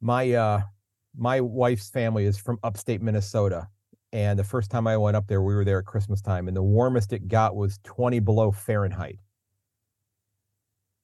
[0.00, 0.60] my uh,
[1.16, 3.68] my wife's family is from upstate Minnesota.
[4.12, 6.56] And the first time I went up there, we were there at Christmas time, and
[6.56, 9.18] the warmest it got was 20 below Fahrenheit.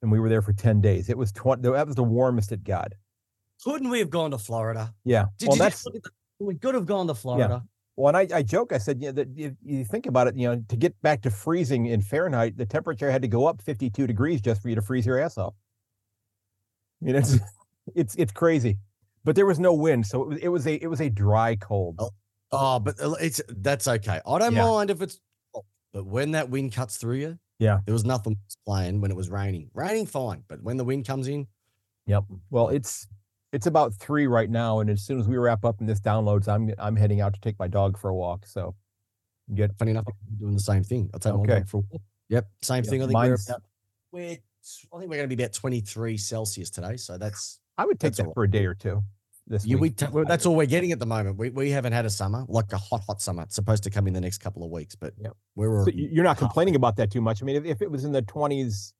[0.00, 1.10] And we were there for 10 days.
[1.10, 2.92] It was 20, that was the warmest it got.
[3.62, 4.92] Couldn't we have gone to Florida?
[5.04, 5.26] Yeah.
[5.38, 7.62] Did well, you that's just look at the, we could have gone to Florida.
[7.62, 7.68] Yeah.
[7.96, 8.72] well, and I, I joke.
[8.72, 11.22] I said, you know, that if you think about it, you know, to get back
[11.22, 14.74] to freezing in Fahrenheit, the temperature had to go up 52 degrees just for you
[14.74, 15.54] to freeze your ass off.
[17.00, 17.38] I mean, it's
[17.94, 18.78] it's it's crazy,
[19.24, 21.56] but there was no wind, so it was it was a it was a dry
[21.56, 21.96] cold.
[21.98, 22.10] Oh,
[22.52, 24.20] Oh, but uh, it's that's okay.
[24.26, 24.64] I don't Yeah.
[24.64, 25.20] mind if it's,
[25.92, 27.80] but when that wind cuts through you, Yeah.
[27.86, 29.70] there was nothing playing when it was raining.
[29.74, 31.46] Raining fine, but when the wind comes in,
[32.06, 32.24] Yep.
[32.50, 33.06] Well, it's
[33.52, 36.48] it's about three right now, and as soon as we wrap up and this downloads,
[36.48, 38.46] I'm I'm heading out to take my dog for a walk.
[38.46, 38.74] So
[39.54, 41.10] get funny enough, I'm doing the same thing.
[41.14, 42.02] I'll take my dog for a walk.
[42.30, 43.02] Yep, same Yeah, thing.
[43.02, 43.62] I think we're about
[44.12, 46.96] we're I think we're going to be about 23 Celsius today.
[46.96, 48.34] So that's I would take That's that all right.
[48.34, 49.02] for a day or two.
[49.46, 51.36] This yeah, we t- that's all we're getting at the moment.
[51.36, 53.42] We, we haven't had a summer like a hot, hot summer.
[53.42, 55.36] It's supposed to come in the next couple of weeks, but Yep.
[55.54, 57.42] we're So you're not complaining about that too much.
[57.42, 58.94] I mean, if, if it was in the 20s,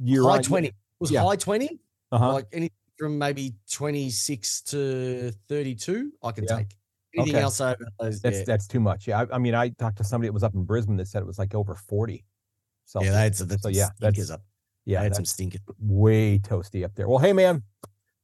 [0.00, 0.68] year high on- 20.
[0.68, 1.22] It was yeah.
[1.22, 1.80] high 20,
[2.12, 2.32] Uh-huh.
[2.32, 6.56] like anything from maybe 26 to 32, I can Yeah.
[6.58, 6.76] take.
[7.16, 7.42] Anything Okay.
[7.42, 8.44] else over those, That's yeah.
[8.44, 9.08] that's too much.
[9.08, 11.22] Yeah, I, I mean, I talked to somebody that was up in Brisbane that said
[11.22, 12.24] it was like over 40.
[13.00, 14.42] yeah, had that's so yeah, that's up.
[14.84, 15.60] yeah, that's some stinkers.
[15.80, 17.08] way toasty up there.
[17.08, 17.62] Well, hey man,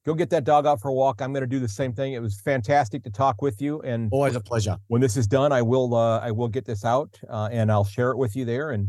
[0.05, 1.20] go get that dog out for a walk.
[1.22, 2.12] I'm going to do the same thing.
[2.12, 4.76] It was fantastic to talk with you, and Always a pleasure.
[4.89, 7.85] when this is done, I will uh, I will get this out uh, and I'll
[7.85, 8.70] share it with you there.
[8.72, 8.89] And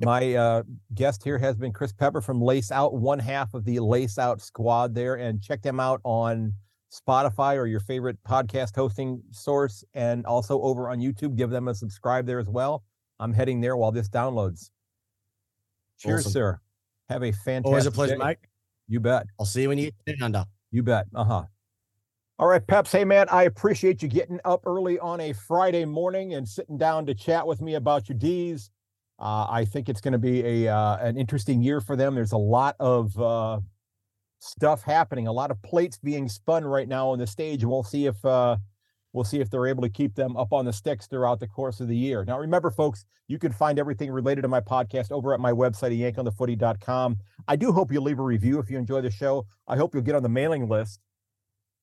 [0.00, 0.62] my uh,
[0.94, 4.40] guest here has been Chris Pepper from Lace Out, one half of the Lace Out
[4.40, 6.52] squad there, and check them out on
[6.92, 11.36] Spotify or your favorite podcast hosting source, and also over on YouTube.
[11.36, 12.82] Give them a subscribe there as well.
[13.20, 14.70] I'm heading there while this downloads.
[15.98, 16.32] Cheers, Awesome.
[16.32, 16.60] sir.
[17.08, 17.66] Have a fantastic.
[17.66, 18.24] Always a pleasure, day.
[18.24, 18.38] mate.
[18.88, 19.26] You bet.
[19.38, 20.44] I'll see you when you get down under.
[20.70, 21.06] You bet.
[21.14, 21.42] Uh huh.
[22.38, 22.90] All right, Peps.
[22.90, 27.06] Hey, man, I appreciate you getting up early on a Friday morning and sitting down
[27.06, 28.70] to chat with me about your D's.
[29.20, 32.16] Uh, I think it's going to be a uh, an interesting year for them.
[32.16, 33.60] There's a lot of uh,
[34.40, 37.84] stuff happening, a lot of plates being spun right now on the stage, and we'll
[37.84, 38.56] see if uh,
[39.14, 41.80] we'll see if they're able to keep them up on the sticks throughout the course
[41.80, 42.24] of the year.
[42.26, 45.96] Now, remember, folks, you can find everything related to my podcast over at my website,
[45.96, 47.16] yankonthefooty.com.
[47.48, 49.46] I do hope you'll leave a review if you enjoy the show.
[49.66, 51.00] I hope you'll get on the mailing list.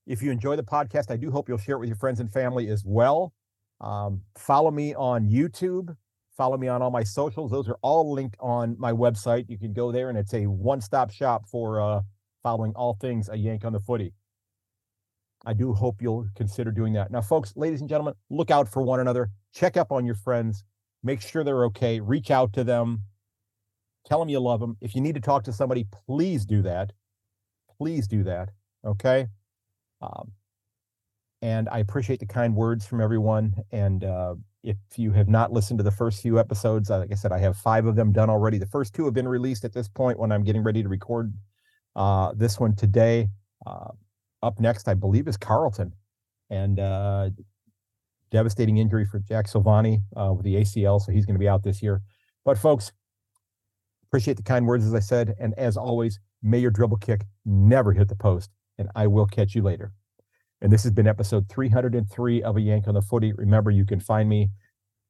[0.05, 2.31] If you enjoy the podcast, I do hope you'll share it with your friends and
[2.31, 3.33] family as well.
[3.79, 5.95] Um, follow me on YouTube.
[6.35, 7.51] Follow me on all my socials.
[7.51, 9.45] Those are all linked on my website.
[9.47, 12.01] You can go there, and it's a one-stop shop for uh,
[12.43, 14.13] following all things a Yank on the Footy.
[15.45, 17.11] I do hope you'll consider doing that.
[17.11, 19.29] Now, folks, ladies and gentlemen, look out for one another.
[19.53, 20.63] Check up on your friends.
[21.03, 21.99] Make sure they're okay.
[21.99, 23.03] Reach out to them.
[24.05, 24.77] Tell them you love them.
[24.81, 26.91] If you need to talk to somebody, please do that.
[27.77, 28.49] Please do that.
[28.85, 29.27] Okay.
[30.01, 30.31] Um,
[31.41, 33.53] and I appreciate the kind words from everyone.
[33.71, 37.15] And uh, if you have not listened to the first few episodes, uh, like I
[37.15, 38.59] said, I have five of them done already.
[38.59, 41.33] The first two have been released at this point when I'm getting ready to record
[41.95, 43.29] uh, this one today.
[43.65, 43.89] Uh,
[44.43, 45.93] up next, I believe, is Carlton.
[46.49, 47.29] And uh,
[48.29, 51.01] devastating injury for Jack Silvagni uh, with the ACL.
[51.01, 52.01] So he's going to be out this year.
[52.43, 52.91] But, folks,
[54.07, 55.35] appreciate the kind words, as I said.
[55.39, 58.49] And as always, may your dribble kick never hit the post.
[58.77, 59.93] And I will catch you later.
[60.61, 63.33] And this has been episode 303 of A Yank on the Footy.
[63.33, 64.49] Remember, you can find me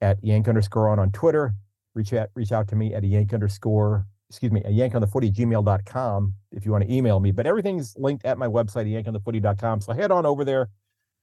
[0.02, 1.53] at yank underscore on on Twitter.
[1.94, 5.02] Reach out, reach out to me at a yank underscore, excuse me, a yank on
[5.02, 7.32] the footy gmail.com if you want to email me.
[7.32, 9.82] But everything's linked at my website, yankonthefooty.com.
[9.82, 10.70] So head on over there.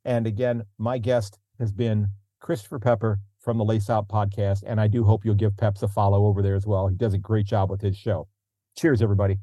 [0.05, 2.09] And again, my guest has been
[2.41, 4.63] Christopher Pepper from the Lace Out podcast.
[4.67, 6.87] And I do hope you'll give Peps a follow over there as well.
[6.87, 8.29] He does a great job with his show.
[8.77, 9.39] Cheers, everybody.